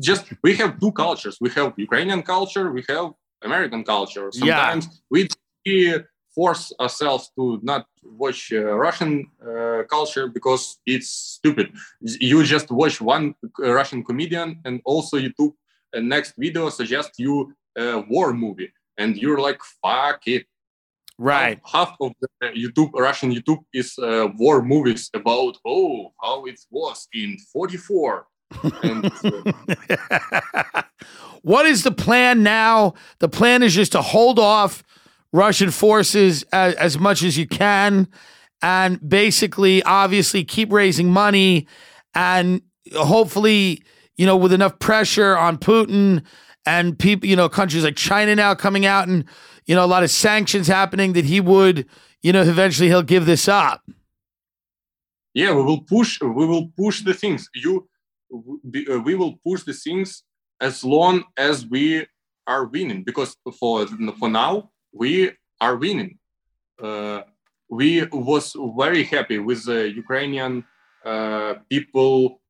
Just 0.00 0.24
we 0.42 0.56
have 0.60 0.80
two 0.80 0.92
cultures. 1.04 1.36
We 1.40 1.50
have 1.50 1.68
Ukrainian 1.76 2.22
culture. 2.34 2.66
We 2.72 2.82
have 2.88 3.06
American 3.48 3.84
culture. 3.84 4.26
Sometimes 4.32 4.84
yeah. 5.14 5.28
we 5.64 6.04
force 6.34 6.64
ourselves 6.80 7.30
to 7.36 7.60
not 7.62 7.86
watch 8.22 8.52
uh, 8.52 8.74
Russian 8.86 9.12
uh, 9.40 9.82
culture 9.96 10.26
because 10.26 10.64
it's 10.84 11.10
stupid. 11.36 11.66
You 12.30 12.42
just 12.42 12.68
watch 12.72 13.00
one 13.00 13.34
Russian 13.78 14.02
comedian, 14.02 14.48
and 14.64 14.80
also 14.84 15.14
YouTube 15.16 15.52
uh, 15.94 16.00
next 16.00 16.34
video 16.36 16.68
suggests 16.70 17.18
you 17.18 17.52
a 17.76 18.00
war 18.08 18.32
movie, 18.32 18.72
and 18.98 19.16
you're 19.16 19.40
like, 19.40 19.60
"Fuck 19.82 20.26
it." 20.26 20.46
Right. 21.18 21.60
Half, 21.64 21.90
half 21.90 21.96
of 22.00 22.12
the 22.40 22.48
YouTube, 22.48 22.92
Russian 22.94 23.32
YouTube, 23.32 23.62
is 23.74 23.98
uh, 23.98 24.28
war 24.38 24.62
movies 24.62 25.10
about 25.14 25.58
oh 25.66 26.12
how 26.22 26.44
it 26.46 26.60
was 26.70 27.08
in 27.12 27.36
'44. 27.52 28.26
and, 28.82 29.12
uh, 29.24 30.82
what 31.42 31.66
is 31.66 31.84
the 31.84 31.92
plan 31.92 32.42
now? 32.42 32.94
The 33.18 33.28
plan 33.28 33.62
is 33.62 33.74
just 33.74 33.92
to 33.92 34.02
hold 34.02 34.38
off 34.38 34.82
Russian 35.32 35.70
forces 35.70 36.44
as, 36.52 36.74
as 36.74 36.98
much 36.98 37.22
as 37.22 37.38
you 37.38 37.46
can 37.46 38.08
and 38.62 39.06
basically, 39.08 39.82
obviously, 39.84 40.44
keep 40.44 40.72
raising 40.72 41.10
money 41.10 41.66
and 42.14 42.60
hopefully, 42.94 43.82
you 44.16 44.26
know, 44.26 44.36
with 44.36 44.52
enough 44.52 44.78
pressure 44.78 45.36
on 45.36 45.56
Putin 45.58 46.22
and 46.70 46.96
people, 46.96 47.28
you 47.28 47.34
know, 47.34 47.48
countries 47.48 47.82
like 47.82 47.96
China 47.96 48.32
now 48.36 48.54
coming 48.54 48.86
out 48.86 49.08
and, 49.08 49.24
you 49.66 49.74
know, 49.74 49.84
a 49.84 49.90
lot 49.94 50.04
of 50.04 50.10
sanctions 50.10 50.68
happening 50.68 51.14
that 51.14 51.24
he 51.24 51.40
would, 51.40 51.84
you 52.22 52.32
know, 52.32 52.42
eventually 52.42 52.88
he'll 52.88 53.02
give 53.02 53.26
this 53.26 53.48
up. 53.48 53.82
Yeah, 55.34 55.52
we 55.52 55.62
will 55.62 55.82
push. 55.82 56.20
We 56.20 56.46
will 56.52 56.68
push 56.76 57.02
the 57.02 57.14
things. 57.22 57.48
You, 57.54 57.88
we 59.08 59.14
will 59.20 59.34
push 59.44 59.64
the 59.64 59.72
things 59.72 60.22
as 60.60 60.84
long 60.84 61.24
as 61.36 61.66
we 61.66 62.06
are 62.46 62.64
winning. 62.66 63.02
Because 63.02 63.36
for 63.58 63.86
for 64.20 64.28
now, 64.42 64.70
we 64.92 65.12
are 65.60 65.76
winning. 65.76 66.18
Uh, 66.80 67.22
we 67.68 67.88
was 68.12 68.44
very 68.82 69.04
happy 69.14 69.38
with 69.38 69.60
the 69.70 69.80
Ukrainian 70.02 70.52
uh, 71.04 71.54
people 71.72 72.40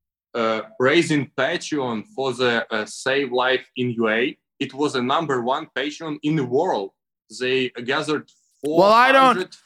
raising 0.79 1.31
Patreon 1.37 2.07
for 2.15 2.33
the 2.33 2.67
uh, 2.73 2.87
Save 2.87 3.33
Life 3.33 3.67
in 3.77 3.91
UA. 3.91 4.33
It 4.59 4.75
was 4.75 4.95
a 4.95 5.03
number 5.03 5.41
one 5.43 5.69
Patreon 5.77 6.19
in 6.23 6.37
the 6.37 6.45
world. 6.45 6.93
They 7.41 7.71
gathered 7.71 8.29
well, 8.63 8.93
I 8.93 9.13
don't, 9.13 9.57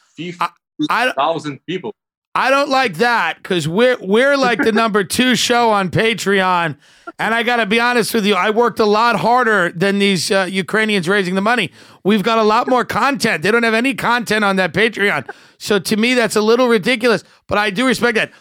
thousand 1.17 1.65
people. 1.67 1.95
I 2.37 2.51
don't 2.51 2.69
like 2.69 2.95
that 2.95 3.37
because 3.37 3.69
we're 3.69 3.97
we're 4.01 4.37
like 4.37 4.59
the 4.59 4.73
number 4.73 5.05
two 5.19 5.37
show 5.37 5.71
on 5.71 5.91
Patreon, 5.91 6.77
and 7.19 7.35
I 7.35 7.45
got 7.45 7.57
to 7.57 7.67
be 7.67 7.79
honest 7.79 8.13
with 8.13 8.27
you, 8.27 8.35
I 8.35 8.51
worked 8.51 8.81
a 8.81 8.85
lot 8.85 9.17
harder 9.21 9.71
than 9.71 10.01
these 10.01 10.33
uh, 10.33 10.49
Ukrainians 10.51 11.09
raising 11.09 11.37
the 11.37 11.41
money. 11.41 11.71
We've 12.03 12.25
got 12.25 12.39
a 12.39 12.43
lot 12.43 12.67
more 12.67 12.85
content. 12.85 13.45
They 13.45 13.53
don't 13.53 13.63
have 13.63 13.75
any 13.75 13.95
content 13.95 14.45
on 14.45 14.57
that 14.57 14.73
Patreon, 14.73 15.31
so 15.59 15.79
to 15.79 15.97
me 15.97 16.15
that's 16.15 16.35
a 16.35 16.43
little 16.43 16.67
ridiculous. 16.67 17.23
But 17.47 17.59
I 17.59 17.71
do 17.71 17.87
respect 17.87 18.17
that. 18.17 18.33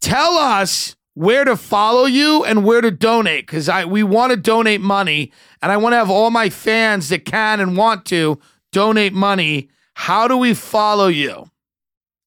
Tell 0.00 0.36
us 0.36 0.96
where 1.14 1.44
to 1.44 1.56
follow 1.56 2.04
you 2.04 2.44
and 2.44 2.64
where 2.64 2.80
to 2.80 2.90
donate 2.90 3.46
because 3.46 3.68
I 3.68 3.84
we 3.84 4.02
want 4.02 4.30
to 4.30 4.36
donate 4.36 4.80
money, 4.80 5.32
and 5.60 5.70
I 5.72 5.76
want 5.76 5.92
to 5.92 5.96
have 5.96 6.10
all 6.10 6.30
my 6.30 6.50
fans 6.50 7.08
that 7.10 7.24
can 7.24 7.60
and 7.60 7.76
want 7.76 8.04
to 8.06 8.38
donate 8.72 9.12
money. 9.12 9.68
How 9.94 10.26
do 10.26 10.36
we 10.36 10.54
follow 10.54 11.08
you? 11.08 11.50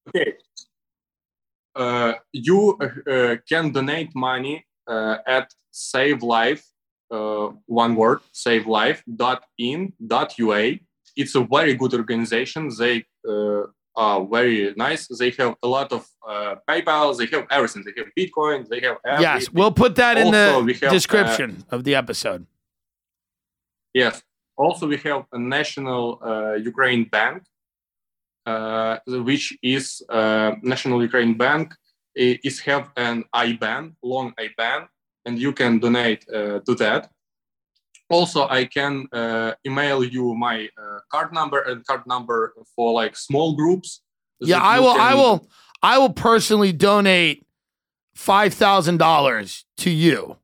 Okay 0.10 0.34
uh, 1.76 2.14
you 2.32 2.78
uh, 2.80 3.36
can 3.48 3.72
donate 3.72 4.16
money 4.16 4.66
uh, 4.88 5.18
at 5.28 5.54
Save 5.72 6.24
Life, 6.24 6.66
one 7.10 7.96
word, 7.96 8.20
save 8.32 8.66
life 8.68 9.04
dot 9.16 9.44
in 9.58 9.94
dot 10.08 10.38
ua 10.38 10.72
It's 11.16 11.36
a 11.36 11.42
very 11.42 11.76
good 11.76 11.94
organization. 11.94 12.70
They 12.78 13.06
are 13.96 14.26
very 14.26 14.74
nice. 14.76 15.08
They 15.08 15.32
have 15.32 15.56
a 15.64 15.68
lot 15.68 15.92
of 15.92 16.08
uh, 16.28 16.56
PayPal. 16.68 17.18
They 17.18 17.28
have 17.36 17.48
everything. 17.50 17.84
They 17.86 17.94
have 17.98 18.10
Bitcoin. 18.18 18.68
They 18.68 18.82
have 18.82 18.98
everything. 19.06 19.42
Yes, 19.42 19.50
we'll 19.52 19.72
put 19.72 19.96
that 19.96 20.18
in 20.18 20.28
also, 20.28 20.66
the 20.66 20.74
have, 20.74 20.92
description 20.92 21.64
uh, 21.72 21.76
of 21.76 21.84
the 21.84 21.96
episode. 21.96 22.46
Yes. 23.94 24.22
Also, 24.58 24.88
we 24.88 24.98
have 24.98 25.26
a 25.34 25.40
national 25.40 26.20
uh, 26.24 26.54
Ukraine 26.54 27.06
bank 27.06 27.44
uh, 28.46 29.00
which 29.08 29.58
is 29.64 30.04
uh, 30.10 30.52
National 30.62 31.02
Ukraine 31.02 31.34
Bank, 31.34 31.74
is 32.16 32.60
have 32.62 32.92
an 32.96 33.24
IBAN, 33.34 33.96
long 34.04 34.34
IBAN, 34.40 34.88
and 35.26 35.40
you 35.40 35.52
can 35.52 35.80
donate 35.80 36.24
uh, 36.30 36.60
to 36.60 36.76
that. 36.76 37.10
Also, 38.10 38.48
I 38.48 38.66
can 38.66 39.08
email 39.66 40.04
you 40.04 40.36
my 40.36 40.70
card 41.12 41.34
number 41.34 41.62
and 41.62 41.86
card 41.86 42.06
number 42.06 42.54
for 42.76 42.94
like 42.94 43.16
small 43.16 43.56
groups. 43.56 44.02
Yeah, 44.40 44.60
I 44.60 44.80
will. 44.80 44.94
Can... 44.94 45.02
I 45.02 45.16
will. 45.16 45.50
I 45.82 45.98
will 45.98 46.14
personally 46.14 46.72
donate 46.72 47.46
five 48.16 48.54
thousand 48.54 48.98
dollars 48.98 49.66
to 49.78 49.90
you 49.90 50.38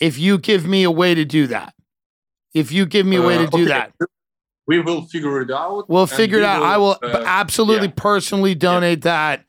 if 0.00 0.18
you 0.18 0.38
give 0.38 0.66
me 0.66 0.82
a 0.82 0.90
way 0.90 1.14
to 1.14 1.24
do 1.24 1.46
that. 1.48 1.74
If 2.54 2.72
you 2.72 2.86
give 2.86 3.06
me 3.06 3.16
a 3.16 3.22
way 3.22 3.38
to 3.38 3.46
do 3.46 3.62
okay. 3.62 3.68
that 3.68 3.92
we 4.68 4.80
will 4.80 5.02
figure 5.06 5.40
it 5.40 5.50
out. 5.50 5.88
We'll 5.88 6.06
figure 6.06 6.38
it 6.38 6.44
out. 6.44 6.60
Will, 6.60 6.66
I 6.66 6.76
will 6.76 6.98
uh, 7.02 7.24
absolutely 7.26 7.88
yeah. 7.88 7.94
personally 7.96 8.54
donate 8.54 9.04
yeah. 9.04 9.38
that 9.40 9.44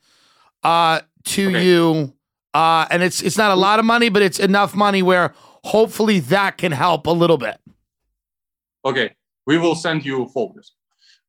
uh, 0.62 1.00
to 1.26 1.48
okay. 1.48 1.64
you. 1.64 2.14
Uh, 2.54 2.86
and 2.90 3.02
it's 3.02 3.22
it's 3.22 3.36
not 3.36 3.52
a 3.52 3.54
lot 3.54 3.78
of 3.78 3.84
money, 3.84 4.08
but 4.08 4.22
it's 4.22 4.40
enough 4.40 4.74
money 4.74 5.02
where 5.02 5.34
hopefully 5.64 6.20
that 6.20 6.58
can 6.58 6.72
help 6.72 7.06
a 7.06 7.10
little 7.10 7.38
bit. 7.38 7.58
Okay, 8.84 9.14
we 9.46 9.58
will 9.58 9.74
send 9.74 10.04
you 10.04 10.26
photos 10.32 10.72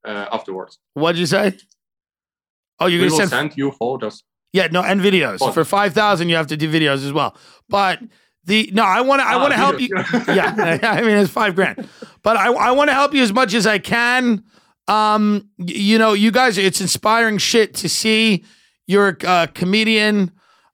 uh, 0.06 0.28
afterwards. 0.32 0.80
What 0.94 1.14
did 1.14 1.20
you 1.20 1.26
say? 1.26 1.58
Oh, 2.80 2.88
you're 2.88 3.02
we 3.02 3.10
gonna 3.10 3.18
send, 3.18 3.30
send 3.30 3.58
you 3.58 3.72
photos. 3.72 4.24
Yeah, 4.54 4.68
no, 4.72 4.82
and 4.82 5.02
videos. 5.02 5.40
Photos. 5.40 5.54
For 5.54 5.66
five 5.66 5.94
thousand, 5.94 6.30
you 6.30 6.36
have 6.36 6.48
to 6.48 6.58
do 6.58 6.72
videos 6.72 7.06
as 7.06 7.14
well. 7.14 7.36
But 7.70 8.00
the 8.46 8.70
no, 8.74 8.84
I 8.84 9.02
want 9.02 9.22
to. 9.22 9.28
I 9.28 9.38
want 9.38 9.52
to 9.52 9.58
help 9.58 9.80
you. 9.80 9.90
yeah, 10.34 10.80
I 10.84 11.02
mean 11.02 11.18
it's 11.18 11.32
five 11.32 11.56
grand, 11.56 11.88
but 12.24 12.38
I 12.38 12.52
I 12.52 12.72
want 12.72 12.90
to 12.90 12.94
help 12.94 13.14
you 13.14 13.22
as 13.22 13.34
much 13.34 13.54
as 13.54 13.68
I 13.68 13.80
can. 13.80 14.44
Um, 14.88 15.50
you 15.58 15.98
know, 15.98 16.14
you 16.14 16.32
guys, 16.32 16.58
it's 16.58 16.82
inspiring 16.82 17.38
shit 17.38 17.76
to 17.76 17.90
see. 17.90 18.44
You're 18.88 19.18
a 19.22 19.28
uh, 19.28 19.48
comedian. 19.48 20.32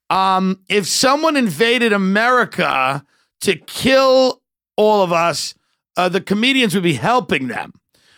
Um, 0.09 0.61
if 0.69 0.88
someone 0.88 1.35
invaded 1.35 1.91
America 1.91 3.05
to 3.41 3.55
kill 3.55 4.41
all 4.76 5.03
of 5.03 5.11
us, 5.11 5.55
uh, 5.95 6.09
the 6.09 6.22
comedians 6.22 6.73
would 6.73 6.84
be 6.84 6.93
helping 6.93 7.47
them. 7.47 7.73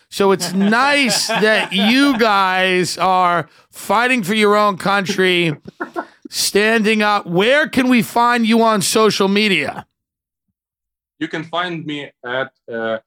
So 0.09 0.31
it's 0.31 0.53
nice 0.53 1.27
that 1.27 1.71
you 1.73 2.17
guys 2.17 2.97
are 2.97 3.47
fighting 3.71 4.23
for 4.23 4.33
your 4.33 4.55
own 4.55 4.77
country 4.77 5.55
standing 6.29 7.01
up. 7.01 7.25
Where 7.25 7.67
can 7.67 7.89
we 7.89 8.01
find 8.01 8.45
you 8.45 8.61
on 8.61 8.81
social 8.81 9.27
media? 9.27 9.85
You 11.19 11.27
can 11.27 11.43
find 11.43 11.85
me 11.85 12.11
at 12.25 12.51
uh, 12.71 12.99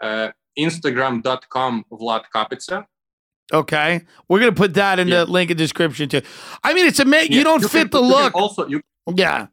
uh, 0.00 0.32
instagram.com 0.58 1.84
Vlad 1.90 2.24
Kapytsia. 2.34 2.86
Okay, 3.52 4.00
we're 4.28 4.38
gonna 4.40 4.52
put 4.52 4.74
that 4.74 4.98
in 4.98 5.08
yeah. 5.08 5.18
the 5.18 5.30
link 5.30 5.50
in 5.50 5.56
description 5.56 6.08
too. 6.08 6.22
I 6.64 6.72
mean, 6.72 6.86
it's 6.86 7.00
amazing. 7.00 7.32
Yeah. 7.32 7.38
You 7.38 7.44
don't 7.44 7.62
you 7.62 7.68
fit 7.68 7.90
can, 7.90 7.90
the 7.90 8.00
look. 8.00 8.34
also, 8.34 8.66
you 8.66 8.80
yeah. 9.14 9.48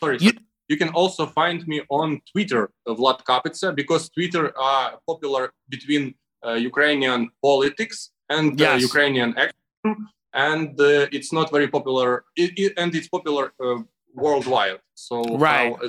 Sorry, 0.00 0.18
you, 0.20 0.32
you 0.68 0.76
can 0.76 0.90
also 0.90 1.26
find 1.26 1.66
me 1.66 1.82
on 1.88 2.20
Twitter, 2.30 2.70
Vlad 2.86 3.24
Kapytsia, 3.24 3.74
because 3.74 4.08
Twitter 4.10 4.56
are 4.58 4.98
popular 5.06 5.52
between 5.68 6.14
uh, 6.46 6.52
Ukrainian 6.52 7.30
politics 7.42 8.10
and 8.28 8.52
uh, 8.60 8.64
yes. 8.64 8.82
Ukrainian 8.82 9.34
action 9.36 10.08
and 10.34 10.78
uh, 10.80 11.06
it's 11.10 11.32
not 11.32 11.50
very 11.50 11.68
popular 11.68 12.24
it, 12.36 12.50
it, 12.56 12.72
and 12.76 12.94
it's 12.94 13.08
popular 13.08 13.52
uh, 13.64 13.78
worldwide 14.14 14.78
so 14.94 15.22
right 15.36 15.74
how, 15.74 15.86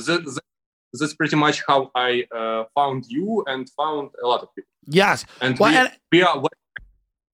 that's 0.93 1.14
pretty 1.14 1.35
much 1.35 1.61
how 1.68 1.91
i 1.95 2.23
uh, 2.35 2.64
found 2.73 3.06
you 3.07 3.43
and 3.47 3.69
found 3.72 4.10
a 4.23 4.27
lot 4.27 4.41
of 4.41 4.49
people 4.56 4.72
yes 4.85 5.26
and, 5.41 5.60
well, 5.60 5.72
we, 5.72 5.77
and 5.77 5.91
we 6.11 6.22
are 6.23 6.41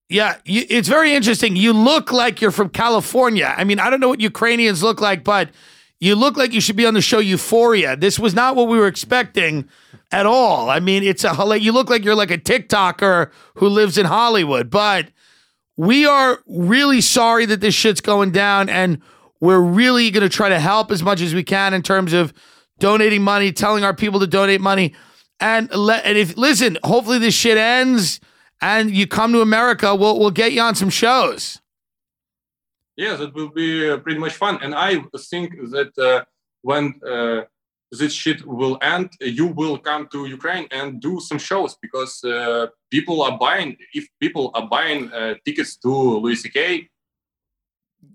yeah, 0.08 0.36
you, 0.44 0.64
it's 0.68 0.86
very 0.86 1.14
interesting. 1.14 1.56
You 1.56 1.72
look 1.72 2.12
like 2.12 2.40
you're 2.40 2.52
from 2.52 2.68
California. 2.68 3.52
I 3.56 3.64
mean, 3.64 3.80
I 3.80 3.90
don't 3.90 3.98
know 3.98 4.08
what 4.08 4.20
Ukrainians 4.20 4.80
look 4.80 5.00
like, 5.00 5.24
but 5.24 5.50
you 5.98 6.14
look 6.14 6.36
like 6.36 6.52
you 6.52 6.60
should 6.60 6.76
be 6.76 6.86
on 6.86 6.94
the 6.94 7.00
show 7.00 7.18
Euphoria. 7.18 7.96
This 7.96 8.18
was 8.18 8.34
not 8.34 8.54
what 8.54 8.68
we 8.68 8.78
were 8.78 8.86
expecting 8.86 9.68
at 10.12 10.26
all. 10.26 10.68
I 10.68 10.80
mean, 10.80 11.02
it's 11.02 11.24
a 11.24 11.58
you 11.58 11.72
look 11.72 11.88
like 11.88 12.04
you're 12.04 12.14
like 12.14 12.30
a 12.30 12.38
TikToker 12.38 13.30
who 13.54 13.68
lives 13.68 13.96
in 13.96 14.06
Hollywood, 14.06 14.70
but 14.70 15.08
we 15.76 16.06
are 16.06 16.40
really 16.46 17.00
sorry 17.00 17.46
that 17.46 17.60
this 17.60 17.74
shit's 17.74 18.00
going 18.00 18.30
down 18.30 18.68
and 18.68 19.00
we're 19.40 19.60
really 19.60 20.10
going 20.10 20.22
to 20.22 20.34
try 20.34 20.48
to 20.48 20.58
help 20.58 20.90
as 20.90 21.02
much 21.02 21.20
as 21.20 21.34
we 21.34 21.42
can 21.42 21.74
in 21.74 21.82
terms 21.82 22.12
of 22.12 22.32
donating 22.78 23.22
money, 23.22 23.52
telling 23.52 23.84
our 23.84 23.94
people 23.94 24.20
to 24.20 24.26
donate 24.26 24.60
money. 24.60 24.94
And 25.38 25.70
let 25.74 26.04
and 26.04 26.16
if 26.16 26.36
listen, 26.36 26.78
hopefully 26.82 27.18
this 27.18 27.34
shit 27.34 27.58
ends 27.58 28.20
and 28.62 28.90
you 28.90 29.06
come 29.06 29.32
to 29.32 29.40
America, 29.40 29.94
we'll 29.94 30.18
we'll 30.18 30.30
get 30.30 30.52
you 30.52 30.62
on 30.62 30.74
some 30.74 30.90
shows. 30.90 31.60
Yes, 32.96 33.20
it 33.20 33.34
will 33.34 33.50
be 33.50 33.90
uh, 33.90 33.98
pretty 33.98 34.18
much 34.18 34.34
fun. 34.34 34.58
And 34.62 34.74
I 34.74 35.02
think 35.30 35.52
that 35.70 35.92
uh, 35.98 36.24
when 36.62 36.98
uh, 37.06 37.42
this 37.92 38.12
shit 38.12 38.44
will 38.46 38.78
end, 38.80 39.10
you 39.20 39.46
will 39.46 39.78
come 39.78 40.08
to 40.12 40.26
Ukraine 40.26 40.66
and 40.70 41.00
do 41.00 41.20
some 41.20 41.38
shows 41.38 41.76
because 41.80 42.24
uh, 42.24 42.66
people 42.90 43.22
are 43.22 43.38
buying. 43.38 43.76
If 43.92 44.08
people 44.18 44.50
are 44.54 44.66
buying 44.66 45.12
uh, 45.12 45.34
tickets 45.44 45.76
to 45.78 45.88
Louis 45.88 46.36
C.K., 46.36 46.88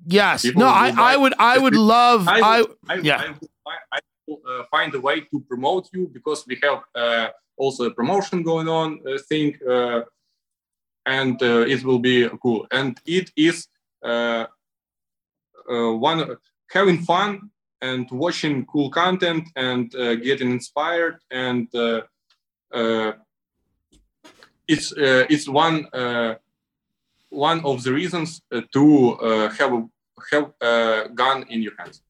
Yes. 0.07 0.45
No, 0.55 0.67
I, 0.67 0.93
I 0.97 1.17
would 1.17 1.33
I 1.37 1.57
would 1.57 1.75
love 1.75 2.27
I 2.27 2.39
I, 2.39 2.65
I, 2.89 2.95
yeah. 2.95 3.21
I 3.21 3.27
will, 3.29 3.49
I 3.91 3.99
will 4.27 4.41
uh, 4.47 4.63
find 4.71 4.93
a 4.95 4.99
way 4.99 5.21
to 5.21 5.39
promote 5.41 5.89
you 5.93 6.09
because 6.11 6.45
we 6.47 6.57
have 6.63 6.79
uh, 6.95 7.27
also 7.57 7.85
a 7.85 7.91
promotion 7.91 8.41
going 8.41 8.67
on 8.67 8.99
thing, 9.29 9.57
uh, 9.69 10.01
and 11.05 11.41
uh, 11.43 11.65
it 11.67 11.83
will 11.83 11.99
be 11.99 12.27
cool. 12.41 12.65
And 12.71 12.99
it 13.05 13.31
is 13.35 13.67
one 15.67 16.37
having 16.69 16.99
fun 17.03 17.49
and 17.81 18.09
watching 18.11 18.65
cool 18.65 18.89
content 18.89 19.47
and 19.55 19.93
uh, 19.95 20.15
getting 20.15 20.51
inspired 20.51 21.17
and 21.31 21.67
uh, 21.75 22.01
uh, 22.73 23.11
it's 24.67 24.91
uh, 24.93 25.25
it's 25.29 25.47
one 25.47 25.85
uh, 25.93 26.35
one 27.29 27.59
of 27.65 27.83
the 27.83 27.91
reasons 27.91 28.41
uh, 28.51 28.61
to 28.71 29.13
uh, 29.13 29.49
have 29.49 29.73
a 29.73 29.81
have 30.31 30.53
a 30.61 31.09
gun 31.13 31.45
in 31.49 31.61
your 31.61 31.73
hands. 31.77 32.01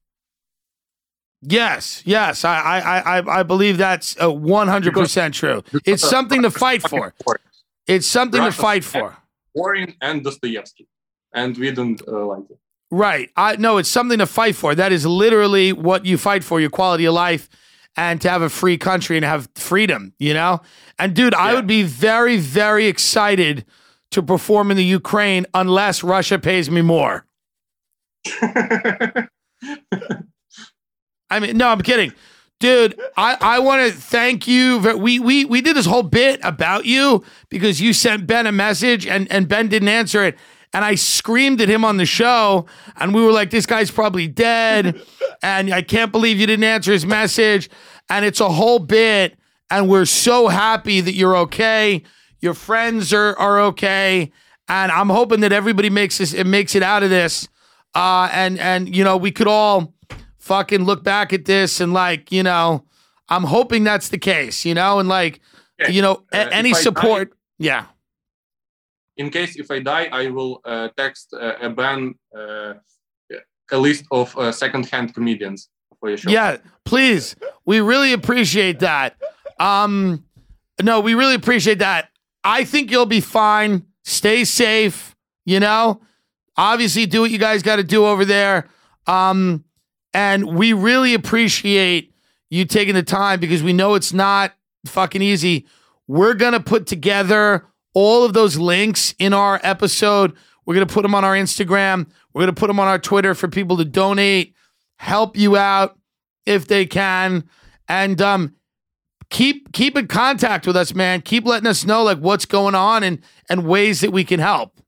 Yes, 1.42 2.04
yes. 2.06 2.46
I 2.46 2.58
I 2.58 3.00
I 3.18 3.40
I 3.40 3.44
believe 3.44 3.78
that's 3.78 4.16
uh, 4.22 4.32
one 4.32 4.68
hundred 4.68 4.94
percent 4.94 5.34
true. 5.34 5.64
It's 5.86 6.08
something 6.08 6.42
to 6.44 6.52
fight 6.52 6.82
for. 6.88 7.14
It's 7.88 8.08
something 8.08 8.44
to 8.44 8.52
fight 8.52 8.84
for. 8.84 9.18
Warren 9.56 9.96
and 10.02 10.24
Dostoevsky, 10.24 10.88
and 11.34 11.58
we 11.58 11.72
don't 11.72 12.02
uh, 12.08 12.26
like 12.26 12.50
it. 12.50 12.60
Right. 12.92 13.30
I 13.38 13.56
no, 13.56 13.78
it's 13.78 13.90
something 13.90 14.20
to 14.20 14.26
fight 14.26 14.56
for. 14.56 14.76
That 14.76 14.92
is 14.92 15.06
literally 15.06 15.72
what 15.72 16.06
you 16.06 16.18
fight 16.18 16.44
for, 16.44 16.60
your 16.60 16.70
quality 16.70 17.06
of 17.06 17.14
life 17.14 17.50
and 17.98 18.22
to 18.22 18.30
have 18.30 18.42
a 18.42 18.50
free 18.50 18.78
country 18.78 19.18
and 19.18 19.26
have 19.26 19.50
freedom, 19.56 20.14
you 20.18 20.34
know? 20.34 20.62
And 21.00 21.16
dude, 21.16 21.34
I 21.34 21.54
would 21.54 21.68
be 21.68 21.84
very 21.84 22.38
very 22.38 22.88
excited 22.88 23.66
to 24.12 24.22
perform 24.22 24.72
in 24.72 24.78
the 24.78 24.84
Ukraine 24.84 25.46
unless 25.54 26.04
Russia 26.04 26.38
pays 26.38 26.70
me 26.70 26.82
more. 26.82 27.26
I 31.30 31.40
mean, 31.40 31.58
no, 31.58 31.70
I'm 31.70 31.82
kidding. 31.82 32.14
Dude, 32.60 33.00
I, 33.18 33.38
I 33.42 33.60
want 33.60 33.88
to 33.88 33.98
thank 33.98 34.48
you. 34.48 34.78
We, 34.98 35.18
we 35.18 35.46
we 35.46 35.62
did 35.62 35.76
this 35.76 35.88
whole 35.88 36.04
bit 36.04 36.40
about 36.44 36.86
you 36.86 37.24
because 37.50 37.82
you 37.82 37.94
sent 37.94 38.28
Ben 38.28 38.46
a 38.46 38.52
message 38.52 39.08
and, 39.08 39.32
and 39.32 39.48
Ben 39.48 39.68
didn't 39.68 39.88
answer 39.88 40.24
it. 40.24 40.38
And 40.74 40.86
I 40.86 40.96
screamed 40.96 41.60
at 41.62 41.68
him 41.70 41.84
on 41.84 41.98
the 41.98 42.06
show, 42.06 42.66
and 42.96 43.14
we 43.14 43.22
were 43.26 43.32
like, 43.34 43.50
this 43.50 43.66
guy's 43.66 43.92
probably 43.92 44.28
dead. 44.28 45.02
And 45.44 45.74
I 45.74 45.82
can't 45.82 46.12
believe 46.12 46.40
you 46.40 46.46
didn't 46.46 46.66
answer 46.66 46.92
his 46.92 47.04
message. 47.04 47.68
And 48.12 48.24
it's 48.24 48.40
a 48.40 48.50
whole 48.50 48.78
bit. 48.78 49.40
And 49.72 49.90
we're 49.90 50.06
so 50.06 50.50
happy 50.50 51.02
that 51.02 51.16
you're 51.16 51.36
okay. 51.38 52.04
Your 52.42 52.54
friends 52.54 53.12
are, 53.12 53.36
are 53.40 53.60
okay. 53.62 54.32
And 54.70 54.92
I'm 54.92 55.10
hoping 55.10 55.40
that 55.40 55.52
everybody 55.52 55.90
makes 55.90 56.20
this 56.20 56.34
it 56.36 56.46
makes 56.46 56.76
it 56.76 56.84
out 56.84 57.02
of 57.02 57.10
this. 57.10 57.50
Uh, 57.96 58.30
and 58.32 58.60
and 58.60 58.96
you 58.96 59.04
know, 59.04 59.18
we 59.18 59.32
could 59.32 59.48
all 59.48 59.96
fucking 60.38 60.84
look 60.84 61.04
back 61.04 61.34
at 61.34 61.46
this 61.46 61.82
and 61.82 61.92
like, 61.92 62.32
you 62.32 62.44
know, 62.44 62.86
I'm 63.28 63.46
hoping 63.46 63.84
that's 63.84 64.10
the 64.10 64.20
case, 64.20 64.64
you 64.64 64.76
know, 64.76 65.00
and 65.00 65.10
like, 65.10 65.40
Yeah. 65.80 65.88
you 65.90 66.04
know, 66.04 66.24
Uh, 66.32 66.50
any 66.52 66.70
I 66.70 66.74
support. 66.74 67.34
yeah. 67.58 67.86
In 69.22 69.30
case 69.30 69.52
if 69.64 69.70
I 69.70 69.80
die, 69.80 70.06
I 70.12 70.24
will 70.36 70.54
uh, 70.66 70.90
text 70.98 71.26
uh, 71.34 71.68
a 71.68 71.70
Ben 71.70 72.16
uh, 72.36 72.74
a 73.72 73.78
list 73.78 74.04
of 74.12 74.36
uh, 74.36 74.52
second-hand 74.52 75.14
comedians 75.14 75.70
for 76.00 76.10
your 76.10 76.18
show. 76.18 76.30
Yeah, 76.30 76.58
please. 76.84 77.36
We 77.64 77.80
really 77.80 78.12
appreciate 78.14 78.80
that. 78.80 79.16
Um 79.60 80.26
no, 80.82 81.00
we 81.00 81.14
really 81.14 81.36
appreciate 81.36 81.80
that. 81.80 82.10
I 82.44 82.64
think 82.66 82.90
you'll 82.90 83.06
be 83.06 83.22
fine. 83.22 83.86
Stay 84.04 84.44
safe, 84.44 85.16
you 85.46 85.60
know? 85.60 86.02
Obviously 86.58 87.06
do 87.06 87.22
what 87.22 87.32
you 87.32 87.38
guys 87.38 87.62
got 87.62 87.76
to 87.76 87.84
do 87.84 88.06
over 88.06 88.26
there. 88.26 88.68
Um 89.06 89.64
and 90.14 90.58
we 90.58 90.74
really 90.74 91.14
appreciate 91.14 92.12
you 92.50 92.66
taking 92.66 92.96
the 92.96 93.04
time 93.04 93.40
because 93.40 93.62
we 93.62 93.74
know 93.74 93.94
it's 93.94 94.14
not 94.14 94.54
fucking 94.86 95.22
easy. 95.22 95.68
We're 96.08 96.34
to 96.54 96.60
put 96.60 96.88
together 96.88 97.68
all 97.94 98.24
of 98.24 98.34
those 98.34 98.58
links 98.58 99.14
in 99.20 99.34
our 99.34 99.60
episode. 99.64 100.34
We're 100.66 100.76
going 100.76 100.88
to 100.88 100.94
put 100.94 101.02
them 101.02 101.16
on 101.16 101.26
our 101.26 101.36
Instagram. 101.36 102.10
We're 102.34 102.42
going 102.42 102.56
to 102.56 102.60
put 102.60 102.68
them 102.68 102.80
on 102.80 102.88
our 102.88 103.00
Twitter 103.00 103.36
for 103.36 103.48
people 103.48 103.78
to 103.78 103.86
donate, 103.86 104.56
help 104.98 105.36
you 105.36 105.58
out 105.58 105.98
if 106.46 106.68
they 106.68 106.86
can. 106.86 107.50
And 107.88 108.22
um, 108.22 108.56
keep 109.30 109.72
keep 109.74 109.98
in 109.98 110.08
contact 110.08 110.68
with 110.68 110.78
us, 110.78 110.94
man. 110.94 111.22
Keep 111.22 111.46
letting 111.46 111.68
us 111.68 111.86
know 111.86 112.04
like 112.04 112.20
what's 112.20 112.46
going 112.46 112.76
on 112.76 113.04
and 113.04 113.20
and 113.50 113.66
ways 113.66 114.02
that 114.02 114.12
we 114.12 114.24
can 114.24 114.40
help. 114.40 114.80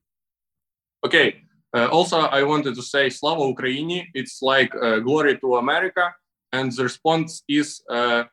Okay. 1.04 1.40
Uh, 1.74 1.88
also, 1.88 2.20
I 2.20 2.44
wanted 2.44 2.76
to 2.76 2.82
say 2.82 3.10
Slava 3.10 3.40
Ukraini. 3.40 4.06
It's 4.14 4.40
like 4.40 4.72
uh, 4.80 5.00
glory 5.00 5.36
to 5.38 5.56
America, 5.56 6.14
and 6.52 6.70
the 6.70 6.84
response 6.84 7.42
is 7.48 7.82
uh, 7.90 8.24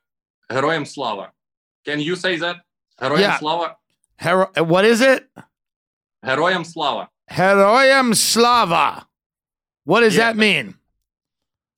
Heroem 0.51 0.85
Slava. 0.85 1.31
Can 1.83 1.99
you 1.99 2.15
say 2.15 2.37
that? 2.37 2.57
"Heroim 3.01 3.19
yeah. 3.19 3.39
Slava. 3.39 3.75
Hero- 4.21 4.51
what 4.63 4.85
is 4.85 5.01
it? 5.01 5.27
Heroyam 6.25 6.65
Slava. 6.65 7.09
Heroyam 7.29 8.13
Slava. 8.15 9.07
What 9.85 10.01
does 10.01 10.15
Yeah. 10.15 10.27
that 10.27 10.37
mean? 10.37 10.75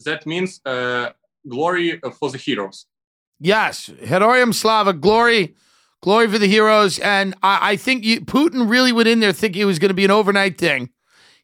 That 0.06 0.26
means 0.26 0.60
uh, 0.66 1.12
glory 1.48 2.00
for 2.20 2.30
the 2.30 2.38
heroes. 2.38 2.86
Yes, 3.40 3.90
Heroyam 4.04 4.54
Slava, 4.54 4.94
glory, 4.94 5.56
glory 6.02 6.28
for 6.28 6.38
the 6.38 6.48
heroes. 6.48 7.00
And 7.00 7.34
I, 7.44 7.72
I 7.72 7.76
think 7.78 8.04
you, 8.04 8.22
Putin 8.22 8.70
really 8.70 8.92
went 8.92 9.08
in 9.08 9.20
there 9.22 9.32
thinking 9.34 9.62
it 9.62 9.66
was 9.66 9.80
going 9.80 9.90
to 9.90 9.96
be 9.96 10.06
an 10.06 10.12
overnight 10.12 10.58
thing. 10.58 10.90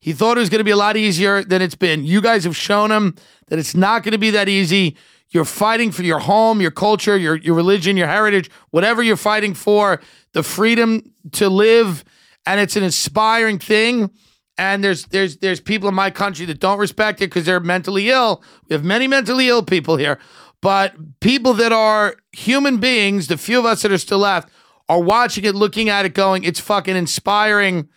He 0.02 0.14
thought 0.14 0.38
it 0.38 0.40
was 0.42 0.50
going 0.50 0.60
to 0.60 0.64
be 0.66 0.72
a 0.72 0.78
lot 0.78 0.96
easier 0.98 1.44
than 1.44 1.62
it's 1.62 1.76
been. 1.76 2.06
You 2.06 2.22
guys 2.22 2.44
have 2.46 2.56
shown 2.56 2.90
him 2.92 3.16
that 3.48 3.60
it's 3.60 3.76
not 3.76 4.04
going 4.04 4.14
to 4.14 4.18
be 4.18 4.30
that 4.32 4.48
easy. 4.48 4.96
You're 5.32 5.46
fighting 5.46 5.92
for 5.92 6.02
your 6.04 6.20
home, 6.20 6.60
your 6.60 6.72
culture, 6.72 7.16
your 7.16 7.36
your 7.36 7.56
religion, 7.56 7.98
your 7.98 8.08
heritage, 8.08 8.50
whatever 8.72 9.04
you're 9.04 9.16
fighting 9.18 9.54
for, 9.54 10.02
the 10.34 10.44
freedom 10.44 11.14
to 11.34 11.50
live, 11.50 12.04
and 12.46 12.60
it's 12.60 12.76
an 12.76 12.84
inspiring 12.84 13.60
thing. 13.60 14.10
And 14.58 14.84
there's 14.84 15.06
there's 15.06 15.38
there's 15.38 15.60
people 15.60 15.88
in 15.88 15.96
my 15.96 16.10
country 16.10 16.46
that 16.48 16.60
don't 16.60 16.80
respect 16.80 17.22
it 17.22 17.28
because 17.28 17.46
they're 17.46 17.60
mentally 17.60 18.10
ill. 18.10 18.44
We 18.68 18.74
have 18.74 18.84
many 18.84 19.08
mentally 19.08 19.48
ill 19.50 19.64
people 19.64 19.98
here, 19.98 20.20
but 20.62 20.96
people 21.20 21.54
that 21.56 21.72
are 21.72 22.16
human 22.32 22.78
beings, 22.78 23.28
the 23.28 23.38
few 23.38 23.60
of 23.60 23.66
us 23.66 23.84
that 23.84 23.92
are 23.92 23.98
still 24.00 24.20
left, 24.20 24.50
are 24.90 25.02
watching 25.02 25.46
it, 25.46 25.54
looking 25.54 25.90
at 25.90 26.06
it, 26.06 26.14
going, 26.16 26.44
"It's 26.44 26.60
fucking 26.60 26.96
inspiring," 26.96 27.88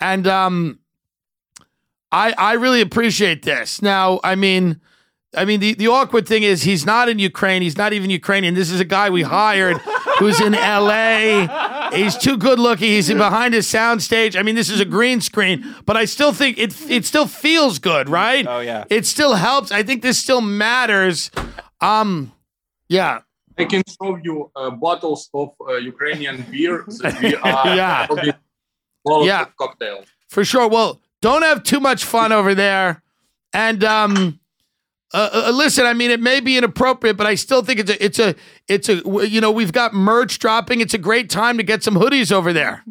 and 0.00 0.26
um, 0.26 0.78
I 2.10 2.32
I 2.38 2.52
really 2.54 2.80
appreciate 2.80 3.42
this. 3.42 3.82
Now, 3.82 4.20
I 4.24 4.34
mean, 4.34 4.80
I 5.36 5.44
mean 5.44 5.60
the 5.60 5.74
the 5.74 5.88
awkward 5.88 6.26
thing 6.26 6.42
is 6.42 6.62
he's 6.62 6.86
not 6.86 7.08
in 7.08 7.18
Ukraine. 7.18 7.60
He's 7.62 7.76
not 7.76 7.92
even 7.92 8.08
Ukrainian. 8.10 8.54
This 8.54 8.70
is 8.70 8.80
a 8.80 8.84
guy 8.84 9.10
we 9.10 9.22
hired 9.22 9.76
who's 10.18 10.40
in 10.40 10.54
L.A. 10.54 11.46
He's 11.94 12.16
too 12.16 12.36
good 12.38 12.58
looking. 12.58 12.88
He's 12.88 13.08
behind 13.12 13.52
his 13.54 13.66
soundstage. 13.66 14.36
I 14.38 14.42
mean, 14.42 14.54
this 14.54 14.70
is 14.70 14.80
a 14.80 14.84
green 14.86 15.20
screen, 15.20 15.74
but 15.84 15.96
I 15.96 16.06
still 16.06 16.32
think 16.32 16.56
it 16.58 16.74
it 16.90 17.04
still 17.04 17.26
feels 17.26 17.78
good, 17.78 18.08
right? 18.08 18.46
Oh, 18.48 18.60
yeah. 18.60 18.84
It 18.90 19.04
still 19.06 19.34
helps. 19.34 19.70
I 19.70 19.82
think 19.82 20.02
this 20.02 20.18
still 20.18 20.40
matters. 20.40 21.30
Um, 21.80 22.32
yeah. 22.88 23.20
I 23.58 23.64
can 23.64 23.82
show 24.00 24.18
you 24.22 24.50
uh, 24.56 24.70
bottles 24.70 25.28
of 25.34 25.50
uh, 25.68 25.74
Ukrainian 25.74 26.42
beer 26.50 26.84
that 27.00 27.20
we 27.20 27.34
are 27.36 27.66
Yeah. 27.76 28.06
probably 28.06 29.26
Yeah. 29.26 29.42
of 29.42 29.56
cocktail. 29.56 30.04
For 30.30 30.44
sure. 30.44 30.68
Well, 30.68 31.00
don't 31.20 31.42
have 31.42 31.64
too 31.64 31.80
much 31.80 32.04
fun 32.04 32.30
over 32.32 32.54
there. 32.54 33.02
And 33.52 33.82
um 33.84 34.38
uh, 35.14 35.30
uh, 35.46 35.50
listen, 35.50 35.86
I 35.86 35.94
mean, 35.94 36.10
it 36.10 36.20
may 36.20 36.40
be 36.40 36.58
inappropriate, 36.58 37.16
but 37.16 37.26
I 37.26 37.34
still 37.34 37.62
think 37.62 37.80
it's 37.80 37.90
a, 37.90 38.04
it's 38.04 38.18
a, 38.18 38.34
it's 38.68 38.88
a, 38.88 39.26
you 39.26 39.40
know, 39.40 39.50
we've 39.50 39.72
got 39.72 39.94
merch 39.94 40.38
dropping. 40.38 40.80
It's 40.80 40.94
a 40.94 40.98
great 40.98 41.30
time 41.30 41.56
to 41.56 41.62
get 41.62 41.82
some 41.82 41.94
hoodies 41.94 42.30
over 42.30 42.52
there. 42.52 42.84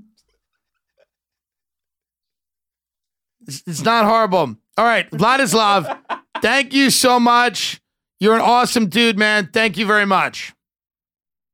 It's, 3.47 3.63
it's 3.67 3.83
not 3.83 4.05
horrible. 4.05 4.55
All 4.77 4.85
right, 4.85 5.09
Vladyslav, 5.11 5.99
thank 6.41 6.73
you 6.73 6.89
so 6.89 7.19
much. 7.19 7.81
You're 8.19 8.35
an 8.35 8.41
awesome 8.41 8.89
dude, 8.89 9.17
man. 9.17 9.49
Thank 9.53 9.77
you 9.77 9.85
very 9.85 10.05
much. 10.05 10.53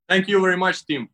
Thank 0.07 0.27
you 0.27 0.39
very 0.41 0.57
much, 0.57 0.85
Tim. 0.85 1.09